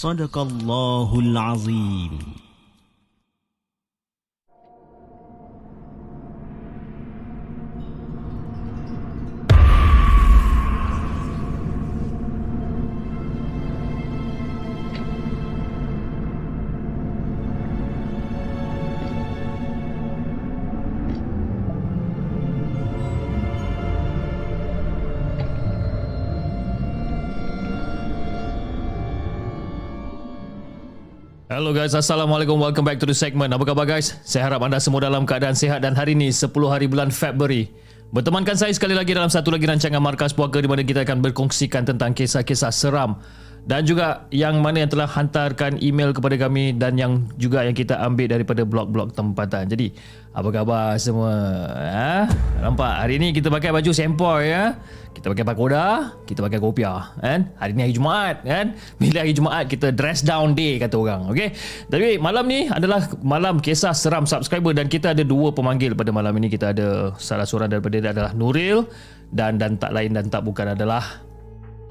[0.00, 2.43] Sadaqallahul Azim.
[31.54, 32.58] Hello guys, Assalamualaikum.
[32.58, 33.54] Welcome back to the segment.
[33.54, 34.18] Apa khabar guys?
[34.26, 37.70] Saya harap anda semua dalam keadaan sihat dan hari ini 10 hari bulan Februari.
[38.10, 41.86] Bertemankan saya sekali lagi dalam satu lagi rancangan Markas Puaka di mana kita akan berkongsikan
[41.86, 43.22] tentang kisah-kisah seram
[43.64, 47.96] dan juga yang mana yang telah hantarkan email kepada kami dan yang juga yang kita
[47.96, 49.64] ambil daripada blog-blog tempatan.
[49.72, 49.88] Jadi,
[50.36, 51.32] apa khabar semua?
[51.72, 52.28] Ha?
[52.60, 52.92] Nampak?
[53.00, 54.76] Hari ini kita pakai baju sempoi ya.
[55.14, 57.48] Kita pakai pakoda, kita pakai kopiah, kan?
[57.56, 58.76] Hari ni hari Jumaat, kan?
[59.00, 61.54] Bila hari Jumaat kita dress down day kata orang, okey?
[61.88, 66.34] Tapi malam ni adalah malam kisah seram subscriber dan kita ada dua pemanggil pada malam
[66.36, 66.52] ini.
[66.52, 68.84] Kita ada salah seorang daripada dia adalah Nuril
[69.30, 71.24] dan dan tak lain dan tak bukan adalah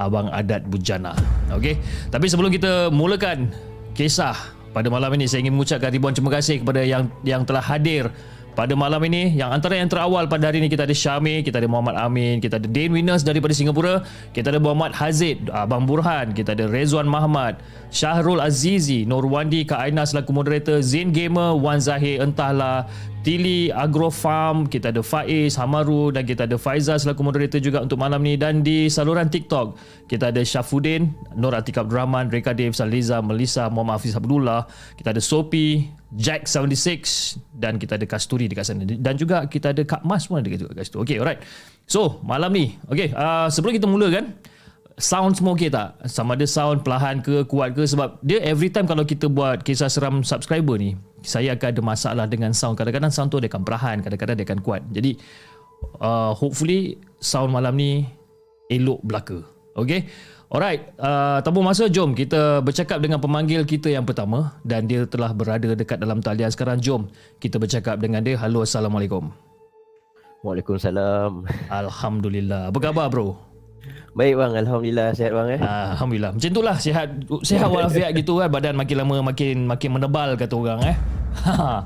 [0.03, 1.15] Abang Adat Bujana.
[1.55, 1.79] Okey.
[2.11, 3.49] Tapi sebelum kita mulakan
[3.93, 4.35] kisah
[4.73, 8.09] pada malam ini saya ingin mengucapkan ribuan terima kasih kepada yang yang telah hadir
[8.53, 11.65] pada malam ini yang antara yang terawal pada hari ini kita ada Syamir, kita ada
[11.65, 16.53] Muhammad Amin, kita ada Dane Winners daripada Singapura, kita ada Muhammad Hazid, Abang Burhan, kita
[16.53, 17.57] ada Rezwan Mahmad,
[17.89, 22.85] Syahrul Azizi, Norwandi, Kak Aina selaku moderator, Zain Gamer, Wan Zahir, Entahlah,
[23.23, 27.95] Tili Agro Farm, kita ada Faiz, Hamaru dan kita ada Faizal selaku moderator juga untuk
[27.95, 28.35] malam ni.
[28.35, 29.79] Dan di saluran TikTok
[30.11, 31.07] kita ada Syafuddin,
[31.39, 34.67] Nur Atika Abdul Rahman, Reka Dave, Saliza, Melissa, Muhammad Hafiz Abdullah,
[34.99, 39.81] kita ada Sopi, Jack 76 dan kita ada Kasturi dekat sana dan juga kita ada
[39.81, 41.01] Kak Mas pun ada dekat situ.
[41.01, 41.41] Okay, alright.
[41.89, 44.37] So, malam ni, okay, uh, sebelum kita mula kan,
[45.01, 45.97] sound semua okey tak?
[46.05, 49.89] Sama ada sound perlahan ke, kuat ke sebab dia every time kalau kita buat kisah
[49.89, 50.93] seram subscriber ni,
[51.25, 52.77] saya akan ada masalah dengan sound.
[52.77, 54.81] Kadang-kadang sound tu dia akan perlahan, kadang-kadang dia akan kuat.
[54.93, 55.17] Jadi
[55.97, 58.05] uh, hopefully sound malam ni
[58.69, 59.41] elok belaka.
[59.73, 60.05] Okay?
[60.53, 65.33] Alright, uh, tanpa masa jom kita bercakap dengan pemanggil kita yang pertama dan dia telah
[65.33, 66.77] berada dekat dalam talian sekarang.
[66.77, 67.09] Jom
[67.41, 68.37] kita bercakap dengan dia.
[68.37, 69.33] Halo, Assalamualaikum.
[70.45, 71.49] Waalaikumsalam.
[71.73, 72.69] Alhamdulillah.
[72.69, 73.52] Apa khabar bro?
[74.13, 75.59] Baik bang, alhamdulillah sihat bang eh.
[75.59, 76.31] Alhamdulillah.
[76.37, 77.09] Macam itulah sihat
[77.41, 80.97] sihat walafiat gitu kan badan makin lama makin makin menebal kata orang eh.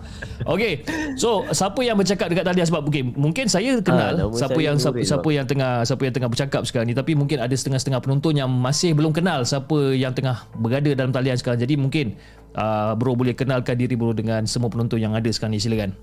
[0.53, 0.83] okay
[1.15, 4.75] So siapa yang bercakap dekat talian sebab mungkin mungkin saya kenal ha, siapa saya yang
[4.75, 8.35] siapa, siapa yang tengah siapa yang tengah bercakap sekarang ni tapi mungkin ada setengah-setengah penonton
[8.35, 11.63] yang masih belum kenal siapa yang tengah berada dalam talian sekarang.
[11.63, 12.19] Jadi mungkin
[12.59, 15.95] uh, bro boleh kenalkan diri bro dengan semua penonton yang ada sekarang ni silakan.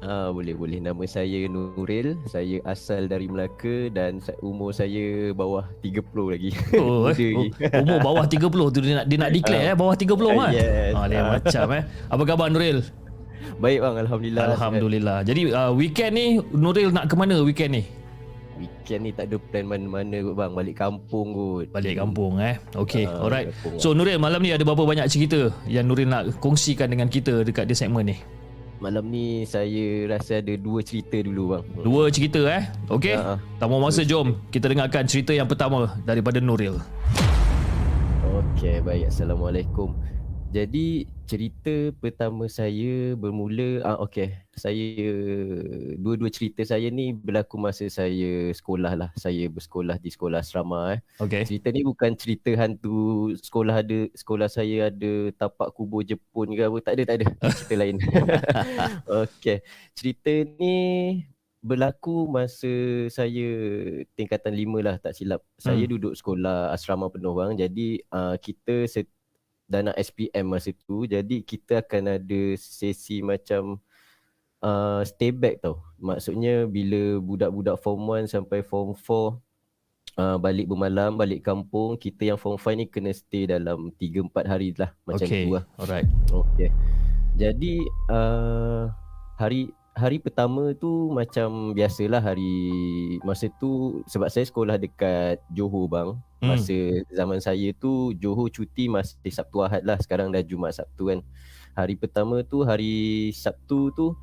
[0.00, 6.00] Ah boleh boleh nama saya Nuril saya asal dari Melaka dan umur saya bawah 30
[6.32, 6.50] lagi.
[6.80, 7.36] Oh, eh?
[7.36, 7.44] oh
[7.84, 10.52] umur bawah 30 tu dia nak dia nak declare uh, eh bawah 30 uh, kan.
[10.56, 10.92] Yes.
[10.96, 11.24] Ah dia uh.
[11.36, 11.82] macam eh.
[12.08, 12.78] Apa khabar Nuril?
[13.60, 14.44] Baik bang alhamdulillah.
[14.56, 15.18] Alhamdulillah.
[15.20, 15.28] Sihat.
[15.28, 17.84] Jadi uh, weekend ni Nuril nak ke mana weekend ni?
[18.56, 23.08] Weekend ni tak ada plan mana-mana kot bang Balik kampung kot Balik kampung eh Okay
[23.08, 23.48] uh, alright
[23.80, 27.64] So Nuril malam ni ada berapa banyak cerita Yang Nuril nak kongsikan dengan kita Dekat
[27.64, 28.39] di segmen ni
[28.80, 31.64] Malam ni saya rasa ada dua cerita dulu bang.
[31.84, 32.64] Dua cerita eh?
[32.88, 33.12] Okey.
[33.12, 36.80] Uh, tak mau masa jom kita dengarkan cerita yang pertama daripada Nuril.
[38.24, 39.12] Okey, baik.
[39.12, 39.92] Assalamualaikum.
[40.50, 45.06] Jadi cerita pertama saya bermula ah okey saya
[45.94, 51.00] dua-dua cerita saya ni berlaku masa saya sekolah lah saya bersekolah di sekolah asrama eh.
[51.22, 51.46] Okay.
[51.46, 56.78] Cerita ni bukan cerita hantu sekolah ada sekolah saya ada tapak kubur Jepun ke apa
[56.82, 57.96] tak ada tak ada cerita lain.
[59.22, 59.62] okey.
[59.94, 60.76] Cerita ni
[61.62, 63.48] berlaku masa saya
[64.18, 65.46] tingkatan lima lah tak silap.
[65.62, 65.92] Saya hmm.
[65.94, 67.54] duduk sekolah asrama penuh bang.
[67.54, 69.06] Jadi uh, kita dah
[69.78, 73.78] nak SPM masa tu jadi kita akan ada sesi macam
[74.66, 79.38] uh, stay back tau maksudnya bila budak-budak form 1 sampai form 4
[80.18, 84.50] uh, balik bermalam balik kampung kita yang form 5 ni kena stay dalam 3 4
[84.50, 85.46] hari lah macam okay.
[85.46, 86.08] tu lah Alright.
[86.34, 86.70] okey
[87.38, 87.74] jadi
[88.10, 88.90] uh,
[89.38, 96.10] hari hari pertama tu macam biasalah hari masa tu sebab saya sekolah dekat Johor bang.
[96.40, 96.56] Hmm.
[96.56, 99.98] Masa zaman saya tu Johor cuti masih Sabtu Ahad lah.
[99.98, 101.20] Sekarang dah Jumaat Sabtu kan.
[101.74, 104.14] Hari pertama tu hari Sabtu tu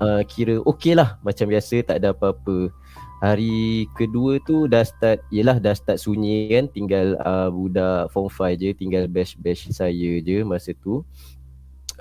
[0.00, 2.72] uh, kira okey lah macam biasa tak ada apa-apa.
[3.22, 8.58] Hari kedua tu dah start Yelah dah start sunyi kan Tinggal uh, budak form 5
[8.58, 11.06] je Tinggal batch-batch saya je masa tu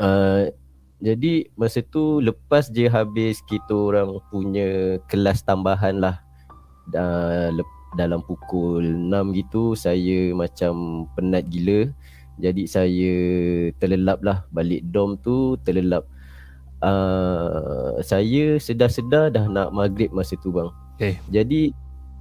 [0.02, 0.50] uh,
[1.02, 6.22] jadi masa tu lepas je habis kita orang punya kelas tambahan lah
[7.98, 11.90] dalam pukul 6 gitu saya macam penat gila.
[12.40, 13.14] Jadi saya
[13.82, 14.46] terlelap lah.
[14.54, 16.08] Balik dom tu terlelap.
[16.82, 20.70] Uh, saya sedar-sedar dah nak maghrib masa tu bang.
[20.98, 21.18] Okay.
[21.34, 21.74] jadi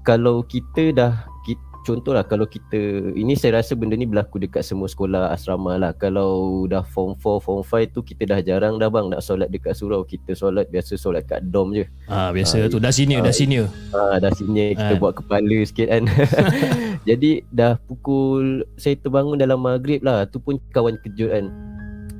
[0.04, 1.12] kalau kita dah
[1.44, 2.78] kita, contohlah kalau kita
[3.12, 5.90] ini saya rasa benda ni berlaku dekat semua sekolah asrama lah.
[5.92, 6.30] Kalau
[6.64, 10.02] dah form 4 form 5 tu kita dah jarang dah bang nak solat dekat surau.
[10.02, 11.84] Kita solat biasa solat kat dom je.
[12.06, 12.78] Ah biasa Ah, tu.
[12.78, 13.66] Dah senior, ah, dah senior.
[13.90, 14.98] ah dah sini kita Kan.
[14.98, 16.02] buat kepala sikit kan.
[17.08, 20.24] Jadi dah pukul saya terbangun dalam maghrib lah.
[20.24, 21.46] Tu pun kawan kejut kan.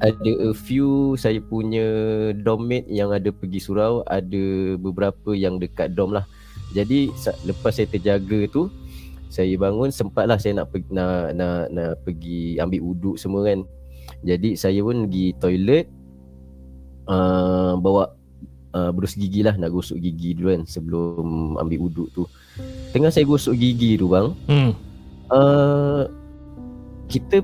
[0.00, 1.84] Ada a few saya punya
[2.34, 4.00] dommate yang ada pergi surau.
[4.02, 4.42] Ada
[4.74, 6.24] beberapa yang dekat dom lah.
[6.70, 7.10] Jadi
[7.42, 8.70] lepas saya terjaga tu
[9.30, 13.62] saya bangun sempatlah saya nak pergi, nak, nak nak pergi ambil uduk semua kan
[14.26, 15.86] jadi saya pun pergi toilet
[17.06, 18.10] uh, bawa
[18.74, 21.26] uh, berus gigi lah nak gosok gigi dulu kan sebelum
[21.62, 22.26] ambil uduk tu
[22.90, 24.72] tengah saya gosok gigi tu bang Hmm.
[25.30, 26.10] uh,
[27.06, 27.42] kita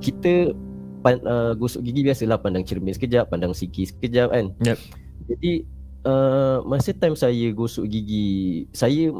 [0.00, 0.56] kita
[1.00, 4.46] pan, uh, gosok gigi biasalah pandang cermin sekejap, pandang siki sekejap kan.
[4.60, 4.78] Yep.
[5.32, 5.52] Jadi
[6.04, 9.12] uh, masa time saya gosok gigi, saya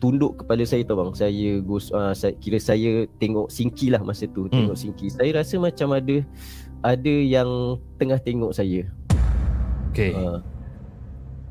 [0.00, 1.12] tunduk kepala saya tau bang.
[1.12, 4.66] Saya gos uh, saya, kira saya tengok singki lah masa tu, Hmm.
[4.66, 5.12] tengok singki.
[5.12, 6.24] Saya rasa macam ada
[6.80, 8.88] ada yang tengah tengok saya.
[9.92, 10.16] Okay.
[10.16, 10.40] Uh,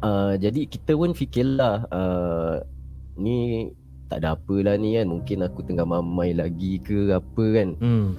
[0.04, 2.64] uh, jadi kita pun fikirlah uh,
[3.20, 3.70] ni
[4.10, 8.18] tak ada apa lah ni kan mungkin aku tengah mamai lagi ke apa kan Hmm.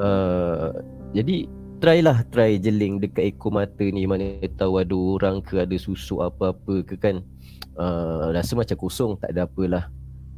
[0.00, 0.72] uh,
[1.12, 1.44] jadi
[1.82, 6.24] try lah try jeling dekat ekor mata ni mana tahu ada orang ke ada susuk
[6.24, 7.20] apa-apa ke kan
[7.76, 9.88] uh, rasa macam kosong tak ada apalah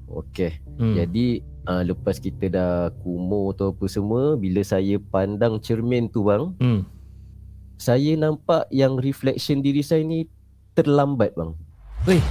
[0.08, 0.94] okey Hmm.
[0.94, 1.26] jadi
[1.64, 6.82] uh, lepas kita dah kumur tu apa semua bila saya pandang cermin tu bang Hmm.
[7.74, 10.26] saya nampak yang reflection diri saya ni
[10.72, 11.50] terlambat bang
[12.04, 12.22] Weh,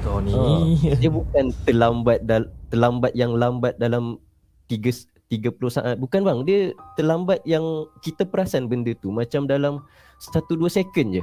[0.00, 0.34] kau ni.
[0.34, 0.66] Ah.
[0.96, 4.18] dia bukan terlambat dal terlambat yang lambat dalam
[4.66, 6.60] 3 30 saat bukan bang dia
[6.92, 7.64] terlambat yang
[7.98, 9.80] kita perasan benda tu macam dalam
[10.18, 11.22] 1 2 second je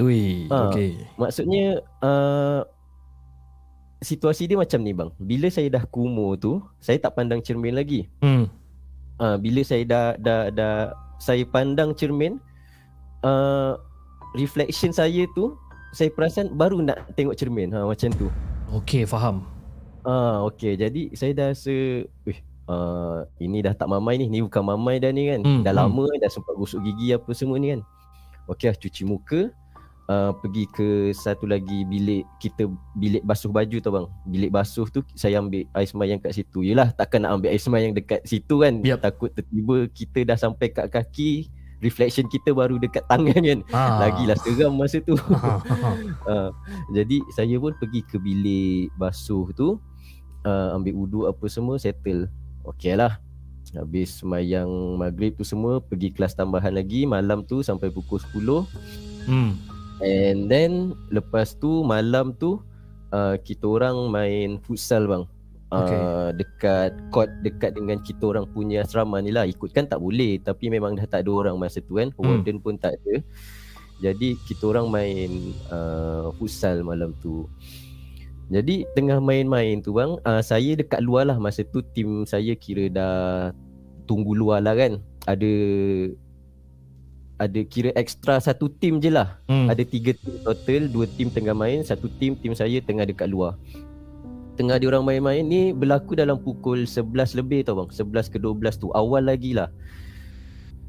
[0.00, 0.66] Weh, Ah.
[0.66, 0.96] okay.
[1.14, 1.64] maksudnya
[2.00, 2.64] uh,
[4.00, 8.08] situasi dia macam ni bang bila saya dah kumur tu saya tak pandang cermin lagi
[8.18, 8.48] Hmm.
[9.18, 10.76] uh, bila saya dah dah dah
[11.16, 12.40] saya pandang cermin
[13.20, 13.76] uh,
[14.32, 15.52] reflection saya tu
[15.90, 18.28] saya perasan baru nak tengok cermin ha macam tu
[18.70, 19.42] Okay, faham.
[20.00, 21.74] Ah okey jadi saya dah rasa
[22.24, 25.76] weh uh, ini dah tak mamai ni ni bukan mamai dah ni kan Hmm, dah
[25.76, 25.82] hmm.
[25.84, 27.84] lama dah sempat gosok gigi apa semua ni kan
[28.48, 29.52] okey lah cuci muka
[30.10, 32.66] uh, pergi ke satu lagi bilik kita
[32.98, 36.90] bilik basuh baju tau bang bilik basuh tu saya ambil air semayang kat situ yelah
[36.90, 38.98] takkan nak ambil air semayang dekat situ kan Yup.
[38.98, 41.46] takut tiba-tiba kita dah sampai kat kaki
[41.80, 44.04] reflection kita baru dekat tangan kan Ah.
[44.10, 45.62] lagilah seram masa tu ah.
[46.26, 46.50] Uh,
[46.98, 49.80] jadi saya pun pergi ke bilik basuh tu
[50.44, 52.28] uh, ambil wuduk apa semua settle.
[52.68, 53.16] Okey lah.
[53.72, 58.66] Habis semayang maghrib tu semua pergi kelas tambahan lagi malam tu sampai pukul 10
[59.28, 59.52] Hmm.
[60.02, 62.58] And then lepas tu malam tu
[63.10, 65.24] uh, kita orang main futsal bang.
[65.70, 66.02] Uh, Okay.
[66.42, 70.98] dekat court dekat dengan kita orang punya asrama ni lah ikutkan tak boleh tapi memang
[70.98, 72.26] dah tak ada orang masa tu kan Hmm.
[72.42, 73.22] warden pun tak ada
[74.02, 75.30] jadi kita orang main
[75.70, 77.46] uh, futsal malam tu
[78.50, 82.90] jadi tengah main-main tu bang uh, saya dekat luar lah masa tu tim saya kira
[82.90, 83.14] dah
[84.10, 84.98] tunggu luar lah kan
[85.30, 85.52] ada
[87.40, 89.40] ada kira extra satu tim je lah.
[89.48, 89.72] Hmm.
[89.72, 93.56] ada tiga tim total Dua tim tengah main Satu tim Tim saya tengah dekat luar.
[94.60, 97.88] Tengah dia orang main-main ni Berlaku dalam pukul 11 lebih tau bang.
[97.88, 99.72] 11 ke 12 tu Awal lagi lah.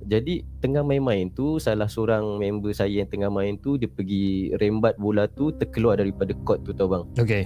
[0.04, 5.00] Jadi Tengah main-main tu Salah seorang member saya yang tengah main tu Dia pergi rembat
[5.00, 7.04] bola tu Terkeluar daripada court tu tau bang.
[7.16, 7.44] Okay.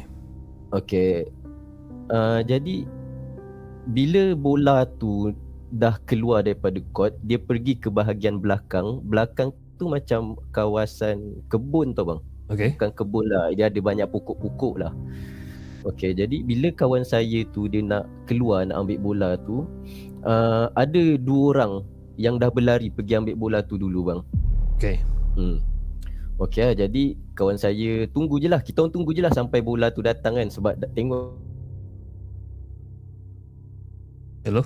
[0.73, 1.29] Okay
[2.09, 2.89] uh, Jadi
[3.85, 5.29] Bila bola tu
[5.75, 9.03] dah keluar daripada court, dia pergi ke bahagian belakang.
[9.03, 12.21] Belakang tu macam kawasan kebun tau bang.
[12.47, 12.69] Okay.
[12.79, 14.95] Bukan kebun lah, dia ada banyak pokok-pokok lah.
[15.85, 19.69] Okay, jadi bila kawan saya tu dia nak keluar nak ambil bola tu,
[20.25, 21.73] uh, ada dua orang
[22.15, 24.21] yang dah berlari pergi ambil bola tu dulu bang.
[24.79, 24.97] Okay.
[25.35, 25.59] Hmm.
[26.35, 28.59] Okay lah, jadi kawan saya tunggu je lah.
[28.59, 30.47] Kita orang tunggu je lah sampai bola tu datang kan.
[30.47, 31.35] Sebab tengok
[34.45, 34.61] Hello?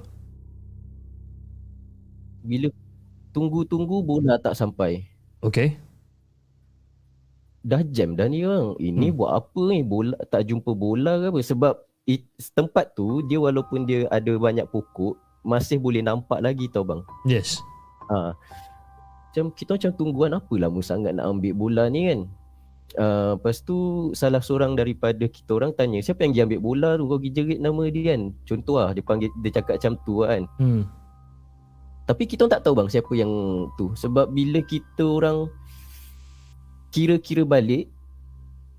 [2.50, 2.74] Bila
[3.29, 5.06] tunggu-tunggu bola tak sampai.
[5.46, 5.77] Okay.
[7.62, 8.74] Dah jam dah ni bang.
[8.82, 9.18] Ini Hmm.
[9.20, 9.86] buat apa ni?
[9.86, 11.39] Bola tak jumpa bola ke apa?
[11.46, 11.74] Sebab
[12.10, 12.25] it,
[12.58, 15.13] tempat tu dia walaupun dia ada banyak pokok
[15.46, 17.06] masih boleh nampak lagi tau bang.
[17.29, 17.62] Yes.
[18.10, 18.34] Ha.
[19.29, 22.22] Macam kita macam tungguan apa lama sangat nak ambil bola ni kan.
[22.98, 27.06] Uh, lepas tu salah seorang daripada kita orang tanya siapa yang pergi ambil bola tu
[27.06, 28.22] kau pergi jerit nama dia kan.
[28.50, 30.41] Contoh lah dia panggil dia cakap macam tu kan.
[30.58, 30.84] Hmm.
[32.10, 33.30] Tapi kita tak tahu bang siapa yang
[33.78, 35.46] tu sebab bila kita orang
[36.89, 37.86] kira-kira balik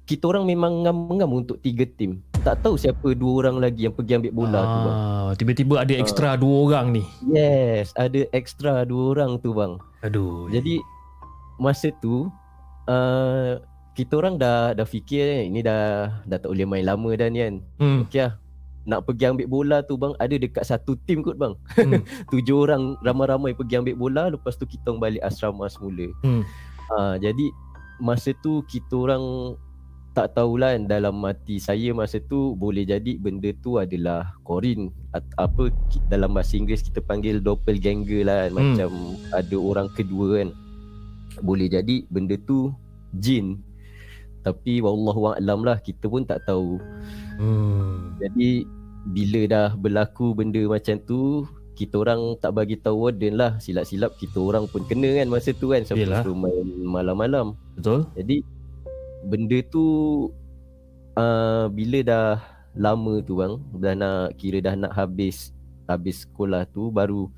[0.02, 2.18] kita orang memang ngam-ngam untuk tiga tim.
[2.42, 4.96] Tak tahu siapa dua orang lagi yang pergi ambil bola tu bang.
[4.99, 7.06] ah, Tiba-tiba ada ekstra dua orang ni.
[7.30, 9.78] Yes, ada extra dua orang tu bang.
[10.02, 10.50] Aduh.
[10.50, 10.82] Jadi
[11.62, 12.26] masa tu
[12.90, 13.62] uh,
[13.94, 17.38] kita orang dah dah fikir eh, ini dah dah tak boleh main lama dah ni
[17.46, 17.54] kan.
[17.78, 18.02] Hmm.
[18.10, 18.34] Okey lah.
[18.90, 21.54] Nak pergi ambil bola tu bang ada dekat satu tim kot bang.
[21.78, 22.02] Hmm.
[22.35, 26.11] Tujuh orang ramai-ramai pergi ambil bola lepas tu kita orang balik asrama semula.
[26.26, 26.42] Hmm.
[26.90, 27.47] Uh, jadi
[28.02, 29.54] masa tu kita orang
[30.11, 34.90] tak tahulah kan dalam hati saya masa tu boleh jadi benda tu adalah korin
[35.38, 35.70] apa
[36.11, 38.50] dalam bahasa Inggeris kita panggil doppelganger lah kan.
[38.50, 38.59] Hmm.
[38.59, 38.90] macam
[39.30, 40.49] ada orang kedua kan
[41.47, 42.75] boleh jadi benda tu
[43.14, 43.62] jin
[44.42, 46.82] tapi wallahu a'lam lah kita pun tak tahu
[47.40, 48.20] Hmm.
[48.20, 48.66] jadi
[49.09, 54.37] bila dah berlaku benda macam tu kita orang tak bagi tahu warden lah silap-silap kita
[54.37, 56.21] orang pun kena kan masa tu kan sampai Yelah.
[56.21, 58.04] suruh main malam-malam Betul?
[58.12, 58.45] jadi
[59.25, 59.85] benda tu
[61.16, 62.28] uh, bila dah
[62.76, 65.57] lama tu bang dah nak kira dah nak habis
[65.88, 67.33] habis sekolah tu baru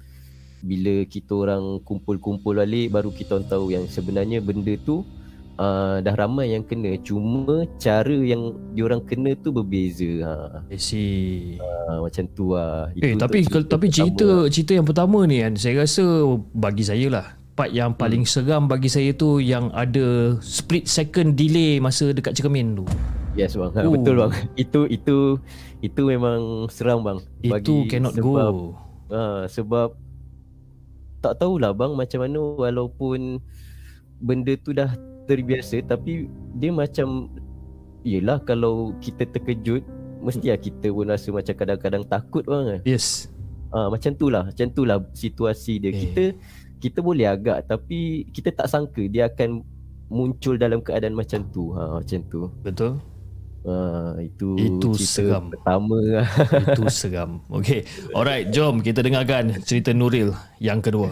[0.62, 5.06] bila kita orang kumpul-kumpul balik baru kita orang tahu yang sebenarnya benda tu
[5.56, 10.32] uh, dah ramai yang kena cuma cara yang diorang kena tu berbeza ha,
[10.68, 11.56] I see.
[11.58, 14.48] uh, macam tu lah Eh untuk tapi cerita tapi cerita lah.
[14.48, 16.04] cerita yang pertama ni kan saya rasa
[16.52, 21.76] bagi saya lah part yang paling seram bagi saya tu yang ada split second delay
[21.76, 22.84] masa dekat cermin tu.
[23.32, 23.92] Yes bang ha, Oh.
[23.92, 25.16] betul bang itu itu
[25.80, 28.76] itu memang seram bang Itu cannot sebab, go.
[29.12, 29.88] Ha, sebab
[31.20, 33.38] tak tahulah bang macam mana walaupun
[34.18, 34.90] benda tu dah
[35.28, 36.26] terbiasa tapi
[36.58, 37.30] dia macam
[38.02, 39.82] yelah kalau kita terkejut
[40.22, 42.78] mesti lah kita pun rasa macam kadang-kadang takut bang.
[42.86, 43.26] Yes.
[43.74, 45.90] Ha, macam tu lah, macam tu lah situasi dia.
[45.90, 45.94] Eh.
[45.98, 46.24] Kita
[46.82, 49.62] kita boleh agak tapi kita tak sangka dia akan
[50.12, 51.74] muncul dalam keadaan macam tu.
[51.74, 52.40] Ha, macam tu.
[52.62, 52.92] Betul.
[53.62, 55.50] Ha, itu Itu seram.
[55.50, 56.26] pertama lah.
[56.74, 57.42] Itu seram.
[57.62, 57.86] Okay.
[58.14, 61.10] Alright, jom kita dengarkan cerita Nuril yang kedua.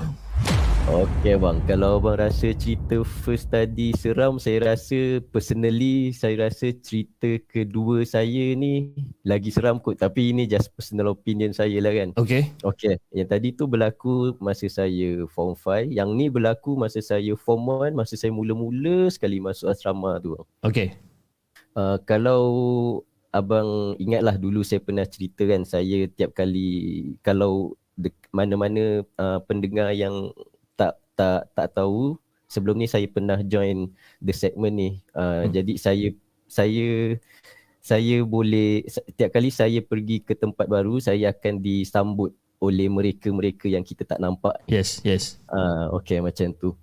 [0.88, 7.36] Okay bang, kalau abang rasa cerita first tadi seram, saya rasa personally saya rasa cerita
[7.44, 10.00] kedua saya ni lagi seram kot.
[10.00, 12.16] Tapi ini just personal opinion saya lah kan.
[12.16, 12.48] Okay.
[12.64, 15.92] Okay, yang tadi tu berlaku masa saya form 5.
[15.92, 20.32] Yang ni berlaku masa saya form 1, masa saya mula-mula sekali masuk asrama tu.
[20.64, 20.96] Okay.
[21.76, 22.42] Uh, kalau
[23.36, 29.94] abang ingatlah dulu saya pernah cerita kan saya tiap kali kalau dek- mana-mana uh, pendengar
[29.94, 30.34] yang
[31.20, 32.16] tak tak tahu
[32.48, 35.52] sebelum ni saya pernah join the segment ni uh, Hmm.
[35.52, 36.08] jadi saya
[36.48, 36.88] saya
[37.78, 43.66] saya boleh sa- tiap kali saya pergi ke tempat baru saya akan disambut oleh mereka-mereka
[43.66, 45.40] yang kita tak nampak Yes, yes.
[45.46, 46.76] Ah, okay macam tu.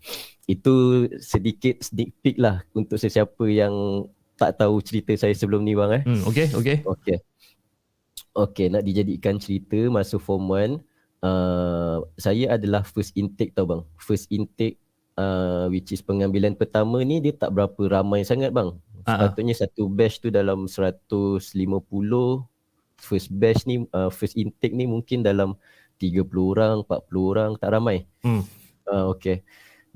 [0.45, 0.73] Itu
[1.19, 3.73] sedikit sneak peek lah untuk sesiapa yang
[4.33, 6.03] tak tahu cerita saya sebelum ni bang eh.
[6.03, 6.77] Hmm, okay, okay.
[6.83, 7.17] Okay.
[8.33, 10.77] Okay, nak dijadikan cerita masa form 1,
[11.23, 13.81] uh, saya adalah first intake tau bang.
[13.97, 14.77] First intake
[15.17, 18.75] uh, which is pengambilan pertama ni dia tak berapa ramai sangat bang.
[19.07, 19.17] Ah, ah.
[19.31, 21.39] Sepatutnya satu batch tu dalam 150
[22.97, 25.55] first batch ni uh, first intake ni mungkin dalam
[25.97, 28.05] 30 orang, 40 orang, tak ramai.
[28.21, 28.45] Hmm.
[28.85, 29.41] Uh, okay.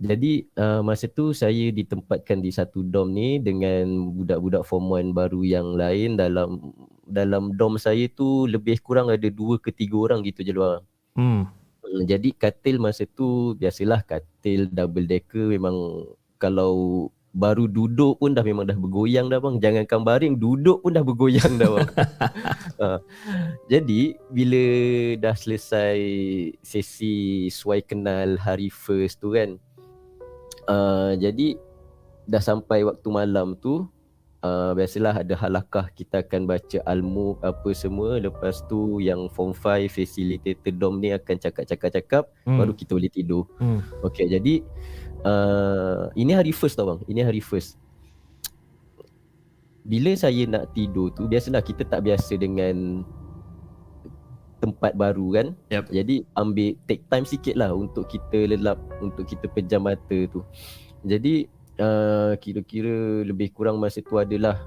[0.01, 3.85] Jadi uh, masa tu saya ditempatkan di satu dom ni dengan
[4.17, 6.73] budak-budak form 1 baru yang lain dalam
[7.05, 10.81] dalam dom saya tu lebih kurang ada dua ke tiga orang gitu je lah.
[11.17, 11.49] Hmm.
[11.81, 16.07] Hmm, Jadi katil masa tu biasalah katil double decker memang
[16.39, 19.55] kalau baru duduk pun dah memang dah bergoyang dah bang.
[19.59, 21.89] Jangankan baring, duduk pun dah bergoyang dah bang.
[22.83, 22.99] uh,
[23.71, 24.63] jadi bila
[25.19, 25.99] dah selesai
[26.59, 29.55] sesi suai kenal hari first tu kan.
[30.67, 31.57] Uh, jadi
[32.27, 33.87] dah sampai waktu malam tu
[34.41, 39.89] uh, biasalah ada halakah kita akan baca almu apa semua lepas tu yang form 5
[39.89, 42.57] facilitator dom ni akan cakap-cakap-cakap Hmm.
[42.57, 43.45] baru kita boleh tidur.
[43.61, 43.85] Hmm.
[44.01, 44.65] Okey jadi
[45.25, 46.99] uh, ini hari first tau bang.
[47.05, 47.77] Ini hari first.
[49.81, 53.01] Bila saya nak tidur tu biasalah kita tak biasa dengan
[54.61, 55.47] tempat baru kan.
[55.73, 55.85] Yep.
[55.89, 60.45] Jadi ambil take time sikit lah untuk kita lelap untuk kita pejam mata tu.
[61.01, 61.49] Jadi
[61.79, 64.59] uh, kira-kira lebih kurang masa tu adalah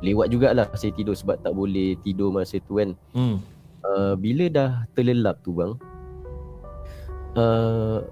[0.00, 2.96] lewat jugalah saya tidur sebab tak boleh tidur masa tu kan.
[3.16, 3.40] Hmm.
[3.80, 5.72] Uh, bila dah terlelap tu bang
[7.32, 8.04] uh,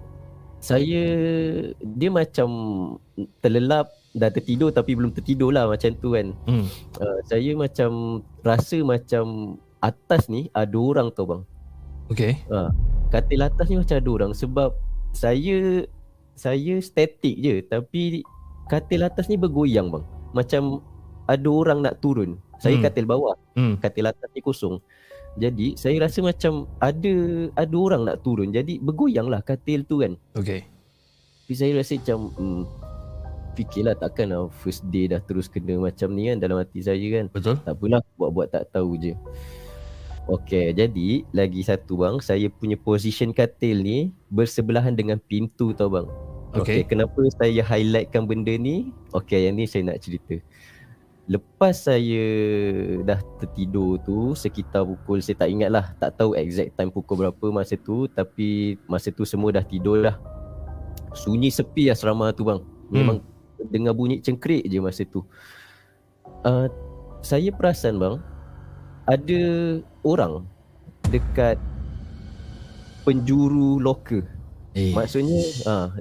[0.59, 1.05] saya
[1.77, 2.49] dia macam
[3.45, 6.67] terlelap dah tertidur tapi belum tertidur lah macam tu kan Hmm.
[6.99, 11.43] uh, saya macam rasa macam atas ni ada orang tau bang
[12.09, 12.41] Okay.
[12.49, 12.73] uh,
[13.13, 14.73] katil atas ni macam ada orang sebab
[15.13, 15.85] saya
[16.33, 18.25] saya statik je tapi
[18.69, 20.05] katil atas ni bergoyang bang
[20.37, 20.85] macam
[21.25, 22.85] ada orang nak turun saya Hmm.
[22.85, 23.79] katil bawah Hmm.
[23.79, 24.83] katil atas ni kosong.
[25.39, 27.15] Jadi saya rasa macam ada
[27.55, 28.51] ada orang nak turun.
[28.51, 30.19] Jadi bergoyang lah katil tu kan.
[30.35, 30.67] Okay.
[31.47, 32.63] Tapi saya rasa macam hmm,
[33.55, 37.31] fikirlah takkan lah first day dah terus kena macam ni kan dalam hati saya kan.
[37.31, 37.55] Betul?
[37.63, 39.15] Tak apalah buat-buat tak tahu je.
[40.29, 46.05] Okey, jadi lagi satu bang, saya punya position katil ni bersebelahan dengan pintu tau bang.
[46.57, 46.81] Okay.
[46.81, 48.89] Okey, kenapa saya highlightkan benda ni?
[49.13, 50.41] Okey, yang ni saya nak cerita.
[51.29, 52.25] Lepas saya
[53.05, 57.53] dah tertidur tu sekitar pukul saya tak ingat lah tak tahu exact time pukul berapa
[57.53, 60.17] masa tu tapi masa tu semua dah tidur dah.
[61.13, 62.65] Sunyi sepi asrama tu bang.
[62.89, 63.69] Memang hmm.
[63.69, 65.21] dengar bunyi cengkrik je masa tu.
[66.49, 66.65] Uh,
[67.21, 68.17] saya perasan bang
[69.05, 69.43] ada
[70.09, 70.49] orang
[71.13, 71.61] dekat
[73.05, 74.25] penjuru loker.
[74.73, 74.97] Eh.
[74.97, 75.93] Maksudnya ah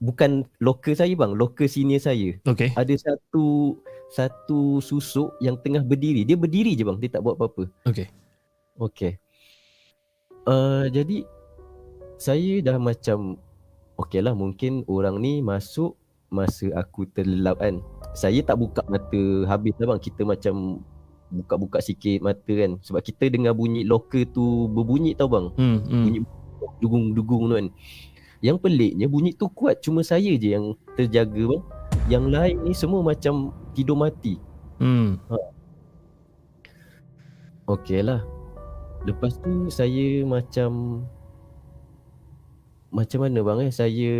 [0.00, 2.36] bukan loker saya bang, loker senior saya.
[2.44, 2.72] Okay.
[2.76, 3.76] Ada satu
[4.12, 6.22] satu susuk yang tengah berdiri.
[6.22, 7.68] Dia berdiri je bang, dia tak buat apa-apa.
[7.88, 8.08] Okay.
[8.76, 9.16] Okey.
[10.46, 11.26] Uh, jadi
[12.16, 13.40] saya dah macam
[13.98, 15.98] okey lah mungkin orang ni masuk
[16.30, 17.80] masa aku terlelap kan.
[18.16, 20.00] Saya tak buka mata habis lah bang.
[20.00, 20.84] Kita macam
[21.32, 22.78] buka-buka sikit mata kan.
[22.84, 25.46] Sebab kita dengar bunyi loker tu berbunyi tau bang.
[25.56, 25.78] Hmm.
[25.82, 26.02] hmm.
[26.04, 26.20] Bunyi
[26.80, 27.68] dugung-dugung tu kan.
[28.46, 31.62] Yang peliknya bunyi tu kuat cuma saya je yang terjaga bang.
[32.06, 34.38] Yang lain ni semua macam tidur mati.
[34.78, 35.18] Hmm.
[37.66, 38.22] Okey lah.
[39.02, 41.02] Lepas tu saya macam
[42.94, 44.12] macam mana bang eh saya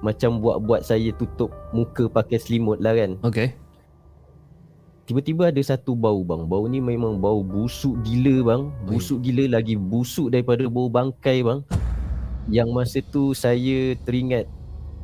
[0.00, 3.20] macam buat-buat saya tutup muka pakai selimut lah kan.
[3.20, 3.52] Okay.
[5.04, 6.48] Tiba-tiba ada satu bau bang.
[6.48, 8.62] Bau ni memang bau busuk gila bang.
[8.88, 11.60] Busuk gila lagi busuk daripada bau bangkai bang.
[12.48, 14.48] Yang masa tu saya teringat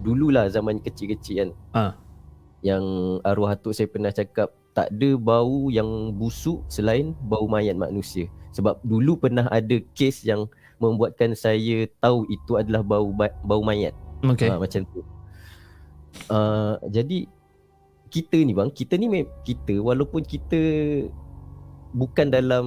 [0.00, 1.50] dululah zaman kecil-kecil kan.
[1.72, 1.92] Ah.
[2.64, 2.84] Yang
[3.24, 8.26] arwah atuk saya pernah cakap tak ada bau yang busuk selain bau mayat manusia.
[8.56, 10.50] Sebab dulu pernah ada kes yang
[10.82, 13.94] membuatkan saya tahu itu adalah bau ba- bau mayat.
[14.24, 14.50] Okay.
[14.50, 15.00] Ha, macam tu.
[16.30, 17.26] Uh, jadi
[18.10, 20.60] kita ni bang, kita ni kita walaupun kita
[21.94, 22.66] bukan dalam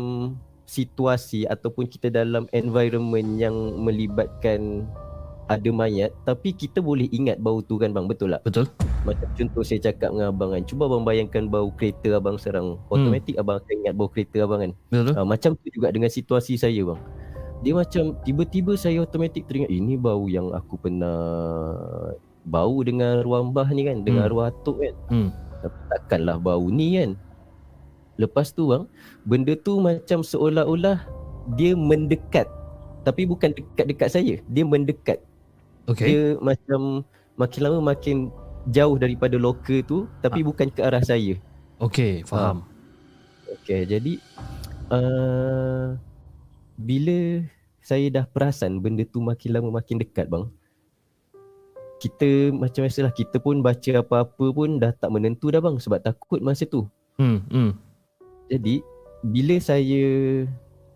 [0.67, 4.83] situasi ataupun kita dalam environment yang melibatkan
[5.47, 8.43] ada mayat tapi kita boleh ingat bau tu kan bang betul tak?
[8.43, 8.67] Betul.
[9.07, 13.39] Macam contoh saya cakap dengan abang kan Cuba abang bayangkan bau kereta abang serang Automatik
[13.39, 15.13] abang akan ingat bau kereta abang kan Betul.
[15.15, 16.99] ha, Macam tu juga dengan situasi saya bang
[17.63, 21.15] Dia macam tiba-tiba saya automatik teringat Ini bau yang aku pernah
[22.43, 24.27] Bau dengan arwah mbah ni kan Dengan Hmm.
[24.27, 25.29] arwah atuk kan Hmm.
[25.57, 27.09] Tapi takkanlah bau ni kan
[28.17, 28.85] Lepas tu bang
[29.23, 31.05] Benda tu macam seolah-olah
[31.55, 32.49] Dia mendekat
[33.05, 35.21] Tapi bukan dekat-dekat saya Dia mendekat
[35.87, 36.07] Okay.
[36.11, 37.07] dia macam
[37.39, 38.27] makin lama makin
[38.67, 41.39] jauh daripada loker tu tapi bukan ke arah saya.
[41.79, 42.27] Okay.
[42.27, 42.67] Faham.
[43.47, 44.13] Okey, jadi
[44.91, 45.95] uh,
[46.75, 47.47] bila
[47.79, 50.51] saya dah perasan benda tu makin lama makin dekat bang.
[51.97, 56.43] Kita macam biasalah kita pun baca apa-apa pun dah tak menentu dah bang sebab takut
[56.43, 56.83] masa tu.
[57.15, 57.41] Hmm.
[57.47, 57.71] Hmm.
[58.47, 58.79] Jadi
[59.23, 60.05] bila saya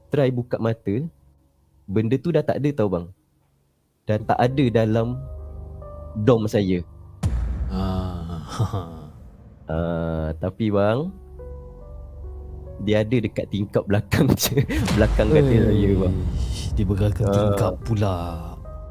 [0.08, 1.04] try buka mata
[1.88, 3.06] benda tu dah tak ada tau bang.
[4.08, 5.20] Dah tak ada dalam
[6.18, 6.84] dom saya.
[7.72, 8.44] Ah.
[9.72, 11.08] Uh, tapi bang
[12.84, 14.60] Dia ada dekat tingkap belakang je
[15.00, 16.16] Belakang katil saya bang
[16.76, 17.32] Dia bergerak Ah.
[17.32, 18.18] tingkap pula.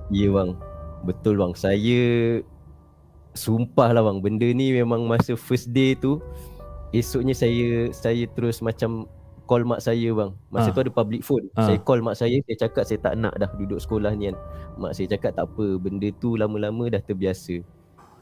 [0.09, 0.57] Ya bang
[1.05, 2.01] Betul bang Saya
[3.37, 6.19] sumpah lah bang benda ni memang masa first day tu
[6.91, 9.07] esoknya saya saya terus macam
[9.47, 10.75] call mak saya bang masa Ah.
[10.75, 11.67] tu ada public phone Ah.
[11.67, 14.37] saya call mak saya saya cakap saya tak nak dah duduk sekolah ni kan
[14.79, 17.59] mak saya cakap tak apa benda tu lama-lama dah terbiasa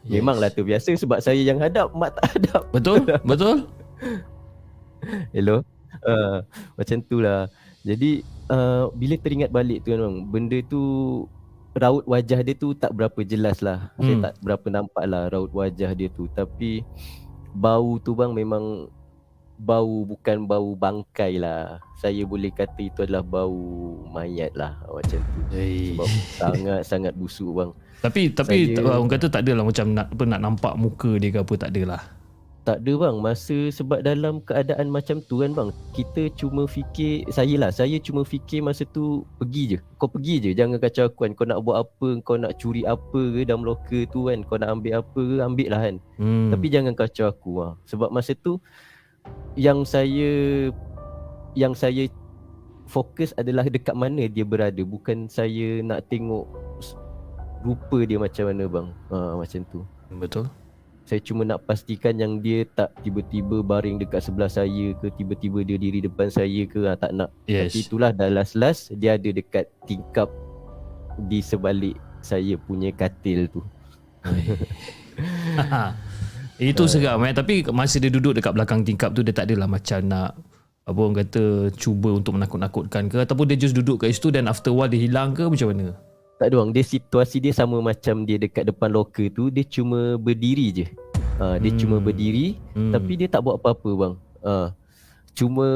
[0.09, 3.05] memanglah terbiasa sebab saya yang hadap mak tak hadap Betul?
[3.29, 3.57] Betul?
[5.37, 5.61] Hello
[6.07, 6.41] uh,
[6.75, 7.47] Macam tu lah
[7.85, 10.83] Jadi uh, Bila teringat balik tu kan bang Benda tu
[11.77, 14.03] Raut wajah dia tu Tak berapa jelas lah hmm.
[14.03, 16.83] Saya tak berapa nampak lah Raut wajah dia tu Tapi
[17.59, 18.87] Bau tu bang memang
[19.59, 23.59] Bau bukan bau bangkai lah Saya boleh kata itu adalah bau
[24.15, 25.99] mayat lah Macam tu Hey.
[25.99, 28.87] Sebab sangat-sangat busuk bang Tapi tapi saya...
[28.87, 32.18] orang kata tak adalah macam nak apa nak nampak muka dia ke apa tak adalah.
[32.69, 33.17] Tak ada bang.
[33.25, 38.29] Masa sebab dalam keadaan macam tu kan bang Kita cuma fikir Saya lah Saya cuma
[38.29, 39.79] fikir masa tu Pergi je.
[39.97, 40.51] Kau pergi je.
[40.53, 41.33] Jangan kacau aku kan.
[41.33, 44.45] Kau nak buat apa Kau nak curi apa ke Dalam locker tu kan.
[44.45, 45.97] Kau nak ambil apa ke Ambil lah kan.
[46.21, 46.53] Hmm.
[46.53, 48.61] Tapi jangan kacau aku lah Sebab masa tu
[49.57, 50.31] Yang saya
[51.57, 52.05] Yang saya
[52.89, 54.81] Fokus adalah dekat mana dia berada.
[54.81, 56.49] Bukan saya nak tengok
[57.61, 58.89] Rupa dia macam mana bang.
[59.13, 59.85] Ha, Macam tu.
[60.09, 60.49] Betul.
[61.09, 65.81] Saya cuma nak pastikan yang dia tak tiba-tiba baring dekat sebelah saya ke tiba-tiba dia
[65.81, 67.33] diri depan saya ke ha, tak nak.
[67.49, 67.73] Yes.
[67.73, 70.29] Tapi itulah dah last-last dia ada dekat tingkap
[71.17, 73.65] di sebalik saya punya katil tu.
[76.61, 80.05] Itu seram eh tapi masa dia duduk dekat belakang tingkap tu dia tak adalah macam
[80.05, 80.37] nak
[80.85, 84.73] apa orang kata cuba untuk menakut-nakutkan ke ataupun dia just duduk kat situ dan after
[84.73, 85.97] a while dia hilang ke macam mana?
[86.39, 90.15] Tak ada orang, dia situasi dia sama macam dia dekat depan locker tu, dia cuma
[90.15, 90.87] berdiri je.
[91.39, 91.79] Ha, dia Hmm.
[91.79, 92.91] cuma berdiri Hmm.
[92.91, 94.75] Tapi dia tak buat apa-apa bang ha.
[95.39, 95.67] Cuma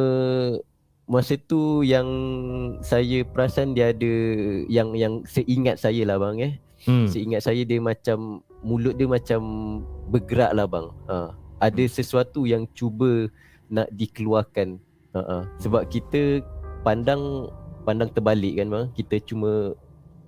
[1.07, 2.07] Masa tu yang
[2.83, 4.13] saya perasan dia ada
[4.67, 6.53] Yang yang seingat saya lah bang eh
[6.91, 7.07] hmm.
[7.07, 9.41] Seingat saya dia macam Mulut dia macam
[10.11, 11.31] bergerak lah bang ha.
[11.63, 13.31] Ada sesuatu yang cuba
[13.71, 14.83] nak dikeluarkan
[15.15, 15.47] ha.
[15.63, 16.43] Sebab kita
[16.83, 17.47] pandang
[17.87, 19.79] Pandang terbalik kan bang Kita cuma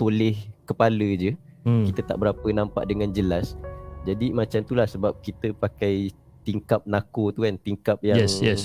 [0.04, 0.36] toleh
[0.68, 1.32] kepala je
[1.64, 1.88] hmm.
[1.88, 3.56] kita tak berapa nampak dengan jelas.
[4.04, 6.12] Jadi macam itulah sebab kita pakai
[6.44, 8.62] tingkap nako tu kan, tingkap yang Yes, yes.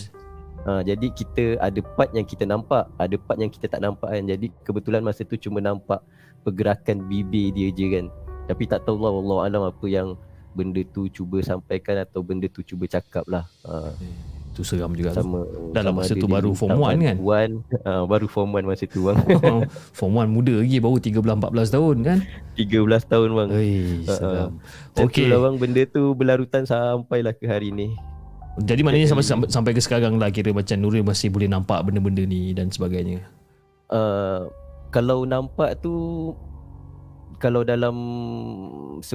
[0.68, 4.28] Ha, jadi kita ada part yang kita nampak, ada part yang kita tak nampak kan.
[4.28, 6.04] Jadi kebetulan masa tu cuma nampak
[6.44, 8.06] pergerakan bibir dia je kan.
[8.52, 10.20] Tapi tak tahu lah Allah alam apa yang
[10.52, 13.48] benda tu cuba sampaikan atau benda tu cuba cakap lah.
[13.64, 13.96] Ha,
[14.60, 15.24] Itu seram juga tu.
[15.24, 17.16] sama Dalam sama masa tu baru form one kan?
[17.16, 17.50] bantuan.
[17.88, 19.16] Ha, baru form 1 masa tu bang.
[19.98, 22.18] Form 1 muda lagi baru 13 14 tahun kan.
[22.60, 22.68] 13
[23.08, 23.50] tahun bang.
[23.56, 23.72] Oi,
[24.04, 24.52] Ha, seram.
[25.00, 25.24] Okey.
[25.24, 27.96] tu lah bang benda tu berlarutan sampailah ke hari ni.
[28.60, 32.52] Jadi maknanya sampai, sampai ke sekarang lah kira macam Nuril masih boleh nampak benda-benda ni
[32.52, 33.24] dan sebagainya.
[33.88, 34.52] uh,
[34.90, 35.96] kalau nampak tu
[37.40, 37.96] kalau dalam
[39.00, 39.08] 10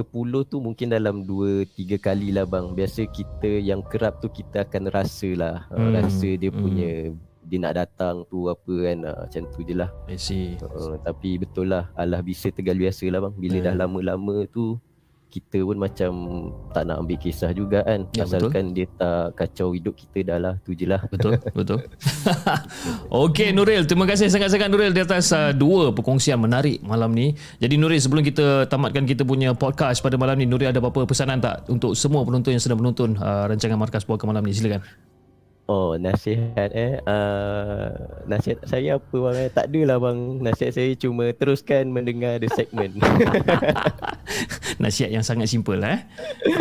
[0.49, 2.73] tu mungkin dalam 2 3 kali lah bang.
[2.73, 5.55] Biasa kita yang kerap tu kita akan rasa lah.
[5.69, 5.93] Hmm, Hmm.
[5.93, 6.59] rasa dia hmm.
[6.59, 6.91] punya
[7.45, 9.89] dia nak datang tu apa kan uh, macam tu je lah.
[10.09, 10.57] I see.
[10.65, 13.35] Uh, tapi betul lah Allah bisa tegal biasa lah bang.
[13.37, 13.65] Bila Hmm.
[13.69, 14.81] dah lama-lama tu
[15.35, 16.11] kita pun macam
[16.71, 18.07] tak nak ambil kisah juga kan.
[18.15, 20.53] Ya, Asalkan dia tak kacau hidup kita dah lah.
[20.63, 21.03] Tu je lah.
[21.11, 21.83] Betul, betul.
[23.27, 27.35] Okey Nuril, terima kasih sangat-sangat Nuril di atas uh, dua perkongsian menarik malam ni.
[27.59, 31.43] Jadi Nuril sebelum kita tamatkan kita punya podcast pada malam ni, Nuril ada apa-apa pesanan
[31.43, 34.55] tak untuk semua penonton yang sedang menonton uh, rancangan Markas Puaka malam ni?
[34.55, 35.14] Silakan.
[35.65, 37.89] Oh nasihat eh uh,
[38.29, 42.93] Nasihat saya apa bang eh Tak adalah bang Nasihat saya cuma teruskan mendengar the segment
[44.83, 46.03] Nasihat yang sangat simple eh.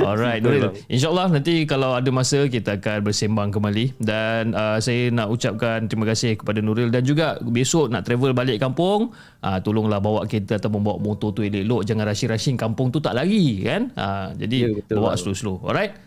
[0.01, 0.71] Alright Nuril.
[0.87, 6.07] InsyaAllah nanti kalau ada masa kita akan bersembang kembali dan uh, saya nak ucapkan terima
[6.09, 9.11] kasih kepada Nuril dan juga besok nak travel balik kampung
[9.43, 13.61] uh, tolonglah bawa kereta atau membawa motor tu elok-elok jangan rushing-rushing kampung tu tak lari
[13.67, 13.91] kan.
[13.99, 15.67] Uh, jadi Ya, betul, bawa slow-slow.
[15.67, 16.04] Alright.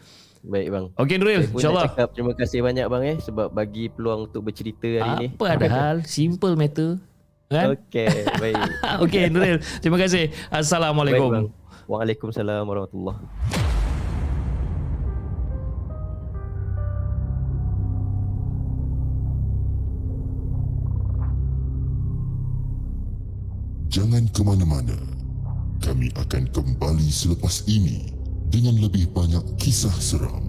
[0.48, 1.92] Baik bang Okey Nuril, insyaAllah.
[1.92, 5.68] cakap terima kasih banyak bang eh Sebab bagi peluang untuk bercerita hari ni Apa ada
[5.68, 5.96] hal?
[6.08, 7.04] Simple matter.
[7.52, 7.76] Kan?
[7.76, 8.56] Okay baik
[9.04, 10.32] Okey Nuril, terima kasih.
[10.32, 11.30] Baik Assalamualaikum.
[11.30, 11.48] bang
[11.88, 13.24] Waalaikumsalam warahmatullahi
[23.88, 24.98] Jangan ke mana-mana.
[25.80, 28.17] Kami akan kembali selepas ini
[28.48, 30.48] dengan lebih banyak kisah seram.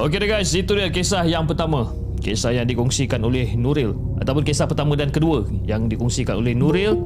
[0.00, 1.92] Okey guys, itu dia kisah yang pertama.
[2.20, 7.00] Kisah yang dikongsikan oleh Nuril ataupun kisah pertama dan kedua yang dikongsikan oleh Nuril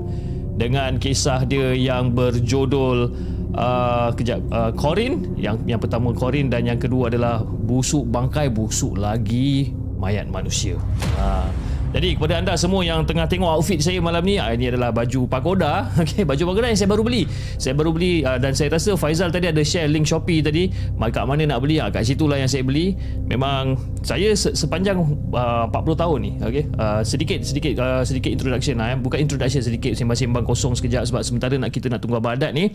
[0.59, 3.15] dengan kisah dia yang berjudul
[3.55, 8.99] uh, kejap uh, Corin yang yang pertama Corin dan yang kedua adalah busuk bangkai busuk
[8.99, 10.79] lagi mayat manusia.
[11.19, 11.47] Ha.
[11.95, 15.31] Jadi kepada anda semua yang tengah tengok outfit saya malam ni, ah, ini adalah baju
[15.31, 15.87] pagoda.
[16.03, 17.23] Okey, baju pagoda yang saya baru beli.
[17.55, 20.75] Saya baru beli ah, dan saya rasa Faizal tadi ada share link Shopee tadi.
[21.15, 21.79] Kat mana nak beli?
[21.79, 22.99] Ah, kat situlah yang saya beli.
[23.31, 24.99] Memang saya se- sepanjang
[25.31, 26.65] uh, 40 tahun ni, okey.
[27.07, 28.99] Sedikit sedikit sedikit introduction lah.
[28.99, 32.75] Bukan introduction sedikit sembang-sembang kosong sekejap sebab sementara nak kita nak tunggu abang adat ni.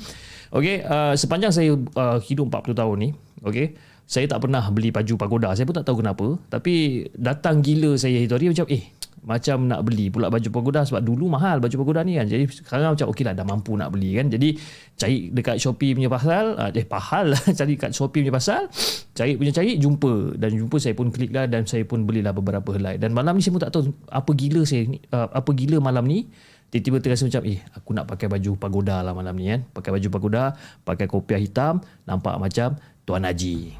[0.55, 0.79] Okey,
[1.19, 1.75] sepanjang saya
[2.23, 3.09] hidup 40 tahun ni,
[3.43, 3.75] okey.
[4.09, 5.53] Saya tak pernah beli baju pagoda.
[5.53, 6.33] Saya pun tak tahu kenapa.
[6.49, 11.27] Tapi datang gila saya hari macam eh macam nak beli pula baju pagoda sebab dulu
[11.27, 12.27] mahal baju pagoda ni kan.
[12.27, 14.27] Jadi sekarang macam okey lah dah mampu nak beli kan.
[14.31, 14.55] Jadi
[14.95, 18.67] cari dekat Shopee punya pasal, uh, eh pahal lah cari kat Shopee punya pasal,
[19.15, 22.69] cari punya cari jumpa dan jumpa saya pun klik lah dan saya pun belilah beberapa
[22.75, 22.95] helai.
[22.95, 26.07] Dan malam ni saya pun tak tahu apa gila saya ni, uh, apa gila malam
[26.07, 26.29] ni
[26.69, 30.07] tiba-tiba terasa macam eh aku nak pakai baju pagoda lah malam ni kan pakai baju
[30.13, 30.53] pagoda
[30.85, 32.77] pakai kopiah hitam nampak macam
[33.09, 33.73] Tuan Haji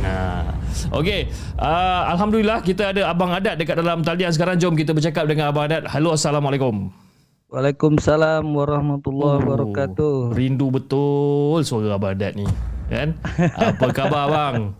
[0.00, 0.56] Nah,
[0.96, 1.28] okey.
[1.60, 4.56] Uh, Alhamdulillah kita ada Abang Adat dekat dalam talian sekarang.
[4.56, 5.84] Jom kita bercakap dengan Abang Adat.
[5.92, 6.88] Halo, Assalamualaikum.
[7.52, 10.32] Waalaikumsalam warahmatullahi wabarakatuh.
[10.32, 12.48] Rindu betul suara Abang Adat ni.
[12.88, 13.12] Kan?
[13.60, 14.72] Apa khabar bang?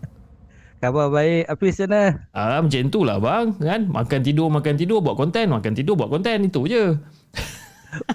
[0.81, 1.45] Khabar baik.
[1.45, 2.25] Apa sana?
[2.33, 3.53] Ah, macam tu lah bang.
[3.61, 3.81] Kan?
[3.93, 5.53] Makan tidur, makan tidur, buat konten.
[5.53, 6.49] Makan tidur, buat konten.
[6.49, 6.97] Itu je.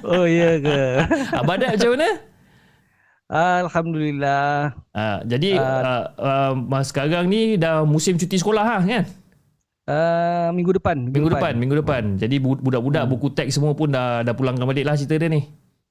[0.02, 1.06] Oh ya ke?
[1.38, 2.10] Abang Adat macam mana?
[3.26, 4.70] Alhamdulillah.
[4.94, 9.04] Ah, jadi uh, uh, uh, sekarang ni dah musim cuti sekolah ha, kan?
[9.86, 10.98] Uh, minggu depan.
[11.10, 12.02] Minggu depan, minggu depan.
[12.18, 13.10] Jadi bu- budak-budak Hmm.
[13.10, 15.42] buku teks semua pun dah dah pulangkan balik lah cerita dia ni.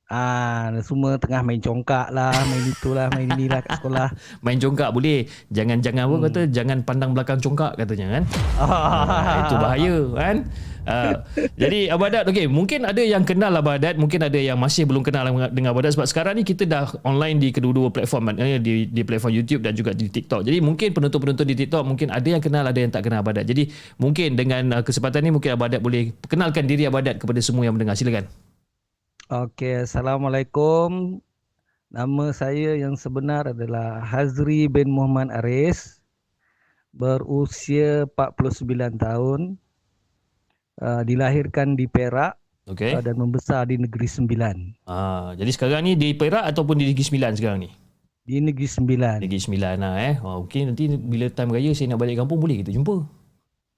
[0.06, 4.08] Ah, semua tengah main congkak lah, main itulah, main inilah kat sekolah.
[4.46, 5.26] Main congkak boleh.
[5.50, 6.26] Jangan-jangan apa Hmm.
[6.30, 8.24] kata jangan pandang belakang congkak katanya kan.
[8.64, 10.36] Ah, itu bahaya kan.
[10.86, 11.18] Uh,
[11.58, 15.02] jadi Abang Adat okay, mungkin ada yang kenal Abang Adat, mungkin ada yang masih belum
[15.02, 19.02] kenal dengan Abang Adat sebab sekarang ni kita dah online di kedua-dua platform di di
[19.02, 20.46] platform YouTube dan juga di TikTok.
[20.46, 23.50] Jadi mungkin penonton-penonton di TikTok mungkin ada yang kenal ada yang tak kenal Abang Adat.
[23.50, 27.42] Jadi mungkin dengan uh, kesempatan ni mungkin Abang Adat boleh kenalkan diri Abang Adat kepada
[27.42, 27.98] semua yang mendengar.
[27.98, 28.30] Silakan.
[29.26, 31.18] Okey, Assalamualaikum.
[31.90, 35.98] Nama saya yang sebenar adalah Hazri bin Muhammad Aris.
[36.94, 39.58] Berusia 49 tahun.
[40.76, 42.36] Uh, dilahirkan di Perak
[42.66, 42.92] Okay.
[42.92, 44.56] uh, dan membesar di Negeri Sembilan.
[44.84, 47.70] Ah, jadi sekarang ni di Perak ataupun di Negeri Sembilan sekarang ni?
[48.22, 49.22] Di Negeri Sembilan.
[49.22, 50.14] Negeri Sembilan lah eh.
[50.20, 53.06] Oh, okay, nanti bila time raya saya nak balik kampung boleh kita jumpa.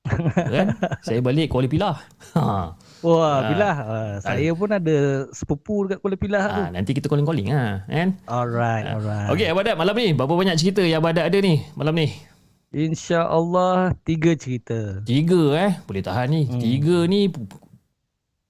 [0.56, 0.68] kan?
[1.04, 1.96] Saya balik Kuala Pilah.
[2.34, 2.72] Ha.
[3.04, 3.40] Wah, Ah.
[3.52, 4.98] bila uh, saya pun ada
[5.36, 6.62] sepupu dekat Kuala Pilah tu.
[6.64, 6.72] ha.
[6.72, 7.84] Nanti kita calling-calling ha.
[7.86, 8.16] Kan?
[8.24, 9.28] Alright, alright.
[9.36, 12.08] Okey, Abang Adat malam ni berapa banyak cerita yang Abang Adat ada ni malam ni?
[12.78, 15.02] InsyaAllah tiga cerita.
[15.02, 15.82] Tiga eh.
[15.90, 16.46] Boleh tahan ni.
[16.46, 16.62] Hmm.
[16.62, 17.26] Tiga ni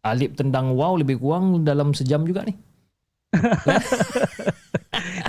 [0.04, 2.52] Alip tendang wow lebih kurang dalam sejam juga ni.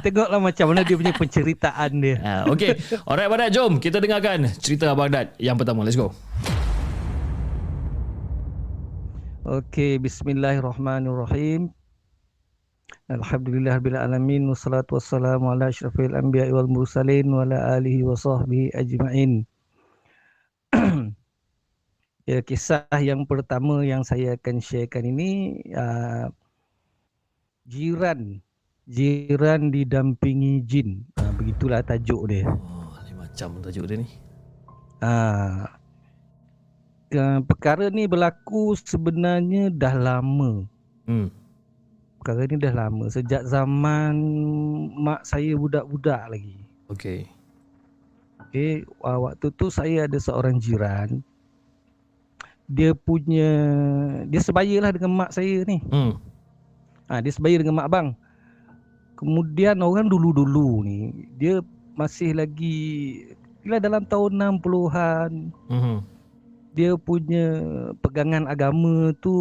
[0.03, 2.17] Tengoklah macam mana dia punya penceritaan dia.
[2.19, 2.75] Ha, Okey.
[3.07, 5.87] Alright Abang Adat, jom kita dengarkan cerita Abang Adat yang pertama.
[5.87, 6.11] Let's go.
[9.47, 11.78] Okey, bismillahirrahmanirrahim.
[13.09, 18.77] Alhamdulillah rabbil alamin wassalatu wassalamu ala asyrafil anbiya'i wal mursalin wa ala alihi wa sahbihi
[18.77, 19.49] ajma'in.
[22.29, 26.29] ya, kisah yang pertama yang saya akan sharekan ini uh,
[27.65, 28.45] jiran
[28.85, 31.09] jiran didampingi jin.
[31.17, 32.45] Uh, begitulah tajuk dia.
[32.45, 34.09] Oh, macam tajuk dia ni.
[35.01, 35.81] Ah,
[37.17, 40.69] uh, perkara ni berlaku sebenarnya dah lama.
[41.09, 41.48] Hmm.
[42.19, 44.15] Perkara ni dah lama sejak zaman
[44.99, 46.59] mak saya budak-budak lagi.
[46.91, 47.31] Okey.
[48.49, 51.23] Okey, uh, waktu tu saya ada seorang jiran.
[52.69, 53.51] Dia punya
[54.29, 55.79] dia sebayalah dengan mak saya ni.
[55.89, 56.21] Hmm.
[57.09, 58.09] Ha, dia sebaya dengan mak abang.
[59.17, 61.65] Kemudian orang dulu-dulu ni dia
[61.99, 62.77] masih lagi
[63.59, 65.97] kira dalam tahun 60-an Mhm.
[66.71, 67.47] dia punya
[67.99, 69.35] pegangan agama tu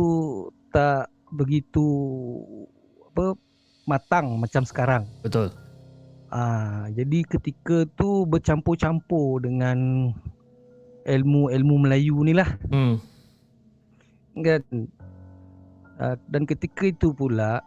[0.74, 1.86] tak begitu
[3.12, 3.36] apa
[3.88, 5.04] matang macam sekarang.
[5.24, 5.52] Betul.
[6.28, 10.12] Ah, jadi ketika tu bercampur-campur dengan
[11.08, 13.00] ilmu-ilmu Melayu ni lah Hmm.
[14.36, 14.62] kan.
[15.98, 17.64] Ah, dan ketika itu pula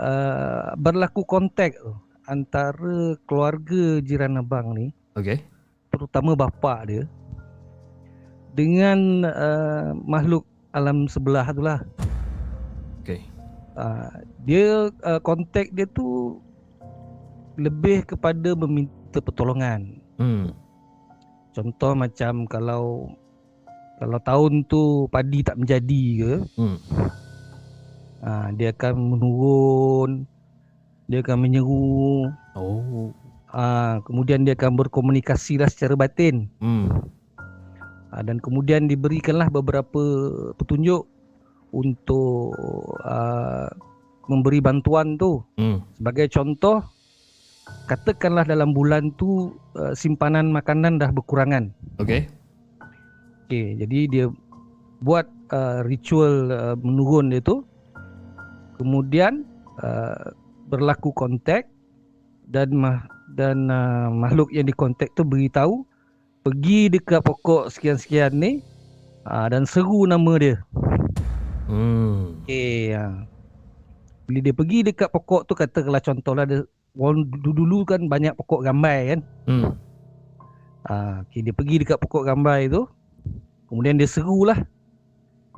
[0.00, 1.76] ah, berlaku kontak
[2.24, 5.42] antara keluarga jiran abang ni Okey.
[5.90, 7.04] terutama bapa dia
[8.52, 11.80] dengan uh, makhluk alam sebelah tu lah.
[13.72, 14.12] Uh,
[14.44, 16.36] dia uh, kontak dia tu
[17.56, 19.96] lebih kepada meminta pertolongan.
[20.20, 20.52] Hmm.
[21.52, 23.12] Contoh macam kalau
[24.00, 26.76] kalau tahun tu padi tak menjadi ke, Hmm.
[28.24, 30.10] uh, dia akan menurun,
[31.06, 33.12] dia akan menyeru, Oh.
[33.52, 36.48] uh, kemudian dia akan berkomunikasi lah secara batin.
[36.60, 36.88] Hmm.
[38.12, 40.02] uh, dan kemudian diberikanlah beberapa
[40.56, 41.11] petunjuk
[41.72, 42.54] untuk
[43.02, 43.68] uh,
[44.30, 45.42] memberi bantuan tu.
[45.58, 45.82] Hmm.
[45.98, 46.84] Sebagai contoh,
[47.90, 51.72] katakanlah dalam bulan tu uh, simpanan makanan dah berkurangan.
[51.98, 52.28] Okay.
[53.48, 54.26] Okey, jadi dia
[55.04, 57.66] buat uh, ritual uh, menurun dia tu.
[58.80, 59.44] Kemudian
[59.84, 60.32] uh,
[60.72, 61.68] berlaku kontak
[62.48, 63.04] dan mah,
[63.36, 65.84] dan uh, makhluk yang dikontak tu beritahu
[66.42, 68.52] pergi dekat pokok sekian-sekian ni
[69.28, 70.56] uh, dan seru nama dia.
[71.72, 72.44] Hmm.
[72.44, 73.24] Okey, uh,
[74.28, 76.60] bila dia pergi dekat pokok tu katakanlah contohlah dia
[77.00, 79.20] orang dulu-dulu kan banyak pokok rambai kan.
[79.48, 79.72] Hmm.
[80.84, 82.84] Ah, okay, dia pergi dekat pokok rambai tu.
[83.72, 84.60] Kemudian dia serulah.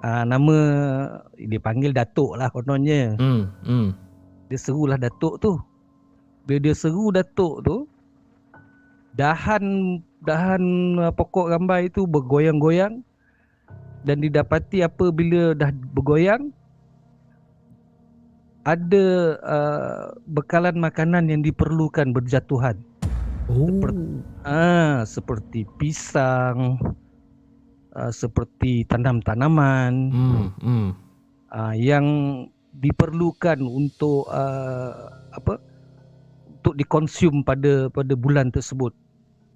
[0.05, 0.55] Ah, nama
[1.35, 3.19] dia panggil Datuk lah kononnya.
[3.19, 3.51] Hmm.
[3.67, 3.89] Hmm.
[4.47, 5.59] Dia serulah Datuk tu.
[6.45, 7.77] Bila dia seru Datuk tu,
[9.17, 10.63] dahan dahan
[11.03, 13.03] ah, pokok rambai tu bergoyang-goyang
[14.05, 16.53] dan didapati apabila dah bergoyang
[18.65, 22.81] ada uh, bekalan makanan yang diperlukan berjatuhan.
[23.45, 23.85] Oh.
[24.41, 26.81] Ah, seperti pisang,
[27.93, 30.49] ah, seperti tanam-tanaman Hmm.
[30.65, 30.89] Hmm.
[31.53, 32.05] ah, yang
[32.73, 35.61] diperlukan untuk ah, apa?
[36.65, 38.97] Untuk dikonsum pada pada bulan tersebut.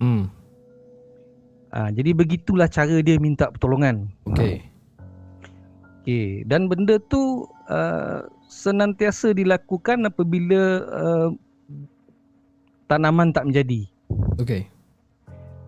[0.05, 0.29] Hmm.
[1.69, 4.09] Ah, jadi begitulah cara dia minta pertolongan.
[4.33, 4.65] Okay.
[6.09, 11.29] Okey, dan benda tu uh, senantiasa dilakukan apabila uh,
[12.89, 13.85] tanaman tak menjadi.
[14.41, 14.65] Okay.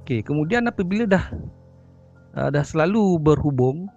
[0.00, 1.28] Okey, kemudian apabila dah
[2.32, 3.92] uh, dah selalu berhubung,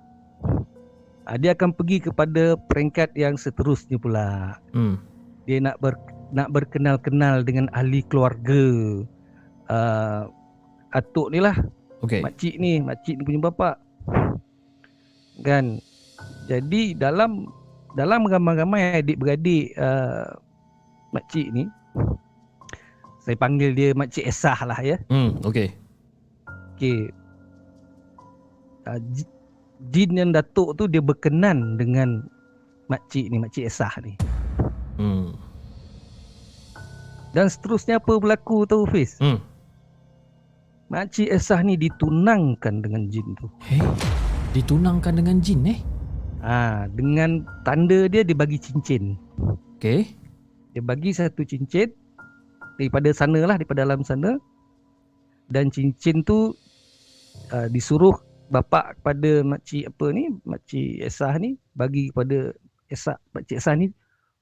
[1.24, 4.60] uh, dia akan pergi kepada peringkat yang seterusnya pula.
[4.76, 5.00] Hmm.
[5.48, 5.96] Dia nak ber,
[6.36, 8.64] nak berkenal-kenal dengan ahli keluarga.
[9.72, 10.28] Uh,
[10.92, 11.56] atuk ni lah,
[12.04, 12.20] Okay.
[12.20, 13.80] makcik ni, makcik ni punya bapa.
[15.42, 15.80] Kan?
[16.52, 17.48] Jadi dalam
[17.96, 20.28] dalam ramai-ramai adik-beradik uh,
[21.16, 21.64] makcik ni
[23.24, 25.00] saya panggil dia makcik Esah lah ya.
[25.08, 25.40] Hmm.
[25.48, 25.72] Okay.
[26.76, 27.08] Okey.
[28.84, 29.32] Uh, ji-
[29.96, 32.28] jin yang datuk tu dia berkenan dengan
[32.92, 34.20] makcik ni, makcik Esah ni.
[35.00, 35.32] Hmm.
[37.32, 39.16] Dan seterusnya apa berlaku tahu Fiz?
[39.24, 39.40] Hmm.
[40.92, 43.48] Makcik Esah ni ditunangkan dengan jin tu.
[43.64, 43.80] Hey.
[44.54, 45.80] Ditunangkan dengan jin eh?
[46.44, 49.16] Ha, dengan tanda dia dia bagi cincin.
[49.80, 50.12] Okay.
[50.76, 51.88] Dia bagi satu cincin
[52.76, 54.36] daripada sana lah, daripada dalam sana.
[55.48, 56.52] Dan cincin tu
[57.54, 58.14] uh, disuruh
[58.52, 62.54] bapak kepada makcik apa ni, makcik Esah ni bagi kepada
[62.92, 63.90] Esah, makcik Esah ni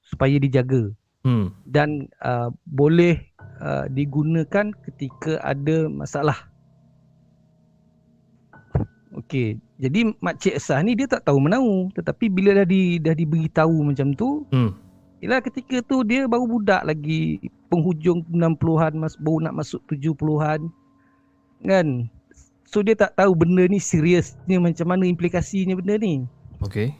[0.02, 0.90] supaya dijaga
[1.22, 1.54] Hmm.
[1.70, 3.14] dan uh, boleh
[3.62, 6.50] uh, digunakan ketika ada masalah.
[9.12, 13.86] Okey, jadi makcik Esah ni dia tak tahu menau tetapi bila dah di dah diberitahu
[13.86, 14.74] macam tu, Hmm.
[15.22, 17.38] Ialah ketika tu dia baru budak lagi
[17.70, 20.66] penghujung 60-an mas, baru nak masuk 70-an.
[21.62, 22.10] Kan?
[22.66, 26.26] So dia tak tahu benda ni seriusnya macam mana implikasinya benda ni.
[26.58, 26.98] Okay.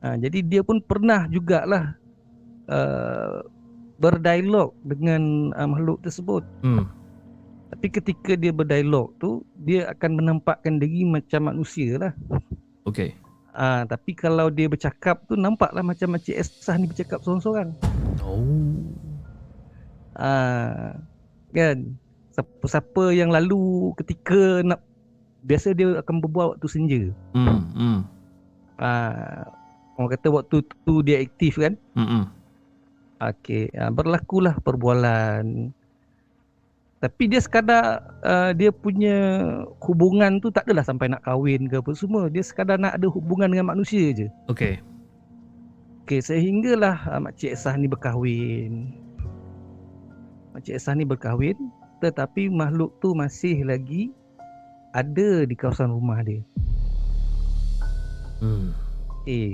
[0.00, 2.00] Ha, jadi dia pun pernah jugalah
[2.70, 3.42] uh,
[3.96, 6.44] berdialog dengan uh, makhluk tersebut.
[6.60, 6.86] Hmm.
[7.72, 12.12] Tapi ketika dia berdialog tu dia akan menampakkan diri macam manusia lah.
[12.86, 13.18] Okay.
[13.56, 17.72] Ah, tapi kalau dia bercakap tu nampaklah macam Makcik Esah ni bercakap seorang-seorang.
[18.20, 18.84] Oh.
[20.12, 21.00] Ah,
[21.56, 21.96] kan?
[22.36, 24.84] Siapa-siapa yang lalu ketika nak
[25.40, 27.02] biasa dia akan berbual waktu senja.
[27.32, 27.64] Hmm.
[27.72, 28.00] Hmm.
[28.76, 29.48] Ah,
[29.96, 31.80] orang kata waktu tu dia aktif kan?
[31.96, 32.28] Hmm.
[33.16, 35.72] Okey, ah, berlakulah perbualan.
[36.96, 39.16] Tapi dia sekadar uh, dia punya
[39.84, 42.32] hubungan tu tak adalah sampai nak kahwin ke apa semua.
[42.32, 44.26] Dia sekadar nak ada hubungan dengan manusia je.
[44.48, 44.80] Okay.
[46.04, 48.96] Okey, sehinggalah uh, Makcik Esah ni berkahwin.
[50.56, 51.56] Makcik Esah ni berkahwin
[52.00, 54.12] tetapi makhluk tu masih lagi
[54.92, 56.40] ada di kawasan rumah dia.
[58.40, 58.72] Hmm.
[59.28, 59.52] Eh.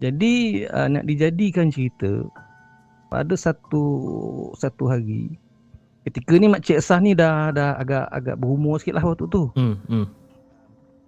[0.00, 2.24] Jadi uh, nak dijadikan cerita
[3.16, 3.84] pada satu
[4.60, 5.40] satu hari
[6.04, 9.48] ketika ni Makcik Esah ni dah dah agak agak berumur sikit lah waktu tu.
[9.56, 9.80] Hmm.
[9.88, 10.06] Hmm.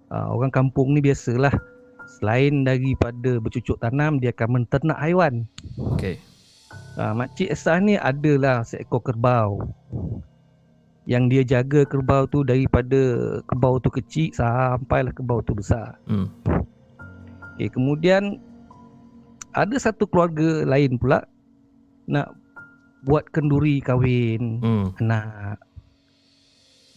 [0.08, 1.52] Uh, orang kampung ni biasalah
[2.16, 5.44] selain daripada bercucuk tanam dia akan menternak haiwan.
[5.76, 6.16] Okay.
[6.96, 9.68] Ha, Makcik Esah ni adalah seekor kerbau.
[11.04, 13.00] Yang dia jaga kerbau tu daripada
[13.44, 16.00] kerbau tu kecil sampailah kerbau tu besar.
[16.08, 16.32] Hmm.
[17.54, 18.40] Okay, kemudian
[19.52, 21.28] ada satu keluarga lain pula
[22.08, 22.32] nak
[23.06, 24.86] buat kenduri kahwin Hmm.
[24.98, 25.60] anak.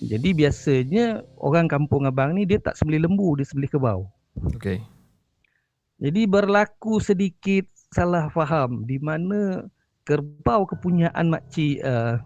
[0.02, 4.00] Jadi biasanya orang kampung abang ni dia tak sembelih lembu, dia sembelih kebau.
[4.58, 4.82] Okey.
[6.02, 9.70] Jadi berlaku sedikit salah faham di mana
[10.02, 12.18] kerbau kepunyaan makcik uh,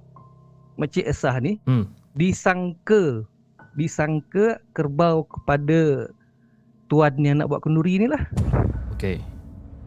[0.80, 1.92] makcik Esah ni Hmm.
[2.16, 3.28] disangka
[3.76, 6.08] disangka kerbau kepada
[6.88, 8.24] tuan yang nak buat kenduri ni lah.
[8.96, 9.20] Okey.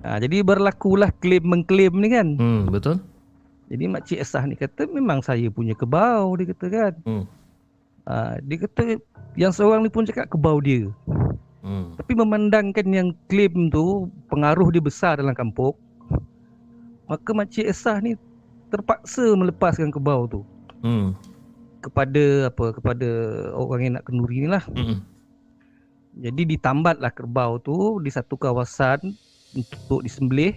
[0.06, 2.38] Ha, jadi berlakulah klaim mengklaim ni kan.
[2.38, 3.02] Hmm, betul?
[3.68, 6.92] Jadi makcik Esah ni kata memang saya punya kebau dia kata kan.
[7.04, 7.24] Hmm.
[8.08, 9.02] Ha, dia kata
[9.36, 10.88] yang seorang ni pun cakap kebau dia.
[11.60, 11.98] Hmm.
[11.98, 15.74] Tapi memandangkan yang klaim tu pengaruh dia besar dalam kampung.
[17.10, 18.14] Maka makcik Esah ni
[18.68, 20.40] terpaksa melepaskan kebau tu
[20.78, 21.16] Hmm.
[21.82, 23.08] kepada apa kepada
[23.56, 24.62] orang yang nak kenduri ni lah.
[24.70, 25.02] Hmm.
[26.18, 29.14] Jadi ditambatlah kerbau tu di satu kawasan
[29.54, 30.56] untuk disembelih.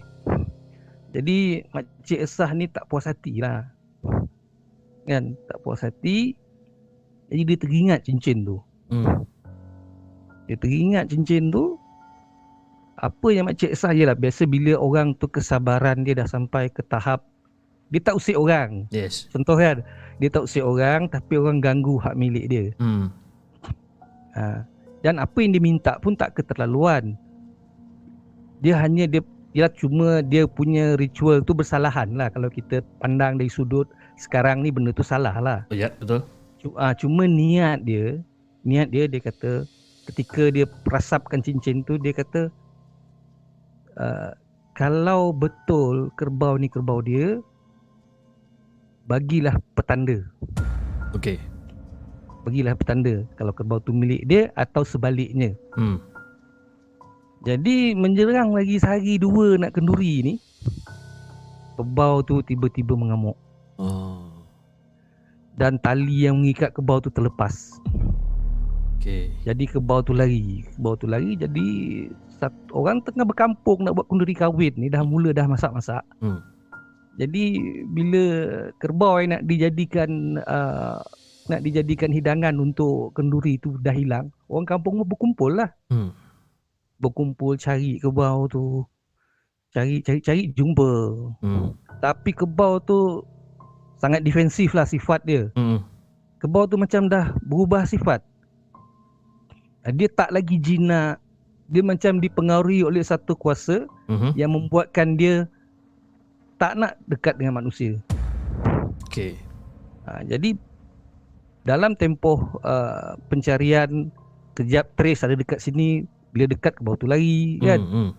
[1.12, 3.68] Jadi makcik Esah ni tak puas hati lah.
[5.04, 6.36] Kan, tak puas hati.
[7.28, 8.58] Jadi dia teringat cincin tu.
[8.92, 9.28] Hmm.
[10.48, 11.76] Dia teringat cincin tu.
[13.02, 14.16] Apa yang makcik Esah je lah.
[14.16, 17.28] Biasa bila orang tu kesabaran dia dah sampai ke tahap
[17.92, 18.88] dia tak usik orang.
[18.90, 19.28] Yes.
[19.28, 19.84] Contoh kan,
[20.24, 22.66] dia tak usik orang tapi orang ganggu hak milik dia.
[22.80, 23.12] Hmm.
[24.32, 24.64] Ha.
[25.04, 27.20] Dan apa yang dia minta pun tak keterlaluan.
[28.62, 33.52] Dia hanya dia dia cuma dia punya ritual tu bersalahan lah kalau kita pandang dari
[33.52, 33.84] sudut
[34.16, 35.60] sekarang ni benda tu salah lah.
[35.68, 36.24] Oh, ya, betul.
[36.64, 38.22] Cuma, uh, cuma niat dia,
[38.64, 39.68] niat dia dia kata
[40.08, 42.48] ketika dia perasapkan cincin tu dia kata
[44.00, 44.32] uh,
[44.78, 47.44] kalau betul kerbau ni kerbau dia
[49.12, 50.24] bagilah petanda.
[51.12, 51.36] Okey.
[52.48, 55.52] Bagilah petanda kalau kerbau tu milik dia atau sebaliknya.
[55.76, 56.00] Hmm.
[57.42, 60.34] Jadi menjerang lagi sehari dua nak kenduri ni
[61.74, 63.38] Kebau tu tiba-tiba mengamuk
[63.82, 64.46] Oh.
[65.58, 67.82] Dan tali yang mengikat kebau tu terlepas
[69.02, 69.34] Okey.
[69.42, 71.68] Jadi kebau tu lari Kebau tu lari jadi
[72.38, 76.46] satu, Orang tengah berkampung nak buat kenduri kahwin ni Dah mula dah masak-masak Hmm.
[77.18, 77.58] Jadi
[77.90, 78.24] bila
[78.78, 81.02] kerbau yang nak dijadikan uh,
[81.50, 86.14] Nak dijadikan hidangan untuk kenduri tu dah hilang Orang kampung pun berkumpul lah Hmm.
[87.02, 88.86] Berkumpul cari kebau tu
[89.72, 90.92] Cari cari cari jumpa
[91.42, 91.74] Hmm.
[91.98, 93.24] Tapi kebau tu
[93.98, 95.50] sangat defensif lah sifat dia.
[95.54, 95.82] Hmm.
[96.42, 98.22] Kebau tu macam dah berubah sifat.
[99.82, 101.22] Ah, Dia tak lagi jinak.
[101.72, 104.36] Dia macam dipengaruhi oleh satu kuasa Mhm.
[104.36, 105.48] yang membuatkan dia
[106.60, 107.96] tak nak dekat dengan manusia.
[109.08, 109.40] Okey.
[110.04, 110.58] Ha, jadi
[111.64, 114.10] dalam tempoh uh, pencarian
[114.52, 117.80] kejap trace ada dekat sini bila dekat kebau tu lari kan.
[117.80, 117.92] Hmm.
[117.92, 118.10] hmm.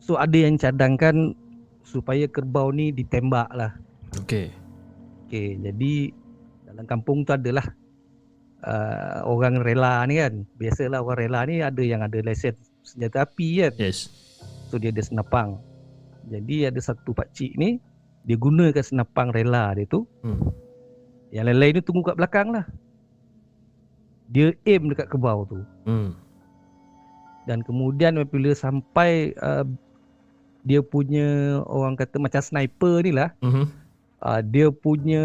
[0.00, 1.36] So ada yang cadangkan
[1.84, 3.76] supaya kerbau ni ditembak lah.
[4.24, 4.52] Okey.
[5.28, 5.92] Okey, jadi
[6.68, 7.64] dalam kampung tu adalah
[8.64, 10.44] uh, orang rela ni kan.
[10.56, 13.72] Biasalah orang rela ni ada yang ada lesen senjata api kan.
[13.76, 14.08] Yes.
[14.72, 15.60] So dia ada senapang.
[16.28, 17.80] Jadi ada satu pak cik ni
[18.28, 20.04] dia gunakan senapang rela dia tu.
[20.20, 20.52] Hmm.
[21.32, 22.64] Yang lain-lain ni tunggu kat belakang lah.
[24.28, 25.60] Dia aim dekat kebau tu.
[25.88, 26.12] Hmm.
[27.48, 29.64] Dan kemudian bila sampai uh,
[30.68, 33.32] dia punya orang kata macam sniper ni lah.
[33.40, 33.64] Mhm.
[34.20, 35.24] uh, dia punya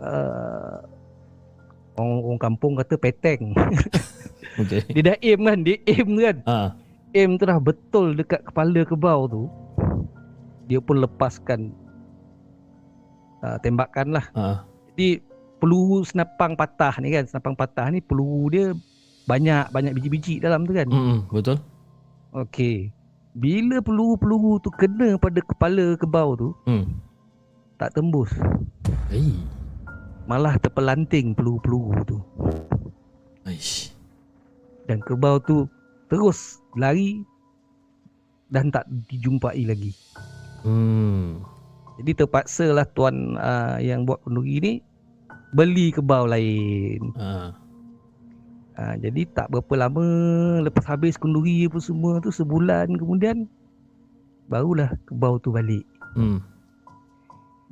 [0.00, 0.80] uh,
[2.00, 3.52] orang, orang kampung kata peteng.
[4.64, 4.80] Okey.
[4.96, 6.36] dia dah aim kan, dia aim kan.
[6.48, 6.68] Ah.
[7.12, 9.42] Aim tu dah betul dekat kepala kebau tu.
[10.72, 11.68] Dia pun lepaskan
[13.44, 14.26] uh, tembakan lah.
[14.32, 14.56] Ah.
[14.92, 15.20] Jadi
[15.60, 18.66] peluru senapang patah ni kan, senapang patah ni peluru dia
[19.26, 20.88] banyak banyak biji-biji dalam tu kan.
[20.90, 21.18] Hmm.
[21.30, 21.58] Betul.
[22.32, 22.90] Okey.
[23.32, 27.00] Bila peluru-peluru tu kena pada kepala kebau tu, Hmm.
[27.80, 28.28] tak tembus.
[29.08, 29.32] Hey.
[30.28, 32.18] Malah terpelanting peluru-peluru tu.
[33.48, 33.90] Aish.
[34.86, 35.66] Dan kerbau tu
[36.12, 37.24] terus lari
[38.52, 39.96] dan tak dijumpai lagi.
[40.62, 41.40] Hmm.
[42.00, 44.72] Jadi terpaksa lah tuan uh, yang buat kenduri ni
[45.52, 47.12] beli kebau lain.
[47.16, 47.52] Ah.
[48.72, 50.06] Uh, jadi tak berapa lama
[50.64, 53.44] lepas habis kenduri apa semua tu sebulan kemudian
[54.48, 55.84] barulah kebau tu balik.
[56.16, 56.40] Hmm.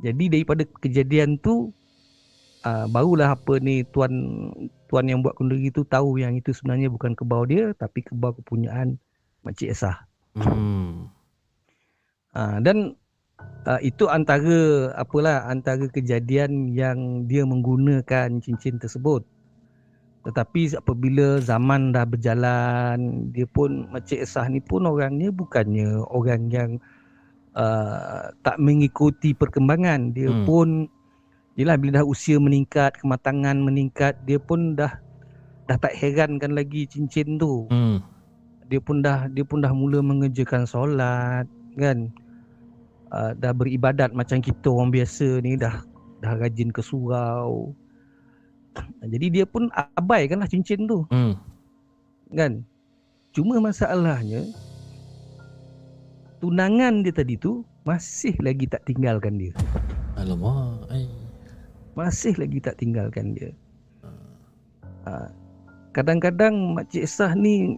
[0.05, 1.73] Jadi daripada kejadian tu
[2.65, 4.13] uh, barulah apa ni tuan
[4.93, 9.01] tuan yang buat kenduri tu tahu yang itu sebenarnya bukan kebau dia tapi kebau kepunyaan
[9.41, 10.05] Makcik Esah.
[10.37, 11.09] Hmm.
[12.37, 12.95] Uh, dan
[13.67, 19.25] uh, itu antara apalah antara kejadian yang dia menggunakan cincin tersebut.
[20.21, 26.71] Tetapi apabila zaman dah berjalan, dia pun Makcik Esah ni pun orangnya bukannya orang yang
[27.57, 30.13] uh, tak mengikuti perkembangan.
[30.13, 30.45] Dia Hmm.
[30.45, 30.69] pun
[31.59, 34.97] Yelah bila dah usia meningkat, kematangan meningkat, dia pun dah
[35.69, 37.69] dah tak herankan lagi cincin tu.
[37.69, 38.01] Hmm.
[38.71, 41.45] Dia pun dah dia pun dah mula mengerjakan solat,
[41.77, 42.09] kan?
[43.13, 45.85] Uh, dah beribadat macam kita orang biasa ni dah
[46.25, 47.77] dah rajin ke surau.
[49.01, 51.35] Jadi dia pun abaikanlah cincin tu, Hmm.
[52.31, 52.63] kan?
[53.31, 54.47] Cuma masalahnya
[56.43, 59.53] tunangan dia tadi tu masih lagi tak tinggalkan dia.
[60.17, 60.87] Alamak.
[60.93, 61.09] Ai.
[61.95, 63.51] Masih lagi tak tinggalkan dia.
[65.05, 65.33] Ha,
[65.97, 67.77] kadang-kadang Makcik Sah ni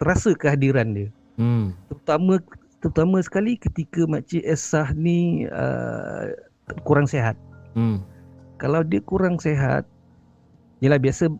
[0.00, 1.08] terasa kehadiran dia.
[1.36, 1.76] Hmm.
[1.88, 2.40] Terutama
[2.80, 6.32] terutama sekali ketika Makcik Esah ni uh,
[6.84, 7.36] kurang sihat.
[7.76, 8.00] Hmm.
[8.56, 9.84] Kalau dia kurang sihat,
[10.80, 11.30] yelah biasa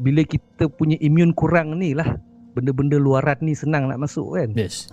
[0.00, 2.18] bila kita punya imun kurang ni lah
[2.52, 4.50] benda-benda luaran ni senang nak masuk kan.
[4.52, 4.88] Yes.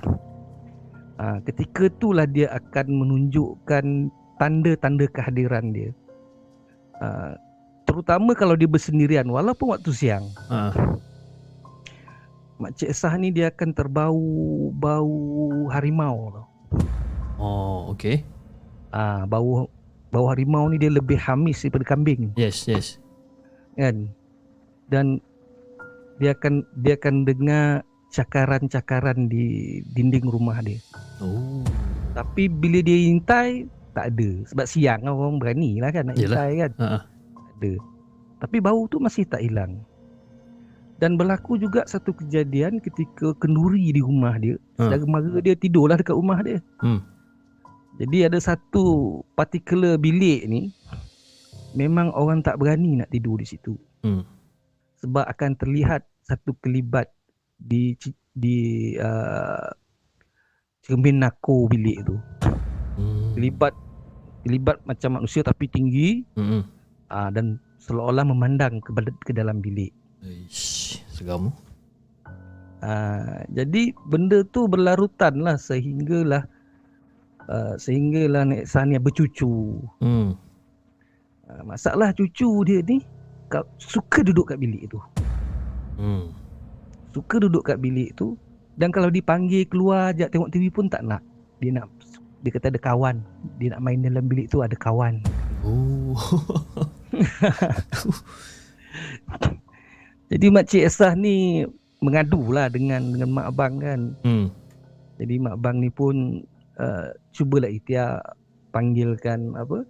[1.19, 4.07] Ha, ketika itulah dia akan menunjukkan
[4.39, 5.91] tanda-tanda kehadiran dia.
[7.03, 7.35] Ha,
[7.83, 10.25] terutama kalau dia bersendirian walaupun waktu siang.
[10.47, 10.71] Ha.
[12.59, 14.19] Makcik Sah ni dia akan terbau
[14.75, 15.15] bau
[15.71, 16.47] harimau tau.
[17.39, 18.27] Oh, okay.
[18.91, 19.71] Ah, bau
[20.11, 22.99] bau harimau ni dia lebih hamis daripada kambing Yes, yes.
[23.77, 24.09] Kan.
[24.89, 25.21] Dan
[26.17, 30.81] dia akan dia akan dengar cakaran-cakaran di dinding rumah dia.
[31.21, 31.61] Oh.
[32.17, 36.35] Tapi bila dia intai tak ada sebab siang kan orang berani lah kan nak Yelah.
[36.35, 36.71] intai kan.
[36.81, 36.87] Ha.
[36.87, 36.99] ha.
[37.37, 37.73] Tak ada.
[38.39, 39.79] Tapi bau tu masih tak hilang.
[40.99, 44.59] Dan berlaku juga satu kejadian ketika kenduri di rumah dia.
[44.81, 44.91] Ha.
[44.91, 46.59] Saudara mara dia tidurlah dekat rumah dia.
[46.83, 46.99] Hmm.
[47.99, 50.71] Jadi ada satu particular bilik ni
[51.73, 53.73] memang orang tak berani nak tidur di situ.
[54.05, 54.23] Hmm.
[54.99, 57.09] Sebab akan terlihat satu kelibat
[57.59, 57.95] di
[58.33, 58.57] di
[58.99, 59.67] uh,
[60.85, 62.15] cermin nako bilik tu.
[62.99, 63.35] Hmm.
[63.35, 63.73] Kelibat
[64.47, 66.63] kelibat macam manusia tapi tinggi Hmm.
[67.11, 68.91] uh, dan seolah-olah memandang ke,
[69.23, 69.91] ke dalam bilik.
[70.23, 71.51] Ish, seram.
[72.79, 76.47] Uh, jadi benda tu berlarutan lah sehinggalah
[77.51, 79.83] uh, sehinggalah Nek Sania bercucu.
[79.99, 80.39] Hmm.
[81.49, 83.01] Uh, masalah cucu dia ni
[83.81, 85.01] suka duduk kat bilik tu.
[85.97, 86.29] Hmm.
[87.09, 88.37] Suka duduk kat bilik tu
[88.77, 91.25] dan kalau dipanggil keluar ajak tengok TV pun tak nak.
[91.57, 91.89] Dia nak
[92.45, 93.19] dia kata ada kawan.
[93.57, 95.19] Dia nak main dalam bilik tu ada kawan.
[95.65, 96.15] Oh.
[100.31, 101.65] Jadi makcik Esah ni
[101.99, 104.13] mengadulah dengan dengan mak abang kan.
[104.23, 104.47] hmm.
[105.19, 106.45] Jadi mak abang ni pun
[106.79, 108.23] uh, cubalah ikhtiar
[108.71, 109.83] panggilkan apa?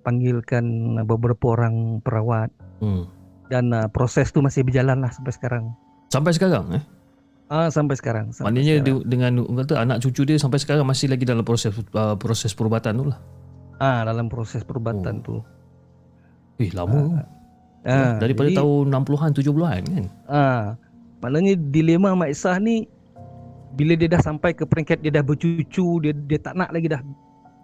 [0.00, 0.64] Panggilkan
[1.02, 3.10] beberapa orang perawat Hmm.
[3.48, 5.64] dan uh, proses tu masih berjalan lah sampai sekarang.
[6.08, 6.84] Sampai sekarang eh?
[7.46, 8.30] Ah sampai sekarang.
[8.30, 9.00] Sampai Maknanya sekarang.
[9.02, 12.94] dia, dengan kata anak cucu dia sampai sekarang masih lagi dalam proses uh, proses perubatan
[12.94, 13.18] tu lah.
[13.78, 15.42] ah dalam proses perubatan tu.
[16.56, 17.18] Eh lama.
[17.82, 20.04] Ah, Daripada jadi, tahun 60-an 70-an kan.
[20.26, 20.62] ah
[21.18, 22.86] maknanya dilema Mak Isah ni
[23.70, 25.62] bila dia dah sampai ke peringkat dia dah bercucu,
[25.98, 27.02] dia dia tak nak lagi dah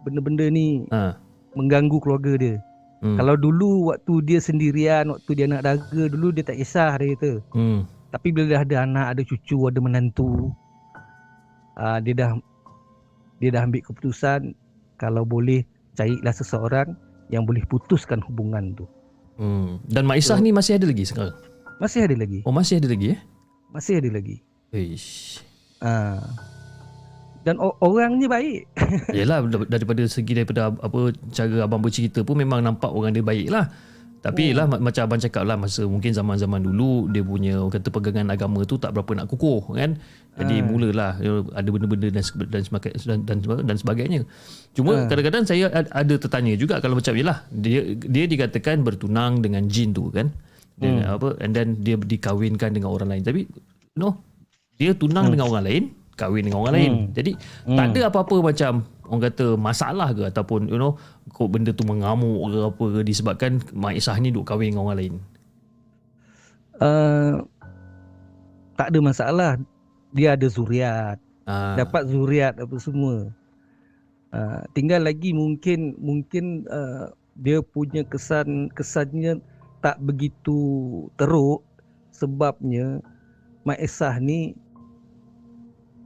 [0.01, 1.19] benda-benda ni Ha.
[1.55, 2.57] Mengganggu keluarga dia.
[3.05, 3.21] Hmm.
[3.21, 7.33] Kalau dulu waktu dia sendirian, waktu dia nak daga dulu dia tak kisah dia kata.
[7.53, 7.85] Hmm.
[8.15, 10.55] Tapi bila dah ada anak, ada cucu, ada menantu,
[11.75, 12.31] ah dia dah
[13.43, 14.55] dia dah ambil keputusan
[14.97, 15.67] kalau boleh
[15.99, 16.95] carilah seseorang
[17.29, 18.87] yang boleh putuskan hubungan tu.
[19.37, 19.83] Hmm.
[19.91, 21.35] Dan Mak Isah ni masih ada lagi sekarang.
[21.83, 22.41] Masih ada lagi.
[22.47, 23.21] Oh masih ada lagi eh?
[23.75, 24.37] Masih ada lagi.
[24.71, 25.43] Ish.
[25.83, 26.54] Ah.
[27.45, 28.61] Dan o- orangnya baik.
[29.19, 33.53] Yelah dar- daripada segi daripada apa cara abang bercerita pun memang nampak orang dia baik
[33.53, 33.69] lah.
[34.25, 37.93] Tapi lah ma- macam abang cakap lah masa mungkin zaman-zaman dulu dia punya orang kata
[37.93, 40.01] pegangan agama tu tak berapa nak kukuh kan.
[40.41, 43.39] Jadi mulalah you know, ada benda-benda dan dan dan, dan,
[43.69, 44.25] dan sebagainya.
[44.73, 49.69] Cuma kadang-kadang saya ad- ada tertanya juga kalau macam yalah dia dia dikatakan bertunang dengan
[49.69, 50.33] jin tu kan.
[50.75, 53.23] Dan apa and then dia dikahwinkan dengan orang lain.
[53.29, 53.45] Tapi
[54.01, 54.25] no
[54.81, 55.85] dia tunang dengan orang lain
[56.15, 56.95] kahwin dengan orang lain.
[57.13, 57.33] Jadi
[57.67, 60.97] tak ada apa-apa macam orang kata masalah ke ataupun you know
[61.31, 64.99] kok benda tu mengamuk ke apa ke disebabkan Mak Isah ni duk kahwin dengan orang
[64.99, 65.15] lain.
[66.81, 67.45] Uh,
[68.75, 69.53] tak ada masalah.
[70.15, 71.19] Dia ada zuriat.
[71.45, 73.29] Ah, dapat zuriat apa semua.
[74.35, 79.39] Uh, tinggal lagi mungkin mungkin uh, dia punya kesan kesannya
[79.79, 80.57] tak begitu
[81.15, 81.63] teruk
[82.11, 83.03] sebabnya
[83.67, 84.59] Mak Esah ni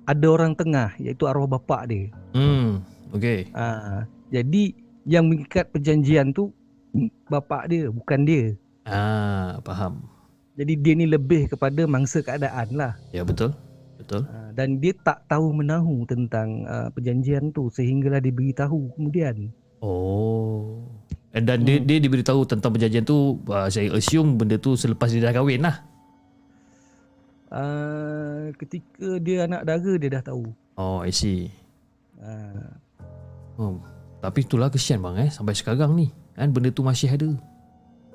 [0.08, 2.08] ada orang tengah iaitu arwah bapa dia.
[2.32, 2.80] Hmm,
[3.12, 3.52] okey.
[3.52, 4.72] Uh, jadi
[5.04, 6.48] yang mengikat perjanjian tu
[7.28, 8.56] bapa dia bukan dia.
[8.88, 10.00] Ah, faham.
[10.56, 12.96] Jadi dia ni lebih kepada mangsa keadaan lah.
[13.12, 13.52] Ya betul.
[14.00, 14.24] Betul.
[14.24, 19.52] Uh, dan dia tak tahu menahu tentang uh, perjanjian tu sehinggalah dia beritahu kemudian.
[19.84, 20.88] Oh.
[21.28, 25.30] Dan dia, dia diberitahu tentang perjanjian tu uh, Saya assume benda tu selepas dia dah
[25.30, 25.86] kahwin lah
[27.48, 30.44] Uh, ketika dia anak dara dia dah tahu.
[30.78, 31.50] Oh I see
[32.18, 32.74] Uh,
[33.62, 33.78] oh,
[34.18, 37.30] Tapi itulah kesian bang eh Sampai sekarang ni Kan benda tu masih ada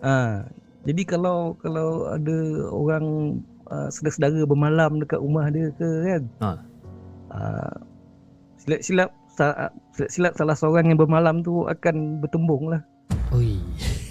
[0.04, 0.44] uh,
[0.84, 3.40] jadi kalau kalau ada orang
[3.72, 6.24] uh, saudara-saudara bermalam dekat rumah dia ke kan.
[6.44, 6.50] Ha.
[7.34, 7.76] Uh,
[8.60, 12.84] silap-silap sa- silap-silap salah seorang yang bermalam tu akan bertembung lah.
[13.32, 13.64] Oi.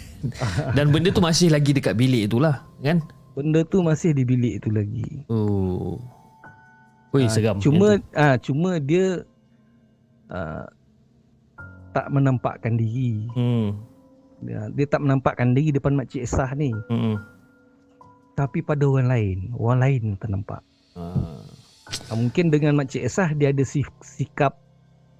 [0.77, 3.03] Dan benda tu masih lagi dekat bilik tu lah Kan
[3.33, 5.25] Benda tu masih di bilik tu lagi.
[5.33, 5.97] Oh
[7.13, 9.25] Oi Ah, seram Cuma ah cuma dia
[10.33, 10.65] uh,
[11.93, 13.29] tak menampakkan diri.
[13.37, 13.69] hmm.
[14.43, 16.73] Dia, dia tak menampakkan diri depan makcik Esah ni.
[16.89, 17.21] Hmm.
[18.33, 20.65] Tapi pada orang lain, orang lain ternampak.
[20.97, 21.45] Ah.
[22.09, 23.65] Ah, mungkin dengan makcik Esah dia ada
[24.01, 24.57] sikap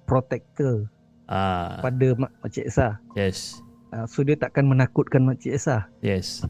[0.09, 0.89] protector
[1.29, 1.77] ah.
[1.79, 2.97] pada mak, makcik Esah.
[3.13, 3.61] Yes
[3.93, 5.85] Ah, so dia takkan menakutkan makcik Esah.
[6.01, 6.41] Yes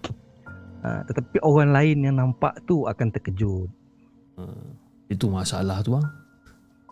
[0.84, 3.72] Ah, tetapi orang lain yang nampak tu akan terkejut.
[4.36, 4.68] Ah.
[5.08, 6.06] Itu masalah tu bang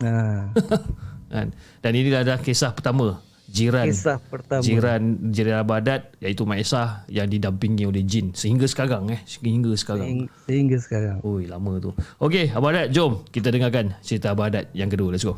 [0.01, 0.47] Ah,
[1.33, 1.51] kan?
[1.79, 4.61] Dan ini adalah kisah pertama Jiran kisah pertama.
[4.63, 10.05] Jiran Jiran Abadat Iaitu Mak Esah Yang didampingi oleh jin Sehingga sekarang eh Sehingga sekarang
[10.07, 11.17] Sehingga, sehingga sekarang.
[11.21, 15.35] Oi lama tu Okey Abadat jom Kita dengarkan cerita Abadat yang kedua Let's go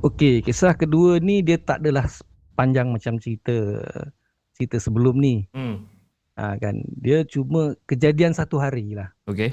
[0.00, 2.06] Okey, kisah kedua ni dia tak adalah
[2.54, 3.82] panjang macam cerita
[4.56, 5.44] cerita sebelum ni.
[5.52, 5.76] hmm.
[6.36, 9.12] Ha, kan dia cuma kejadian satu hari lah.
[9.28, 9.52] Okey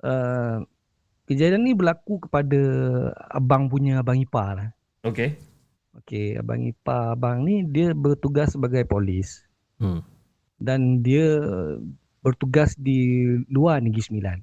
[0.00, 0.64] Uh,
[1.28, 2.56] kejadian ni berlaku kepada
[3.28, 4.68] abang punya abang ipar lah.
[5.04, 5.36] Okey
[6.00, 9.44] Okey, abang ipar abang ni dia bertugas sebagai polis
[9.76, 10.00] hmm.
[10.56, 11.44] dan dia
[12.24, 14.38] bertugas di luar Negeri Sembilan.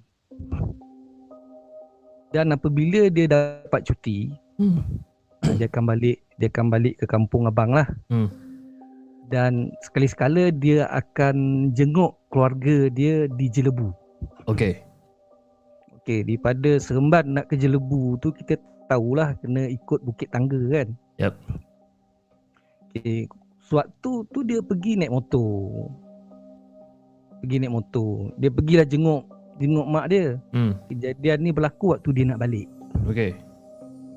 [2.29, 4.29] Dan apabila dia dapat cuti,
[4.61, 4.81] Hmm.
[5.57, 7.89] dia akan balik dia akan balik ke kampung abang lah.
[8.13, 8.29] Hmm.
[9.27, 13.91] Dan sekali-sekala dia akan jenguk keluarga dia di Jelebu.
[14.47, 14.79] Okey
[15.99, 18.55] Okey, daripada Seremban nak ke Jelebu tu kita
[18.87, 20.87] tahulah kena ikut bukit tangga kan.
[21.19, 21.35] Yep.
[22.87, 23.27] Okey,
[23.67, 25.91] sewaktu tu dia pergi naik motor.
[27.43, 28.31] Pergi naik motor.
[28.39, 29.27] Dia pergilah jenguk
[29.59, 30.39] jenguk mak dia.
[30.55, 30.71] hmm.
[30.87, 32.71] Kejadian ni berlaku waktu dia nak balik.
[33.03, 33.35] Okey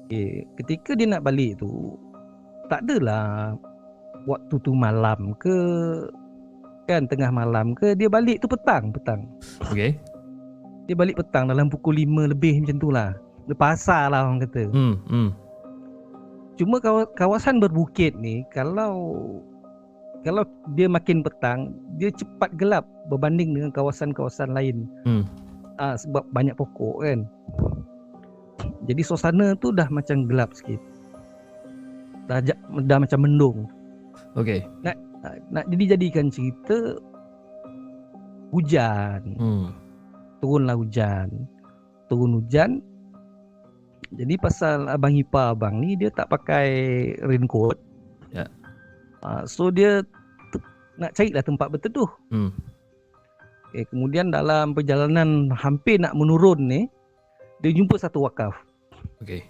[0.06, 1.98] Okey, ketika dia nak balik tu
[2.70, 3.58] tak adalah
[4.24, 5.56] waktu tu malam ke
[6.84, 9.24] kan tengah malam ke dia balik tu petang petang.
[9.70, 9.94] Okey
[10.90, 13.14] Dia balik petang dalam pukul 5 lebih macam tu lah.
[13.50, 14.70] Pasar lah orang kata.
[14.70, 14.94] hmm.
[15.06, 15.30] Hmm.
[16.54, 18.94] Cuma kawa- kawasan berbukit ni kalau
[20.20, 20.44] kalau
[20.76, 24.84] dia makin petang dia cepat gelap berbanding dengan kawasan-kawasan lain.
[25.06, 25.24] Hmm.
[25.80, 27.18] Ah sebab banyak pokok kan.
[28.84, 30.78] Jadi suasana tu dah macam gelap sikit.
[32.28, 32.42] Dah
[32.84, 33.58] dah macam mendung.
[34.38, 34.96] Okey Nak,
[35.50, 36.96] nak jadi jadikan cerita
[38.50, 39.20] hujan.
[39.38, 39.66] hmm.
[40.40, 41.28] turunlah hujan.
[42.08, 42.82] Turun hujan.
[44.10, 46.66] Jadi pasal abang ipar abang ni dia tak pakai
[47.22, 47.78] raincoat.
[48.34, 48.48] Ya.
[49.22, 50.02] Uh, so dia
[50.50, 50.64] t-
[50.98, 52.10] nak carilah tempat berteduh.
[52.34, 52.50] Hmm.
[53.70, 56.80] Okay, kemudian dalam perjalanan hampir nak menurun ni
[57.62, 58.56] dia jumpa satu wakaf.
[59.22, 59.46] Okey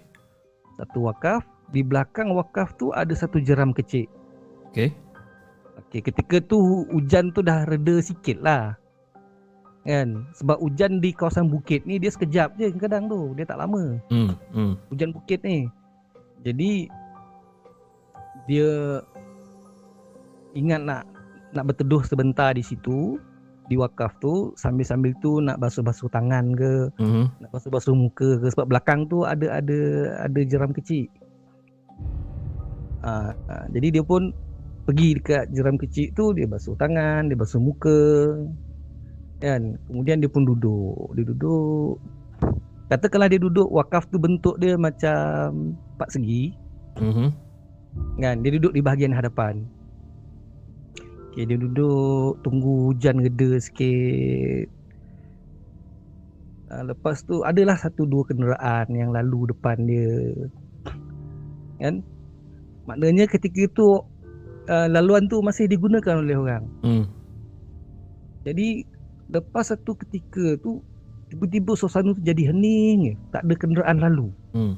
[0.77, 1.41] Satu wakaf,
[1.73, 4.05] di belakang wakaf tu ada satu jeram kecil.
[4.71, 4.89] Okey
[5.71, 8.75] Okey, ketika tu hujan tu dah reda sikit lah.
[9.83, 10.23] Kan?
[10.37, 13.35] Sebab hujan di kawasan bukit ni dia sekejap je kadang tu.
[13.35, 13.99] Dia tak lama.
[14.07, 14.31] hmm.
[14.55, 14.73] Hmm.
[14.87, 15.67] hujan bukit ni.
[16.47, 16.87] Jadi
[18.47, 18.99] dia
[20.55, 21.03] ingat nak
[21.51, 23.19] nak berteduh sebentar di situ
[23.67, 27.31] di wakaf tu sambil-sambil tu nak basuh-basuh tangan ke, Hmm.
[27.39, 29.79] nak basuh-basuh muka ke sebab belakang tu ada ada
[30.27, 31.07] ada jeram kecil.
[33.01, 34.29] Ha, ha, jadi dia pun
[34.83, 38.01] pergi dekat jeram kecil tu dia basuh tangan, dia basuh muka.
[39.41, 39.77] Kan?
[39.89, 41.17] Kemudian dia pun duduk.
[41.17, 41.97] Dia duduk
[42.91, 46.51] Katakanlah dia duduk wakaf tu bentuk dia macam empat segi
[46.91, 47.31] Hmm.
[48.19, 49.63] kan dia duduk di bahagian hadapan
[51.31, 54.67] Okay, dia duduk tunggu hujan reda sikit.
[56.67, 60.11] Uh, lepas tu adalah satu dua kenderaan yang lalu depan dia.
[61.79, 62.03] Kan?
[62.83, 64.03] Maknanya ketika itu
[64.71, 66.63] uh, laluan tu masih digunakan oleh orang.
[66.81, 67.05] Hmm.
[68.47, 68.87] Jadi
[69.29, 70.79] lepas satu ketika tu
[71.27, 73.19] tiba-tiba suasana tu jadi hening.
[73.35, 74.27] Tak ada kenderaan lalu.
[74.55, 74.73] Hmm.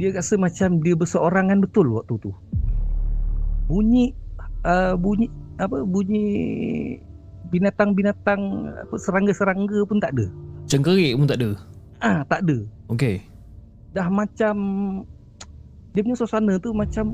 [0.00, 2.32] Dia rasa macam dia berseorangan betul waktu tu.
[3.68, 4.16] Bunyi
[4.64, 5.28] uh, bunyi
[5.60, 6.24] apa bunyi
[7.52, 10.26] binatang-binatang apa serangga-serangga pun tak ada.
[10.66, 11.52] Cengkerik pun tak ada
[12.02, 12.64] Ah, tak ada.
[12.90, 13.22] Okey
[13.92, 14.54] Dah macam
[15.92, 17.12] dia punya suasana tu macam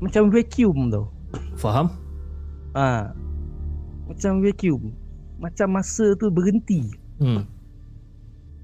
[0.00, 1.06] macam vacuum tau.
[1.60, 1.86] Faham?
[2.74, 3.12] Ha.
[4.08, 4.90] Macam vacuum.
[5.36, 6.88] Macam masa tu berhenti.
[7.20, 7.44] Hmm.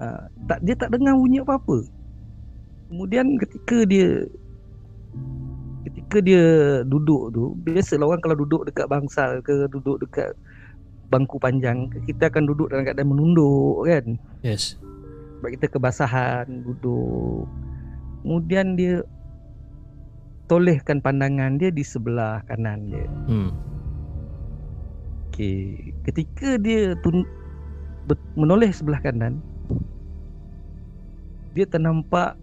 [0.01, 0.33] Ha.
[0.49, 1.85] Tak dia tak dengar bunyi apa-apa.
[2.89, 4.25] Kemudian ketika dia
[5.87, 6.45] ketika dia
[6.83, 10.35] duduk tu, biasalah orang kalau duduk dekat bangsal ke duduk dekat
[11.07, 14.19] bangku panjang, kita akan duduk dalam keadaan menunduk kan.
[14.43, 14.79] Yes.
[15.39, 17.47] Sebab kita kebasahan duduk.
[18.25, 19.07] Kemudian dia
[20.47, 23.07] tolehkan pandangan dia di sebelah kanan dia.
[23.27, 23.51] Hmm.
[25.31, 27.29] Okey, ketika dia tun-
[28.39, 29.43] menoleh sebelah kanan,
[31.53, 32.39] dia ternampak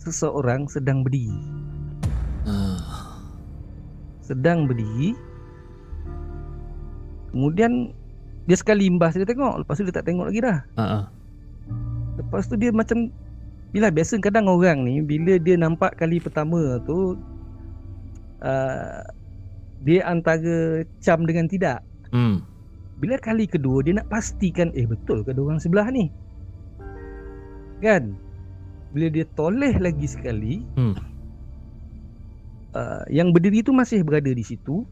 [0.00, 1.38] seseorang sedang berdiri.
[2.48, 3.20] Ah.
[4.24, 5.12] Sedang berdiri.
[7.28, 7.92] Kemudian
[8.48, 10.58] dia sekali imbas dia tengok, lepas tu dia tak tengok lagi dah.
[10.80, 10.82] Ah.
[10.82, 11.04] ah.
[12.16, 13.12] Lepas tu dia macam
[13.68, 17.20] Bila biasa kadang orang ni Bila dia nampak kali pertama tu
[18.40, 19.00] uh,
[19.84, 21.84] Dia antara cam dengan tidak.
[22.10, 22.42] Hmm.
[22.98, 26.08] Bila kali kedua dia nak pastikan Eh betul ke ada orang sebelah ni?
[27.84, 28.16] Kan?
[28.90, 30.96] Bila dia toleh lagi sekali Hmm.
[32.72, 34.88] uh, Yang berdiri tu masih berada di situ.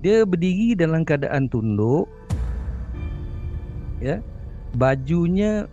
[0.00, 2.08] Dia berdiri dalam keadaan tunduk.
[3.98, 4.22] Ya?
[4.78, 5.66] Bajunya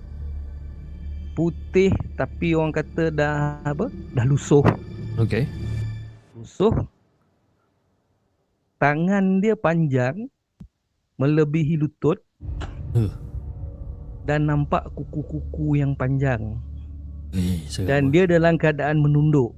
[1.36, 4.64] Putih Tapi orang kata dah Apa Dah lusuh
[5.16, 5.48] Okay.
[6.36, 6.72] Lusuh
[8.76, 10.28] Tangan dia panjang
[11.16, 12.20] Melebihi lutut
[12.96, 13.12] Huh.
[14.24, 16.56] Dan nampak kuku-kuku yang panjang
[17.36, 17.60] Eh.
[17.84, 19.52] Dan dia dalam keadaan menunduk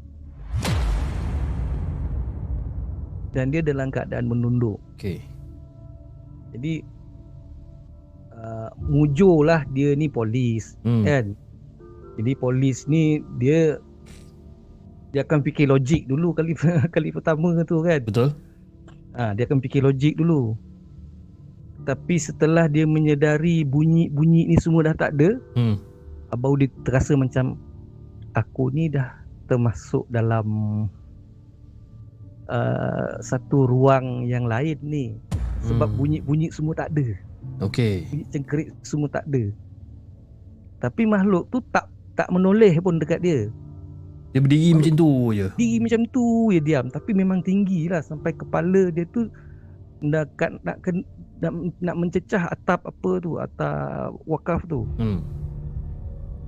[3.29, 5.21] Dan dia dalam keadaan menunduk Okay.
[6.57, 6.81] Jadi
[8.33, 11.05] uh, Mujur lah dia ni polis Hmm.
[11.05, 11.25] kan
[12.17, 13.77] Jadi polis ni dia
[15.13, 16.57] Dia akan fikir logik dulu kali
[16.95, 18.33] kali pertama tu kan Betul?
[19.13, 20.57] ha, Dia akan fikir logik dulu
[21.85, 25.77] Tapi setelah dia menyedari bunyi-bunyi ni semua dah tak ada Hmm.
[26.27, 27.55] Abang dia terasa macam
[28.33, 29.13] Aku ni dah
[29.47, 30.45] termasuk dalam
[32.45, 35.05] uh, Satu ruang yang lain ni
[35.63, 35.97] Sebab Hmm.
[35.97, 37.07] bunyi-bunyi semua tak ada
[37.57, 38.05] Okay.
[38.11, 39.49] Bunyi cengkerik semua tak ada
[40.77, 41.87] Tapi makhluk tu tak
[42.17, 43.47] tak menoleh pun dekat dia
[44.33, 45.47] Dia berdiri macam tu je.
[45.53, 49.29] Diri macam tu je diam Tapi memang tinggi lah Sampai kepala dia tu
[50.01, 50.33] Nak,
[50.65, 50.77] nak,
[51.37, 55.21] nak, nak mencecah atap apa tu Atap wakaf tu Hmm.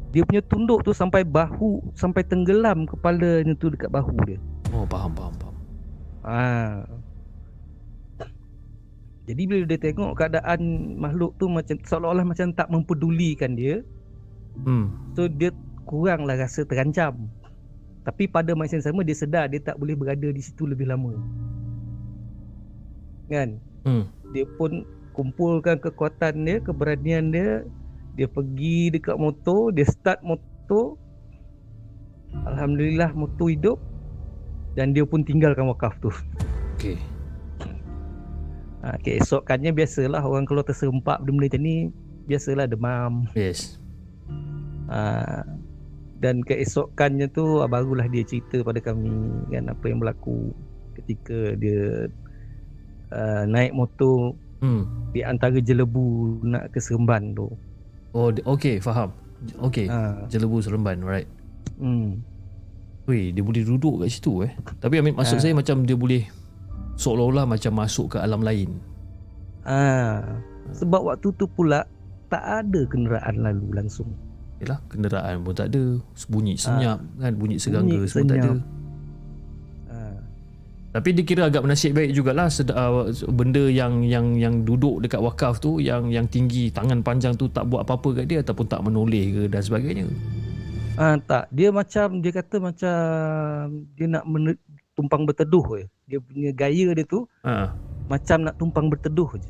[0.10, 5.14] Dia punya tunduk tu sampai bahu Sampai tenggelam kepalanya tu dekat bahu dia Oh, faham,
[5.14, 5.56] faham, faham.
[6.22, 6.82] ha.
[9.26, 10.60] Jadi bila dia tengok keadaan
[10.98, 13.86] makhluk tu macam Seolah-olah macam tak mempedulikan dia
[14.64, 14.92] Hmm.
[15.16, 15.54] So dia
[15.90, 17.30] kuranglah rasa terancam.
[18.06, 21.14] Tapi pada masa yang sama dia sedar dia tak boleh berada di situ lebih lama.
[23.30, 23.62] Kan?
[23.86, 24.10] Hmm.
[24.34, 27.66] Dia pun kumpulkan kekuatan dia, keberanian dia.
[28.18, 31.00] Dia pergi dekat motor, dia start motor.
[32.46, 33.78] Alhamdulillah motor hidup.
[34.78, 36.14] Dan dia pun tinggalkan wakaf tu.
[36.78, 36.96] Okay.
[38.86, 41.78] ha, Keesokannya biasalah orang kalau terserempak benda-benda macam ni.
[42.30, 43.26] Biasalah demam.
[43.34, 43.82] Yes.
[44.90, 45.46] Ha,
[46.16, 49.14] Dan keesokannya tu ah, barulah dia cerita pada kami
[49.48, 50.52] kan Apa yang berlaku
[50.94, 52.10] ketika dia
[53.10, 54.84] uh, naik motor Hmm.
[55.16, 57.48] di antara jelebu nak ke Seremban tu
[58.12, 59.16] Oh, okay, faham.
[59.64, 59.88] Okay.
[59.88, 61.32] ha, Jelebu Seremban, right.
[61.80, 62.20] hmm.
[63.08, 64.52] Weh, dia boleh duduk kat situ eh.
[64.78, 65.42] Tapi Amin maksud Ah.
[65.42, 66.28] saya macam dia boleh
[66.94, 68.76] seolah-olah macam masuk ke alam lain.
[69.64, 70.20] ha.
[70.76, 71.88] Sebab waktu tu pula
[72.28, 74.12] tak ada kenderaan lalu langsung
[74.60, 75.84] Yalah, kenderaan pun tak ada.
[76.26, 78.52] Bunyi senyap kan, bunyi serangga Bunyi semua tak ada.
[78.52, 78.58] senyap.
[79.88, 79.98] ha.
[80.90, 85.18] Tapi dia kira agak bernasib baik jugalah sed- uh, benda yang yang yang duduk dekat
[85.18, 88.82] wakaf tu yang yang tinggi tangan panjang tu tak buat apa-apa kat dia ataupun tak
[88.82, 90.10] menoleh ke dan sebagainya.
[90.96, 92.96] Ah tak, dia macam dia kata macam
[93.94, 94.26] dia nak
[94.92, 95.86] tumpang berteduh je.
[96.06, 97.70] Dia punya gaya dia tu Ha.
[98.10, 99.46] macam nak tumpang berteduh je.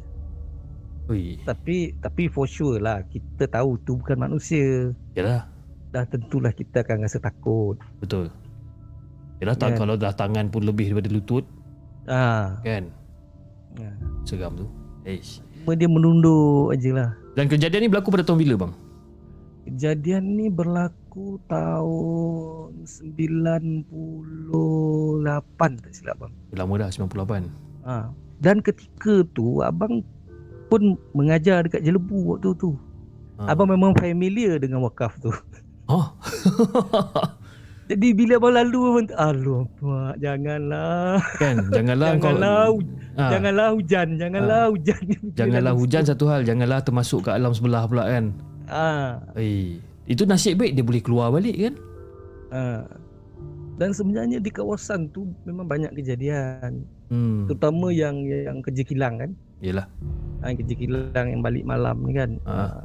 [1.09, 4.93] Ui, Tapi tapi for sure lah kita tahu tu bukan manusia.
[5.11, 5.49] yalah,
[5.89, 7.81] Dah tentulah kita akan rasa takut.
[7.97, 8.29] betul.
[9.39, 9.77] Yalah tak Kan.
[9.79, 11.45] kalau dah tangan pun lebih daripada lutut
[12.05, 12.61] Ah.
[12.61, 12.93] kan.
[13.75, 13.95] ah.
[14.21, 14.69] Seram tu.
[15.01, 15.41] Eish.
[15.59, 17.17] Cuma dia menunduk aje lah.
[17.33, 18.73] Dan kejadian ni berlaku pada tahun bila bang?
[19.65, 24.49] Kejadian ni berlaku tahun 98
[25.79, 26.33] tak silap bang.
[26.53, 27.49] Lama dah 98.
[27.83, 28.09] Ha.
[28.39, 30.01] Dan ketika tu abang
[30.69, 32.77] pun mengajar dekat Jelebu waktu tu.
[33.37, 33.51] Ha.
[33.51, 35.33] Abang memang familiar dengan wakaf tu.
[35.85, 36.13] Oh.
[37.89, 41.17] Jadi bila abang lalu abang tu, alamak janganlah.
[41.41, 45.03] kan janganlah kau Janganlah hu- Ah, Janganlah hujan, janganlah hujan.
[45.39, 48.31] janganlah hujan satu hal, janganlah termasuk ke alam sebelah pula kan.
[48.63, 51.73] Ah, Eh, itu nasib baik dia boleh keluar balik kan?
[52.51, 52.83] ah.
[53.75, 57.47] Dan sebenarnya di kawasan tu memang banyak kejadian, Hmm.
[57.47, 59.31] terutama yang yang kerja kilang kan.
[59.59, 59.87] Yalah.
[60.39, 62.31] Ah, kerja kilang yang balik malam ni kan.
[62.43, 62.51] Ah.
[62.51, 62.83] Ah.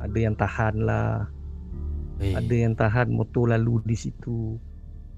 [0.00, 1.28] Ada yang tahan lah,
[2.18, 2.32] Eh.
[2.32, 4.56] ada yang tahan motor lalu di situ.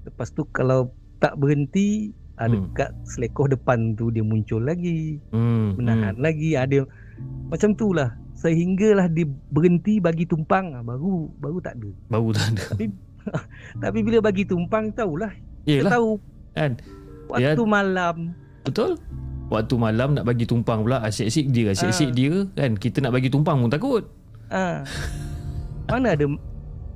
[0.03, 2.69] Lepas tu kalau tak berhenti, ah, Hmm.
[2.69, 5.17] dekat selekoh depan tu dia muncul lagi.
[5.29, 5.73] Hmm.
[5.73, 6.85] menahan lagi ada
[7.47, 12.09] macam tu lah sehinggalah dia berhenti bagi tumpang ah, baru baru tak ada Hmm.
[12.09, 12.63] Baru tak ada.
[13.83, 15.31] tapi bila bagi tumpang tahulah
[15.63, 16.09] kita Yalah tahu
[16.51, 16.71] kan.
[17.25, 17.65] waktu Ya.
[17.65, 18.15] malam
[18.61, 18.99] Betul?
[19.53, 22.15] Waktu malam nak bagi tumpang pula asyik-asyik dia, asyik-asyik Ah.
[22.15, 22.71] dia kan.
[22.73, 24.03] Kita nak bagi tumpang pun takut.
[24.49, 24.81] ah
[25.85, 26.25] mana ada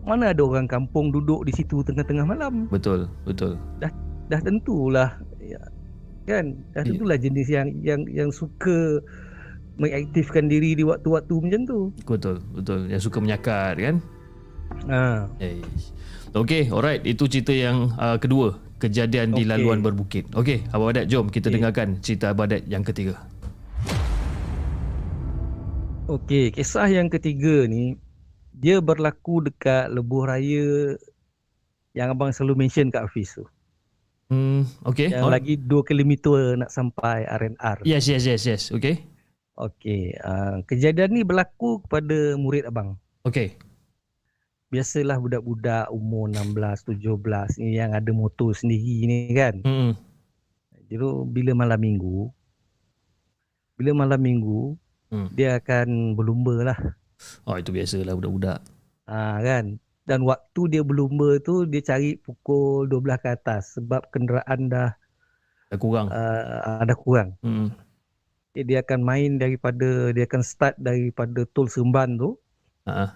[0.04, 3.58] mana ada orang kampung duduk di situ tengah-tengah malam Betul, betul.
[4.28, 5.58] dah tentulah ya,
[6.26, 6.88] kan dah Ya.
[6.88, 9.02] tentulah jenis yang yang yang suka
[9.76, 12.80] mengaktifkan diri di waktu-waktu macam tu Betul, betul.
[12.88, 13.96] Yang suka menyakat kan.
[14.88, 15.62] ah Eh.
[16.34, 17.02] Okey, alright.
[17.02, 18.54] Itu cerita yang uh, kedua.
[18.78, 19.50] Kejadian di Okey.
[19.50, 20.30] laluan berbukit.
[20.38, 21.56] Okey, Abang Adat, jom kita Okey.
[21.58, 23.18] dengarkan cerita Abang Adat yang ketiga.
[26.08, 27.98] Okey, kisah yang ketiga ni
[28.54, 30.96] dia berlaku dekat lebuh raya
[31.98, 33.46] yang abang selalu mention kat Hafiz tu.
[34.30, 35.10] Hmm, okey.
[35.10, 36.14] Yang lagi 2 km
[36.60, 37.82] nak sampai RNR.
[37.84, 38.64] Yes, yes, yes, yes.
[38.70, 39.02] Okey.
[39.58, 42.94] Okey, uh, kejadian ni berlaku kepada murid abang.
[43.26, 43.58] Okey.
[44.68, 49.64] Biasalah budak-budak umur 16, 17 ni yang ada motor sendiri ni kan.
[49.64, 49.92] Hmm.
[50.76, 50.96] Jadi
[51.32, 52.28] bila malam minggu
[53.78, 54.76] bila malam minggu
[55.08, 55.32] Hmm.
[55.32, 56.80] dia akan berlumba lah.
[57.48, 58.60] Oh, itu biasalah budak-budak.
[59.08, 64.68] Ha, kan dan waktu dia berlumba tu dia cari pukul 12 ke atas sebab kenderaan
[64.68, 64.92] dah
[65.68, 66.08] Dah kurang.
[66.12, 67.40] uh, dah kurang.
[67.40, 67.72] Hmm.
[68.52, 72.36] Dia akan main daripada dia akan start daripada tol Seremban tu.
[72.84, 73.16] Ha.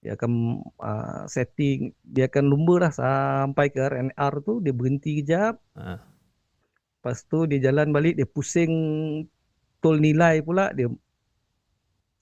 [0.00, 5.60] Dia akan uh, setting dia akan lumba lah sampai ke RNR tu dia berhenti kejap.
[5.76, 6.00] Ha.
[7.00, 8.72] Lepas tu dia jalan balik dia pusing
[9.84, 10.88] tol nilai pula dia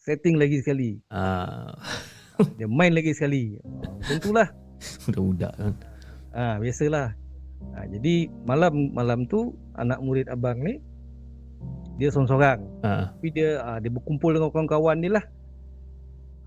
[0.02, 0.98] setting lagi sekali.
[1.10, 1.74] Ah,
[2.58, 3.58] Dia main lagi sekali.
[3.62, 4.48] Uh, macam itulah.
[5.06, 5.74] budak-budak kan.
[6.34, 7.08] Ah ha, biasalah.
[7.74, 10.78] Ha, jadi malam malam tu anak murid abang ni
[11.98, 12.62] dia seorang-seorang.
[12.86, 13.10] Ha.
[13.14, 15.24] Tapi dia ha, dia berkumpul dengan kawan-kawan dia lah.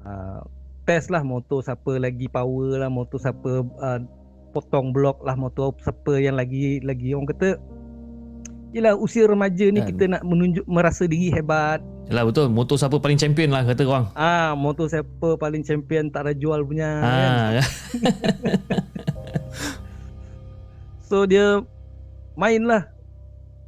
[0.08, 0.12] Ha,
[0.92, 4.00] test lah motor siapa lagi power lah, motor siapa uh,
[4.52, 7.56] potong blok lah, motor siapa yang lagi lagi orang kata
[8.72, 9.88] Yelah usia remaja ni Kan.
[9.92, 11.84] kita nak menunjuk merasa diri hebat.
[12.08, 12.48] Yalah betul.
[12.48, 14.08] Motor siapa paling champion lah kata orang.
[14.16, 17.04] Ah, motor siapa paling champion tak ada jual punya kan.
[17.04, 17.50] Ah,
[21.12, 21.60] So dia
[22.40, 22.88] main lah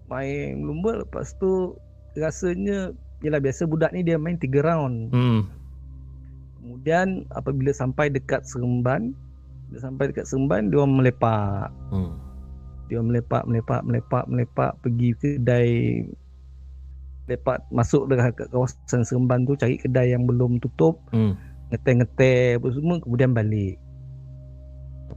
[0.08, 1.76] Main lumba lepas tu
[2.16, 5.63] Rasanya Yelah biasa budak ni dia main 3 round hmm.
[6.64, 9.12] Kemudian apabila sampai dekat Seremban
[9.68, 12.16] Dia sampai dekat Seremban Dia orang melepak Hmm.
[12.88, 15.72] Dia orang melepak, melepak, melepak, melepak Pergi ke kedai
[17.28, 21.36] Lepak masuk dekat kawasan Seremban tu Cari kedai yang belum tutup Hmm.
[21.76, 23.76] Ngeteh-ngeteh apa semua Kemudian balik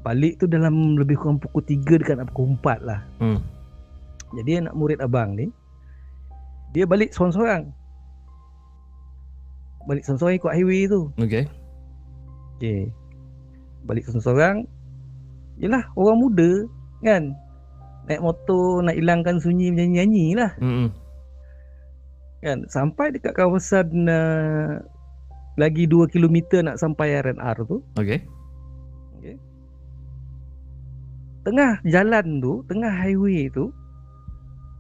[0.03, 3.39] Balik tu dalam lebih kurang pukul 3 dekat nak pukul 4 lah Hmm.
[4.35, 5.47] Jadi anak murid abang ni
[6.75, 7.71] Dia balik seorang-seorang
[9.87, 11.01] Balik seorang-seorang ikut highway tu.
[11.19, 11.45] Okay.
[12.59, 12.91] Okay
[13.87, 14.67] Balik seorang-seorang
[15.63, 16.51] Yelah orang muda
[17.07, 17.33] Kan?
[18.07, 20.53] Naik motor nak hilangkan sunyi menyanyi-nyanyi lah.
[20.63, 20.95] Hmm.
[22.39, 22.63] kan?
[22.71, 24.79] Sampai dekat kawasan uh,
[25.59, 27.83] Lagi 2 km nak sampai RNR tu.
[27.99, 28.23] Okay.
[31.47, 33.71] Tengah jalan tu Tengah highway tu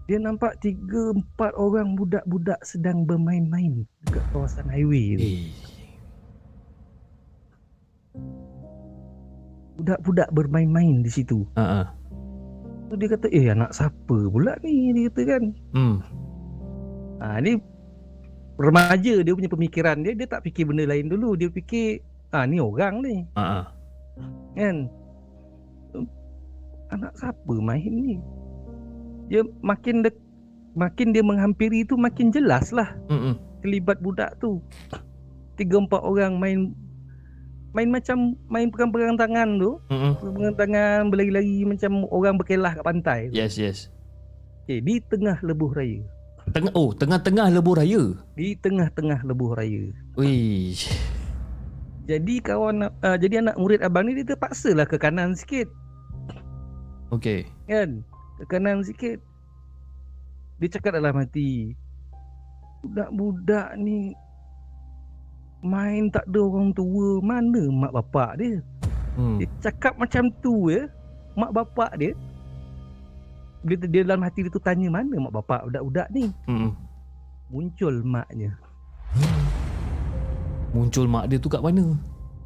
[0.06, 1.18] Dia nampak 3-4
[1.58, 5.50] orang budak-budak sedang bermain-main Dekat kawasan highway tu Eh.
[9.76, 11.86] Budak-budak bermain-main di situ Ha ah.
[12.86, 15.42] Tu dia kata eh anak siapa pula ni Dia kata kan
[15.74, 15.96] Hmm.
[17.18, 17.58] ha, Ni
[18.56, 22.00] Remaja dia punya pemikiran dia Dia tak fikir benda lain dulu Dia fikir
[22.30, 23.66] Ah ni orang ni Ha ah.
[24.54, 24.88] kan
[26.86, 28.16] anak siapa main ni
[29.26, 30.14] dia makin dek,
[30.74, 32.94] makin dia menghampiri tu makin jelas lah
[33.60, 34.62] kelibat budak tu
[35.56, 36.70] tiga empat orang main
[37.72, 39.76] main macam main pegang-pegang tangan tu
[40.20, 43.92] pegang tangan berlari-lari macam orang berkelah kat pantai Yes, yes.
[44.64, 46.00] okay, di tengah lebuh raya
[46.46, 48.14] Tengah oh, tengah-tengah lebuh raya.
[48.38, 50.78] di tengah-tengah lebuh raya Wih.
[52.06, 55.66] Jadi kawan uh, jadi anak murid abang ni dia terpaksa lah ke kanan sikit
[57.10, 57.50] Okey.
[57.66, 58.06] kan.
[58.36, 59.18] Ke kanan sikit.
[60.60, 61.76] Dia cakap dalam hati.
[62.84, 64.12] Budak-budak ni
[65.64, 68.60] main tak ada orang tua, mana mak bapak dia?
[69.16, 69.40] Hmm.
[69.40, 70.88] Dia cakap macam tu ya.
[71.36, 72.12] Mak bapak dia
[73.66, 76.30] dia, dia dalam hati dia tu tanya mana mak bapak budak-budak ni.
[76.46, 76.70] Hmm.
[77.50, 78.58] Muncul maknya
[80.74, 81.94] Muncul mak dia tu kat mana?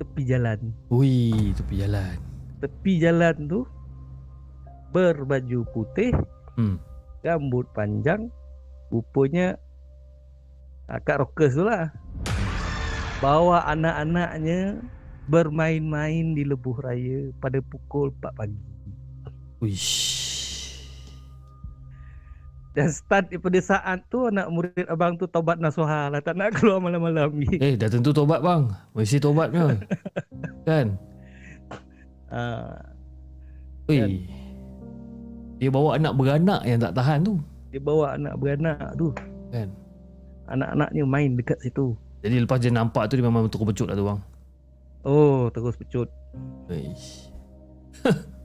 [0.00, 0.72] tepi jalan.
[0.88, 2.16] Ui, tepi jalan.
[2.64, 3.60] Tepi jalan tu
[4.90, 6.12] berbaju putih,
[6.54, 6.76] Hmm.
[7.22, 8.28] rambut panjang,
[8.90, 9.56] rupanya
[10.86, 11.88] akak rockers tu lah.
[13.20, 14.80] Bawa anak-anaknya
[15.28, 18.60] bermain-main di lebuh raya pada pukul 4 pagi.
[19.60, 20.18] Uish.
[22.70, 26.78] Dan start daripada saat tu anak murid abang tu taubat nasuha lah tak nak keluar
[26.78, 27.58] malam-malam ni.
[27.58, 28.70] Eh, dah tentu tobat bang.
[28.94, 29.74] Mesti tobatnya.
[30.64, 30.94] kan?
[32.30, 32.78] Uh,
[33.90, 34.22] Ui.
[35.60, 37.36] Dia bawa anak beranak yang tak tahan tu.
[37.70, 39.12] dia bawa anak beranak tu.
[39.52, 39.68] Kan?
[40.48, 41.94] Anak-anaknya main dekat situ.
[42.24, 44.20] Jadi lepas dia nampak tu dia memang betul pecut lah tu bang.
[45.04, 46.08] Oh, terus pecut.
[46.72, 47.28] Uish.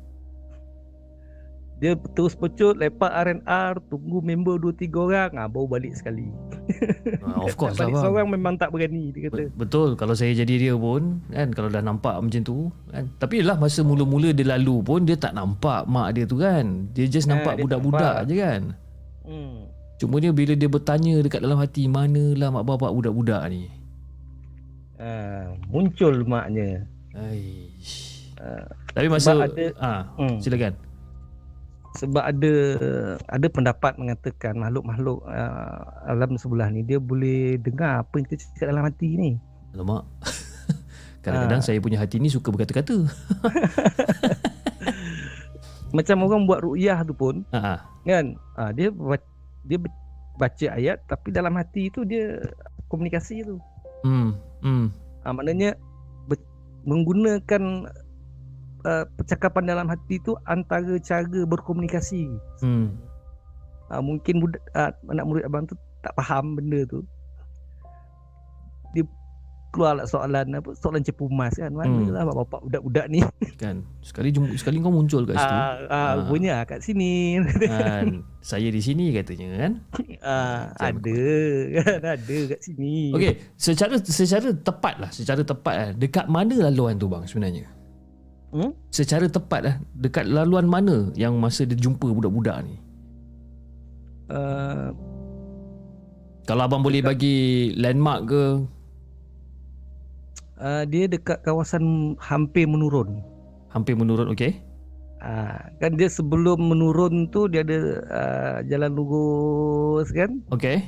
[1.75, 6.31] Dia terus pecut, lepak R&R, tunggu member 2-3 orang, ah, baru balik sekali.
[7.19, 9.35] Ah, of course lah balik seorang memang tak berani, dia kata.
[9.41, 12.57] Be- Betul kalau saya jadi dia pun kan kalau dah nampak macam tu
[12.87, 16.63] kan tapi lah masa mula-mula dia lalu pun dia tak nampak mak dia tu kan
[16.89, 18.25] dia just Ha, nampak dia budak-budak nampak.
[18.25, 18.61] je kan
[19.21, 19.57] Hmm.
[19.95, 23.67] cuma dia bila dia bertanya dekat dalam hati manalah mak bapak budak-budak ni
[24.95, 26.87] Ah, muncul maknya.
[27.11, 28.31] Aish.
[28.35, 30.39] Ah, tapi masa ada- ah Hmm.
[30.39, 30.71] silakan
[31.95, 32.53] Sebab ada
[33.25, 38.67] ada pendapat mengatakan makhluk-makhluk uh, alam sebelah ni dia boleh dengar apa yang kita cakap
[38.69, 39.31] dalam hati ni.
[39.71, 40.03] alamak
[41.23, 41.65] kadang-kadang Ah.
[41.65, 42.95] saya punya hati ni suka berkata-kata
[45.91, 47.79] Macam orang buat ru'yah tu pun ha ah.
[48.03, 48.91] kan ah, dia
[49.63, 49.77] dia
[50.35, 52.39] baca ayat tapi dalam hati tu dia
[52.85, 53.55] komunikasi tu.
[54.03, 54.29] hmm
[54.61, 54.85] hmm
[55.23, 55.73] Ah, maknanya
[56.25, 56.45] be-
[56.83, 57.89] menggunakan
[58.85, 62.29] uh, percakapan dalam hati tu antara cara berkomunikasi.
[62.61, 62.87] hmm.
[63.85, 67.05] Ah, mungkin budak, ah, anak murid abang tu tak faham benda tu.
[68.91, 69.05] Dia
[69.69, 71.69] keluarlah soalan apa soalan cepu mas kan.
[71.69, 72.09] Mana Hmm.
[72.09, 73.21] lah bapak budak-budak ni.
[73.61, 73.83] Kan?
[73.99, 75.53] Sekali jum- sekali kau muncul kat situ.
[75.53, 76.25] Ah, ah, Ah.
[76.25, 77.37] punya kat sini.
[77.61, 78.23] Kan?
[78.41, 79.71] Saya di sini katanya kan?
[79.89, 81.21] Macam ada
[81.75, 81.99] kan?
[82.09, 83.09] Ada kat sini.
[83.11, 87.69] Okey, secara secara tepat lah, secara tepat lah, dekat mana laluan tu bang sebenarnya?
[88.55, 88.71] Hmm?
[88.87, 92.79] Secara tepat lah, dekat laluan mana yang masa dia jumpa budak-budak ni?
[94.31, 94.95] uh,
[96.47, 98.43] Kalau abang boleh bagi landmark ke?
[100.63, 103.19] uh, dia dekat kawasan hampir menurun
[103.75, 104.55] Hampir menurun, okey?
[105.19, 107.77] ah, kan dia sebelum menurun tu dia ada
[108.07, 110.79] uh, jalan lurus kan Okey.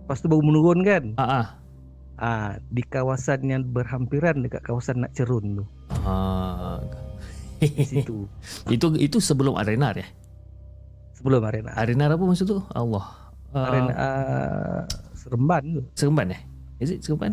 [0.00, 1.46] lepas tu baru menurun kan Ah ah.
[2.22, 6.80] ah, di kawasan yang berhampiran dekat kawasan nak cerun tu Ah.
[7.58, 8.28] di situ
[8.74, 10.08] itu itu sebelum Arenar ya?
[11.14, 12.58] sebelum arena Arenar apa maksud tu?
[12.74, 13.06] Allah.
[13.54, 14.80] Ah, arena uh,
[15.14, 16.40] Seremban tu Seremban eh?
[16.78, 17.32] Is it Seremban?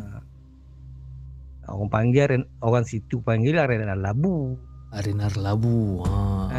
[1.71, 4.55] orang panggil arena, orang situ panggil arena labu
[4.91, 6.03] Arenar Labu.
[6.03, 6.51] Ah.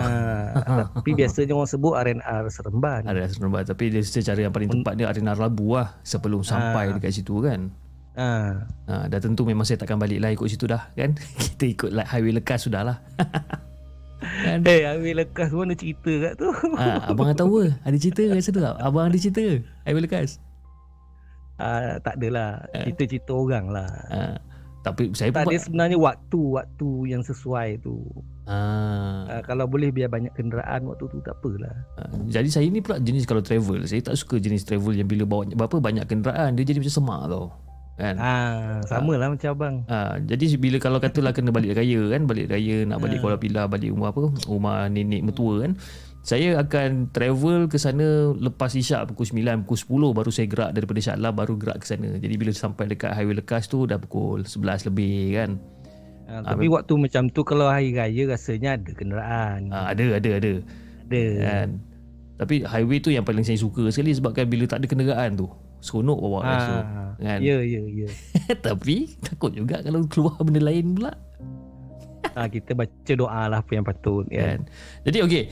[0.56, 4.96] ah, tapi biasanya orang sebut arena Seremban Ada Seremban tapi dia secara yang paling tepat
[4.96, 6.96] dia Arenar Labu lah sebelum sampai Ah.
[6.96, 7.68] dekat situ kan.
[8.14, 11.16] Ah, Ha, dah tentu memang saya takkan balik lah ikut situ dah kan.
[11.42, 12.96] Kita ikut like highway lekas sudah lah.
[14.44, 14.62] kan?
[14.62, 17.66] eh ambil lekas mana cerita kat tu Ha, abang tak tahu ke?
[17.82, 18.74] Ada cerita kat situ tak?
[18.78, 19.56] Abang ada cerita ke?
[19.82, 20.30] Highway lekas.
[21.56, 22.84] ah, tak adalah Eh.
[22.84, 24.20] cerita-cerita orang lah Ha,
[24.82, 28.02] tapi saya tak pun dia sebenarnya waktu-waktu yang sesuai tu
[28.44, 28.58] ha,
[29.28, 32.98] ah, kalau boleh biar banyak kenderaan waktu tu tak apalah ha, jadi saya ni pula
[32.98, 36.64] jenis kalau travel, saya tak suka jenis travel yang bila bawa berapa banyak kenderaan dia
[36.64, 37.46] jadi macam semak tau.
[37.92, 38.16] Kan?
[38.16, 42.48] ah, sama lah macam abang Ha, jadi bila kalau katalah kena balik raya kan, balik
[42.48, 43.22] raya nak balik Ha.
[43.22, 44.32] Kuala Pilah, balik rumah apa?
[44.48, 45.76] Rumah nenek mertua kan.
[46.22, 51.02] Saya akan travel ke sana lepas isyak pukul 9, pukul 10 baru saya gerak daripada
[51.02, 52.14] Shah Alam baru gerak ke sana.
[52.16, 55.50] Jadi bila sampai dekat highway lekas tu dah pukul 11 lebih kan.
[56.30, 60.52] ah, tapi waktu macam tu kalau hari raya rasanya ada kenderaan Ha, ada ada ada
[61.10, 61.68] ada kan.
[62.38, 65.50] Tapi highway tu yang paling saya suka sekali sebab kan bila tak ada kenderaan tu
[65.82, 66.74] seronok bawa ah, rasa
[67.18, 67.38] kan.
[67.42, 68.08] ya ya ya
[68.66, 71.12] Tapi takut juga kalau keluar benda lain pula.
[72.38, 74.54] ah, kita baca doa lah apa yang patut ya.
[74.54, 74.60] kan.
[75.02, 75.42] Jadi okey,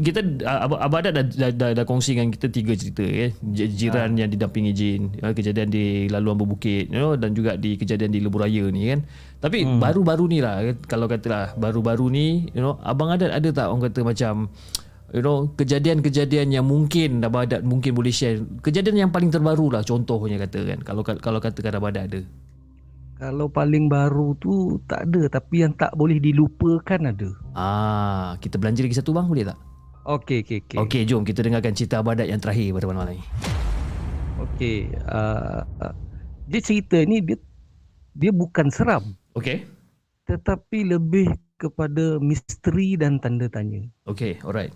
[0.00, 3.34] kita Ab- Abang Adat dah, dah, dah, dah kongsi dengan kita tiga cerita ya.
[3.42, 7.74] J- Jiran yang didampingi jin, ya, kejadian di laluan berbukit you know, dan juga di
[7.74, 9.00] kejadian di lebuh raya ni kan.
[9.40, 9.80] Tapi hmm.
[9.80, 14.00] baru-baru ni lah kalau katalah baru-baru ni you know Abang Adat ada tak orang kata
[14.04, 14.52] macam
[15.10, 18.40] you know kejadian-kejadian yang mungkin Abang Adat mungkin boleh share.
[18.62, 20.78] Kejadian yang paling terbaru lah contohnya kata kan.
[20.82, 22.20] Kalau kalau katakan Abang Adat ada.
[23.20, 27.28] Kalau paling baru tu tak ada tapi yang tak boleh dilupakan ada.
[27.52, 29.58] Ah, kita belanja lagi satu bang boleh tak?
[30.08, 30.78] Okey okey okey.
[30.80, 33.20] Okey, jom kita dengarkan cerita Abang Adat yang terakhir pada malam ni.
[34.40, 34.88] Okey.
[35.04, 35.92] Uh, uh,
[36.48, 37.36] dia cerita ni dia
[38.16, 39.62] dia bukan seram Okey.
[40.26, 41.30] tetapi lebih
[41.60, 43.84] kepada misteri dan tanda tanya.
[44.08, 44.72] Okey, alright.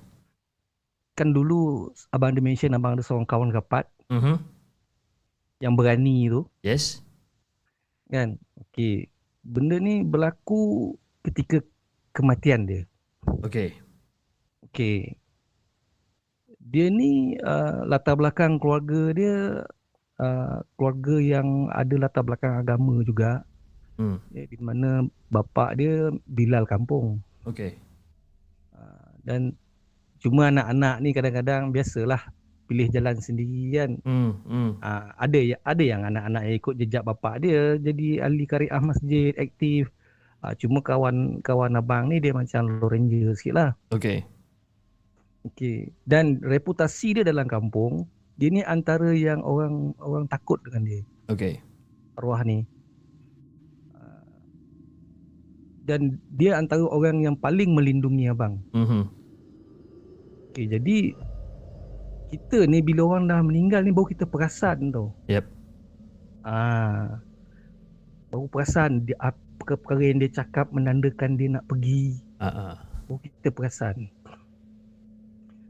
[1.14, 4.34] Kan dulu abang ada mention abang ada seorang kawan rapat Mhm.
[5.62, 7.00] yang berani tu Yes.
[8.10, 8.36] kan.
[8.58, 9.08] Okey.
[9.46, 10.92] Benda ni berlaku
[11.22, 11.62] ketika
[12.10, 12.82] kematian dia.
[13.46, 13.78] Okey.
[14.66, 15.14] Okey.
[16.64, 19.34] Dia ni uh, latar belakang keluarga dia
[20.18, 23.46] uh, keluarga yang ada latar belakang agama juga.
[23.94, 24.18] Hmm.
[24.34, 27.22] Ya, di mana bapa dia Bilal kampung.
[27.46, 27.78] Okey.
[28.74, 29.54] Uh, dan
[30.24, 32.32] cuma anak-anak ni kadang-kadang biasalah
[32.64, 33.90] pilih jalan sendiri kan.
[34.08, 34.32] Hmm.
[34.48, 34.70] Hmm.
[34.80, 39.36] Uh, ada ya ada yang anak-anak yang ikut jejak bapa dia jadi ahli kariah masjid
[39.36, 39.92] aktif.
[40.40, 43.70] Uh, cuma kawan kawan abang ni dia macam low ranger sikit lah.
[43.92, 44.24] Okey.
[45.52, 45.92] Okey.
[46.08, 48.08] Dan reputasi dia dalam kampung,
[48.40, 51.60] dia ni antara yang orang orang takut dengan dia, Okey.
[52.16, 52.64] arwah ni.
[53.92, 54.24] Ah,
[55.84, 58.64] Dan dia antara orang yang paling melindungi abang.
[58.72, 59.23] Mhm.
[60.54, 61.10] Okey, jadi
[62.30, 65.10] kita ni bila orang dah meninggal ni baru kita perasan tau.
[65.26, 65.50] Yep.
[66.46, 67.18] Ah.
[68.30, 72.22] Baru perasan dia apa perkara yang dia cakap menandakan dia nak pergi.
[72.38, 72.74] Ah ah.
[73.10, 74.06] Baru kita perasan.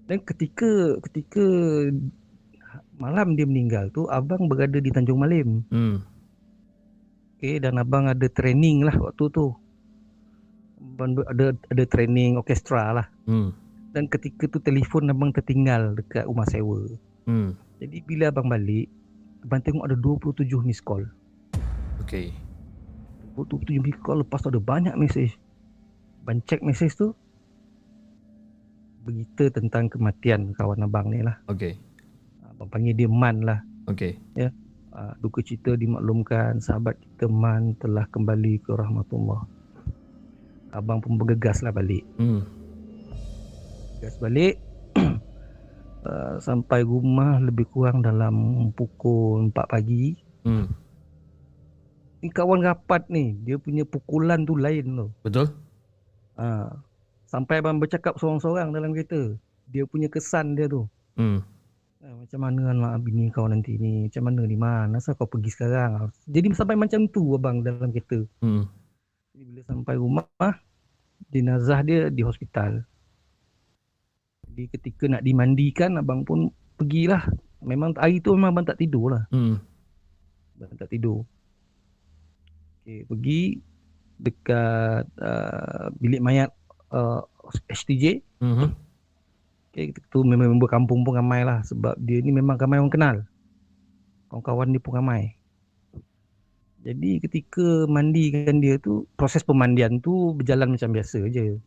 [0.05, 1.45] Dan ketika ketika
[3.01, 5.65] malam dia meninggal tu abang berada di Tanjung Malim.
[5.73, 6.05] Hmm.
[7.41, 9.49] Okey dan abang ada training lah waktu tu.
[10.77, 13.09] Abang ada ada training orkestra lah.
[13.25, 13.64] Hmm.
[13.95, 16.83] Dan ketika tu telefon abang tertinggal dekat rumah sewa.
[17.31, 17.55] Hmm.
[17.79, 18.91] Jadi bila abang balik
[19.45, 21.05] abang tengok ada 27 miss call.
[22.03, 22.33] Okey.
[23.39, 25.31] 27 miss call lepas tu ada banyak mesej.
[26.25, 27.13] Abang check mesej tu
[29.05, 31.37] berita tentang kematian kawan abang ni lah.
[31.47, 31.77] Okey.
[32.49, 33.61] Abang panggil dia Man lah.
[33.87, 34.17] Okey.
[34.97, 39.45] uh, duka cita dimaklumkan sahabat kita Man telah kembali ke rahmatullah.
[40.73, 42.03] Abang pun bergegas lah balik.
[42.17, 42.64] Hmm.
[44.05, 44.55] Bergegas balik.
[46.05, 50.13] uh, sampai rumah lebih kurang dalam pukul 4 pagi.
[50.45, 50.69] Hmm.
[52.21, 55.09] Ni kawan rapat ni, dia punya pukulan tu lain tu.
[55.25, 55.57] Betul?
[56.37, 56.69] Uh,
[57.25, 59.41] sampai abang bercakap seorang-seorang dalam kereta.
[59.73, 60.85] Dia punya kesan dia tu.
[61.17, 61.41] Hmm.
[62.05, 64.13] Ah, macam mana lah bini kau nanti ni?
[64.13, 64.93] Macam mana ni Man?
[65.01, 66.13] Asal kau pergi sekarang?
[66.29, 68.21] Jadi sampai macam tu abang dalam kereta.
[68.45, 68.69] Hmm.
[69.33, 70.29] Jadi bila sampai rumah
[71.33, 72.85] jenazah dia di hospital.
[74.55, 76.47] Jadi ketika nak dimandikan abang pun
[76.79, 77.27] pergilah.
[77.59, 79.27] Memang hari tu memang abang tak tidur lah.
[79.35, 79.59] Hmm.
[80.63, 81.27] Abang tak tidur.
[82.87, 83.59] Okay, pergi
[84.23, 86.55] dekat uh, bilik mayat
[86.95, 87.27] uh,
[87.67, 88.23] STJ.
[88.39, 88.71] Mhm.
[89.75, 93.17] Okay, tu memang member kampung pun ramai lah sebab dia ni memang ramai orang kenal.
[94.31, 95.35] Kawan-kawan dia pun ramai.
[96.87, 101.59] Jadi ketika mandikan dia tu, proses pemandian tu berjalan macam biasa je.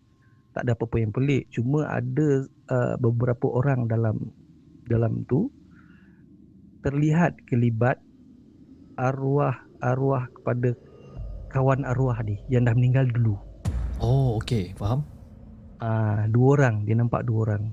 [0.58, 1.46] Tak ada apa-apa yang pelik.
[1.54, 4.34] Cuma ada uh, beberapa orang dalam
[4.90, 5.54] dalam tu
[6.82, 8.02] terlihat kelibat
[8.98, 10.74] arwah-arwah kepada
[11.54, 13.38] kawan arwah ni yang dah meninggal dulu.
[14.02, 14.74] Oh, okey.
[14.74, 15.06] Faham?
[15.78, 17.70] Ah, dua orang, dia nampak dua orang.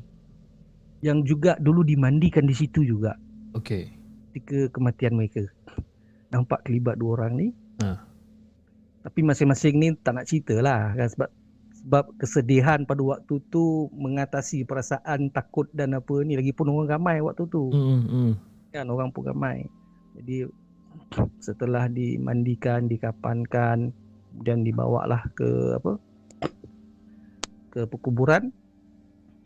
[1.01, 3.16] Yang juga dulu dimandikan di situ juga
[3.56, 3.93] Okey.
[4.28, 5.48] ketika kematian mereka.
[6.36, 7.48] Nampak kelibat dua orang ni.
[7.81, 7.97] Ha.
[9.09, 11.28] Tapi masing-masing ni tak nak cerita lah kan sebab
[11.85, 17.44] sebab kesedihan pada waktu tu mengatasi perasaan takut dan apa ni lagipun orang ramai waktu
[17.52, 18.09] tu Hmm.
[18.09, 18.32] Hmm.
[18.73, 19.69] kan orang pun ramai.
[20.16, 20.48] Jadi
[21.44, 23.93] setelah dimandikan, dikapankan
[24.43, 25.93] dan dibawalah ke apa?
[27.69, 28.48] ke perkuburan.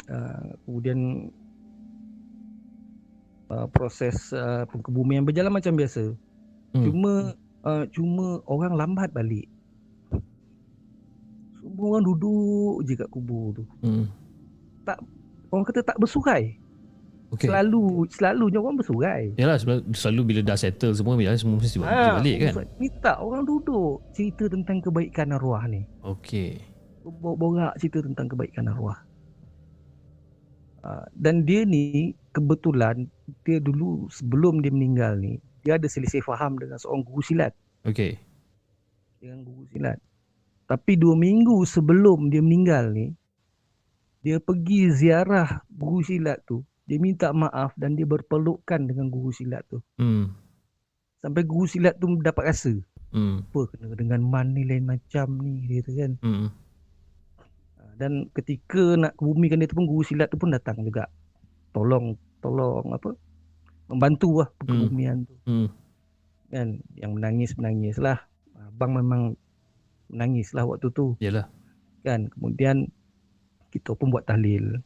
[0.08, 1.28] Uh, kemudian
[3.50, 6.14] uh, proses uh, pengkebumian berjalan macam biasa.
[6.72, 6.84] Hmm.
[6.86, 7.12] Cuma
[7.66, 9.50] uh, cuma orang lambat balik.
[11.78, 13.62] Semua orang duduk je kat kubur tu.
[13.86, 14.10] Hmm.
[15.54, 16.58] Orang kata tak bersurai.
[17.30, 17.46] Okey.
[17.46, 19.30] Selalu selalunya orang bersurai.
[19.38, 19.62] Yalah
[19.94, 22.66] selalu, bila dah settle semua biasa semua mesti Ah, balik kan.
[22.82, 25.86] Ni tak orang duduk cerita tentang kebaikan arwah ni.
[26.02, 26.58] Okey.
[27.06, 28.98] borak cerita tentang kebaikan arwah.
[30.82, 33.06] Uh, dan dia ni kebetulan
[33.46, 37.50] dia dulu sebelum dia meninggal ni dia ada selisih faham dengan seorang guru silat
[37.82, 38.18] Okey.
[39.22, 39.98] dengan guru silat.
[40.68, 43.16] Tapi dua minggu sebelum dia meninggal ni
[44.20, 46.60] dia pergi ziarah guru silat tu.
[46.84, 49.80] Dia minta maaf dan dia berpelukan dengan guru silat tu.
[49.96, 50.36] Hmm.
[51.24, 52.76] Sampai guru silat tu dapat rasa
[53.08, 53.40] Hmm.
[53.40, 56.12] apa kena dengan man ni lain macam ni dia kata kan.
[56.20, 56.48] Hmm.
[57.80, 61.08] Ah, Dan ketika nak kebumikan dia tu pun guru silat tu pun datang juga.
[61.72, 62.12] Tolong
[62.44, 63.16] tolong apa?
[63.88, 65.34] Membantu lah kebumian tu.
[65.48, 65.68] Hmm.
[66.52, 68.20] Kan yang menangis menangis lah.
[68.60, 69.40] Abang memang
[70.08, 71.46] menangis lah waktu tu Yalah.
[72.00, 72.28] kan.
[72.28, 72.88] Kemudian
[73.68, 74.80] kita pun buat tahlil.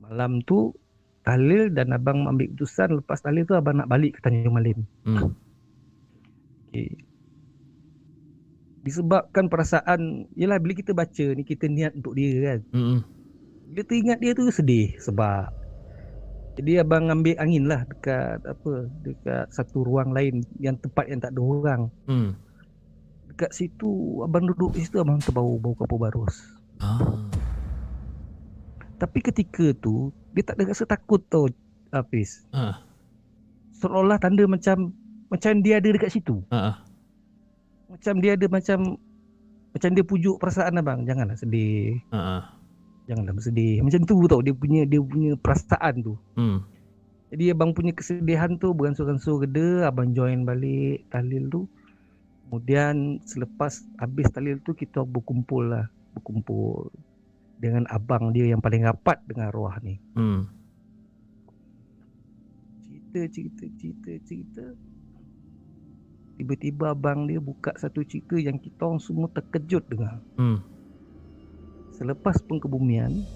[0.00, 0.72] Malam tu
[1.20, 4.84] tahlil dan abang ambil keputusan lepas tahlil tu abang nak balik ke Tanjung Malim.
[5.04, 5.32] Hmm.
[6.68, 7.00] Okay.
[8.82, 12.98] Disebabkan perasaan Yelah bila kita baca ni Kita niat untuk dia kan Hmm.
[13.66, 15.50] Bila teringat dia tu sedih Sebab
[16.54, 18.72] Jadi abang ambil angin lah Dekat apa
[19.02, 22.30] Dekat satu ruang lain Yang tempat yang tak ada orang Hmm.
[23.36, 27.20] Dekat situ Abang duduk di situ Abang terbau bau kapur barus Ah.
[28.96, 31.44] Tapi ketika tu Dia tak ada rasa takut tau
[31.92, 32.80] Hafiz Ah.
[33.76, 34.88] Seolah-olah tanda macam
[35.28, 36.80] Macam dia ada dekat situ Ah.
[37.92, 38.96] Macam dia ada macam
[39.76, 42.56] Macam dia pujuk perasaan abang Janganlah sedih Ah.
[43.04, 46.64] Janganlah bersedih Macam tu tau Dia punya dia punya perasaan tu Hmm.
[47.28, 51.68] Jadi abang punya kesedihan tu Beransur-ansur reda Abang join balik Tahlil tu
[52.46, 56.94] Kemudian Selepas habis tahlil tu Kita berkumpul lah Berkumpul
[57.58, 60.46] Dengan abang dia yang paling rapat Dengan arwah ni Hmm.
[62.86, 64.64] Cerita cerita cerita cerita
[66.36, 70.62] Tiba-tiba abang dia buka satu cerita Yang kita orang semua terkejut dengar Hmm.
[71.98, 73.26] Selepas pengkebumian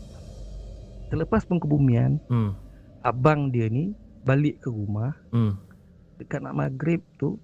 [1.11, 2.55] Selepas pengkebumian Hmm.
[3.03, 3.91] Abang dia ni
[4.23, 5.59] Balik ke rumah Hmm.
[6.20, 7.41] Dekat nak maghrib tu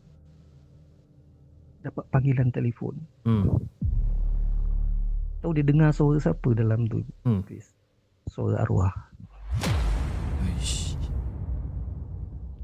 [1.87, 3.47] Dapat panggilan telefon Hmm.
[5.39, 7.41] Tahu dia dengar suara siapa dalam tu Hmm.
[7.41, 7.71] Chris?
[8.27, 8.91] Suara arwah
[10.43, 10.99] Uish.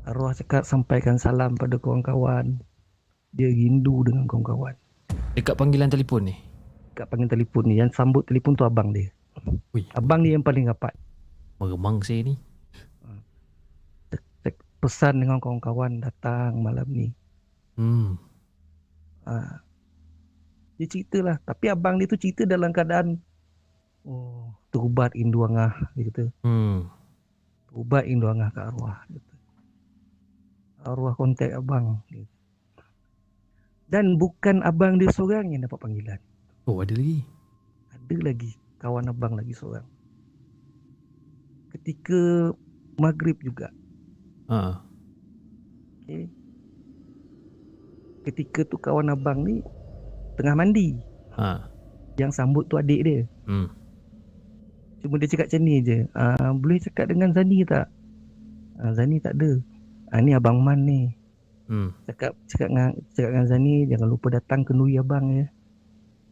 [0.02, 2.58] Arwah cakap sampaikan salam pada kawan-kawan
[3.30, 4.74] Dia rindu dengan kawan-kawan
[5.32, 6.36] Dekat panggilan telefon ni.
[6.92, 9.14] Kat panggilan telefon ni Yang sambut telefon tu abang dia
[9.72, 9.86] Ui.
[9.92, 10.92] Abang dia yang paling rapat
[11.56, 12.34] Meremang saya ni.
[14.42, 17.14] Cak- Pesan dengan kawan-kawan datang malam ni
[17.72, 18.18] Hmm.
[19.26, 19.62] Ha.
[20.80, 23.20] Dia cerita lah Tapi abang dia tu cerita dalam keadaan
[24.02, 26.88] Oh Terubat rindu angah Dia kata Hmm.
[27.68, 29.36] Terubat rindu angah ke arwah dia kata.
[30.82, 32.84] Arwah kontak abang dia kata.
[33.92, 36.20] Dan bukan abang dia seorang yang dapat panggilan
[36.64, 37.22] Oh, ada lagi.
[37.92, 39.84] Ada lagi Kawan abang lagi seorang
[41.70, 42.50] Ketika
[42.98, 43.70] Maghrib juga
[44.50, 44.82] Ha.
[46.02, 46.28] okay.
[48.22, 49.60] Ketika tu kawan abang ni
[50.38, 50.98] Tengah mandi
[51.32, 51.64] Ha.
[52.20, 53.72] Yang sambut tu adik dia Hmm.
[55.00, 57.88] Cuma dia cakap macam ni je ah, Boleh cakap dengan Zani tak?
[58.78, 59.58] Ah, Zani tak ada
[60.12, 61.10] ah, Ni Abang Man ni
[61.66, 61.90] Hmm.
[62.04, 65.46] Cakap cakap dengan, cakap dengan Zani Jangan lupa datang kenduri abang ya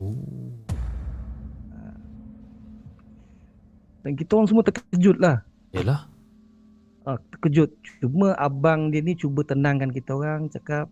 [0.00, 0.16] Oh.
[4.00, 6.08] Dan kita orang semua terkejut lah Yalah.
[7.04, 10.88] ah, Terkejut Cuma abang dia ni cuba tenangkan kita orang Cakap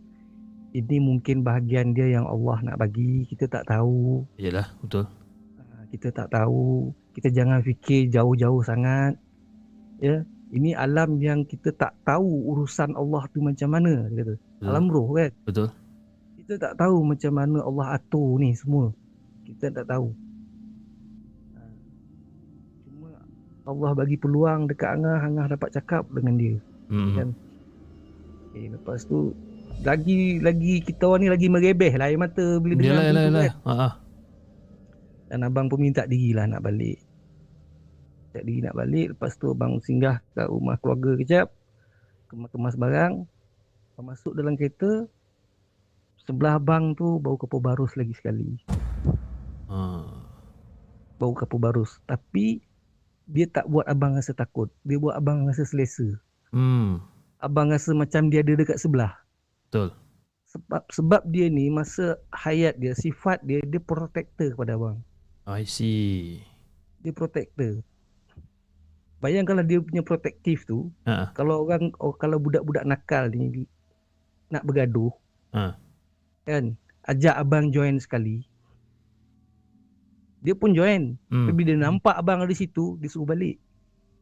[0.69, 5.09] Ini mungkin bahagian dia yang Allah nak bagi Kita tak tahu Yalah, betul.
[5.57, 9.17] Ah, Kita tak tahu Kita jangan fikir jauh-jauh sangat
[9.97, 14.35] Ya Ini alam yang kita tak tahu urusan Allah tu macam mana dia kata.
[14.37, 14.67] Betul.
[14.69, 15.69] Alam roh kan Betul.
[16.37, 18.93] Kita tak tahu macam mana Allah atur ni semua
[19.43, 20.13] Kita tak tahu
[21.53, 21.73] Ah,
[22.85, 23.09] Cuma
[23.65, 26.57] Allah bagi peluang dekat Angah Angah dapat cakap dengan dia
[26.89, 27.13] Hmm.
[27.15, 27.29] Kan?
[28.53, 29.37] Eh, lepas tu
[29.83, 33.43] lagi lagi kita orang ni lagi merebeh lah air mata bila dengar Yalah, yalah, yalah.
[33.43, 33.55] kan.
[33.67, 33.75] Ha.
[33.75, 33.89] ha.
[35.29, 36.99] Dan abang pun minta dirilah nak balik.
[38.33, 39.07] Minta diri nak balik.
[39.13, 41.47] Lepas tu abang singgah ke rumah keluarga kejap.
[42.33, 43.15] Kemas-kemas barang.
[43.93, 45.05] Abang masuk dalam kereta.
[46.25, 48.57] Sebelah abang tu bau kapur barus lagi sekali.
[49.69, 49.79] Ha.
[51.21, 52.01] Bau kapur barus.
[52.09, 52.65] Tapi
[53.29, 54.73] dia tak buat abang rasa takut.
[54.81, 56.09] Dia buat abang rasa selesa.
[56.57, 57.05] Hmm.
[57.37, 59.13] Abang rasa macam dia ada dekat sebelah.
[59.69, 59.93] Betul.
[60.49, 65.05] Sebab sebab dia ni masa hayat dia, sifat dia, dia protector kepada abang.
[65.45, 66.41] I see.
[67.05, 67.85] Dia protector.
[69.21, 71.37] Bayangkanlah dia punya protektif tu, Ha.
[71.37, 73.67] kalau orang oh, kalau budak-budak nakal ni
[74.49, 75.11] nak bergaduh
[75.53, 75.75] Ha.
[76.47, 78.47] kan ajak abang join sekali
[80.39, 81.19] Dia pun join.
[81.35, 81.51] Hmm.
[81.51, 83.59] Tapi dia nampak abang ada situ, dia suruh balik.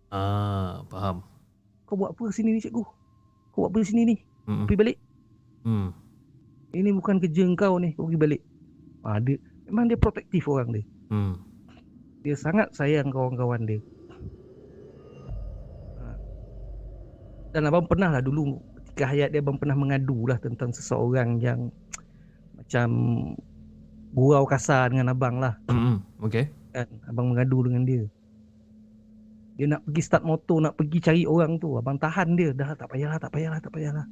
[0.09, 1.21] Ah, faham.
[1.85, 2.83] Kau buat apa sini ni cikgu?
[3.53, 4.17] Kau buat apa sini ni?
[4.49, 4.65] Hmm.
[4.65, 4.97] Pergi balik.
[5.67, 5.91] Hmm.
[6.71, 7.91] Ini bukan kerja kau ni.
[7.99, 8.43] Kau pergi balik.
[9.03, 9.35] Ah, dia,
[9.67, 10.85] memang dia protektif orang dia.
[11.11, 11.43] Hmm.
[12.23, 13.83] Dia sangat sayang kawan-kawan dia.
[15.99, 16.17] Ah.
[17.51, 21.75] Dan abang pernah lah dulu ketika hayat dia abang pernah mengadu lah tentang seseorang yang
[22.55, 22.89] macam
[24.17, 26.01] gurau kasar dengan abang lah Hmm.
[26.23, 26.49] Okay.
[26.71, 26.87] kan.
[27.11, 28.05] Abang mengadu dengan dia.
[29.57, 31.75] Dia nak pergi start motor, nak pergi cari orang tu.
[31.81, 32.53] Abang tahan dia.
[32.53, 34.07] Dah tak payahlah, tak payahlah, tak payahlah.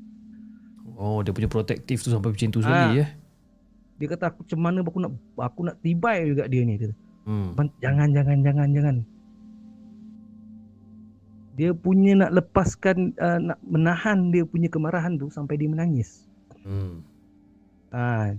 [0.94, 2.64] Oh, dia punya protektif tu sampai macam tu Ah.
[2.64, 3.10] sekali eh.
[3.94, 6.76] Dia kata aku macam mana aku nak aku nak tibai juga dia ni.
[6.76, 6.94] Kata,
[7.24, 7.56] Hmm.
[7.80, 8.96] Jangan, jangan, jangan, jangan.
[11.54, 16.26] Dia punya nak lepaskan, uh, nak menahan dia punya kemarahan tu sampai dia menangis.
[16.66, 17.00] Hmm.
[17.94, 18.34] Ha,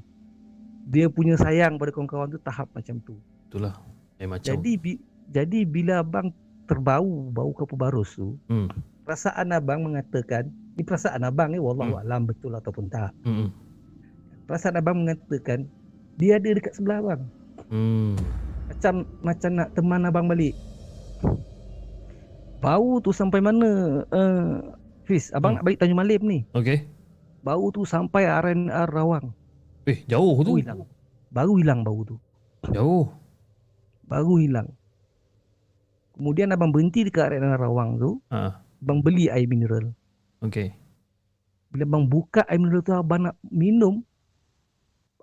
[0.85, 3.15] dia punya sayang pada kawan-kawan tu tahap macam tu.
[3.47, 3.73] Itulah.
[4.19, 4.45] Eh macam.
[4.45, 4.99] Jadi bi,
[5.31, 6.29] jadi bila abang
[6.67, 8.67] terbau bau kapur barus tu, Hmm.
[9.05, 13.13] Perasaan abang mengatakan, ni perasaan abang ni wallahu alam betul ataupun tak.
[13.23, 13.53] Hmm.
[14.49, 15.69] Perasaan abang mengatakan
[16.17, 17.21] dia ada dekat sebelah abang.
[17.69, 18.17] Hmm.
[18.65, 20.57] Macam macam nak teman abang balik.
[22.59, 24.01] Bau tu sampai mana?
[24.09, 24.73] Uh,
[25.05, 25.57] Fiz, abang Hmm.
[25.61, 26.39] nak balik Tanjung Malim ni.
[26.57, 26.89] Okay.
[27.45, 29.29] Bau tu sampai RNR Rawang.
[29.85, 30.57] Eh, jauh tu.
[30.57, 30.81] Baru hilang.
[31.29, 32.17] Baru hilang bau tu.
[32.73, 33.05] Jauh.
[34.09, 34.73] Baru hilang.
[36.17, 38.17] Kemudian abang berhenti dekat RNR Rawang tu.
[38.33, 38.64] Ha.
[38.85, 39.97] Abang beli air mineral.
[40.45, 40.77] Okay.
[41.73, 44.05] Bila abang buka air mineral tu abang nak minum.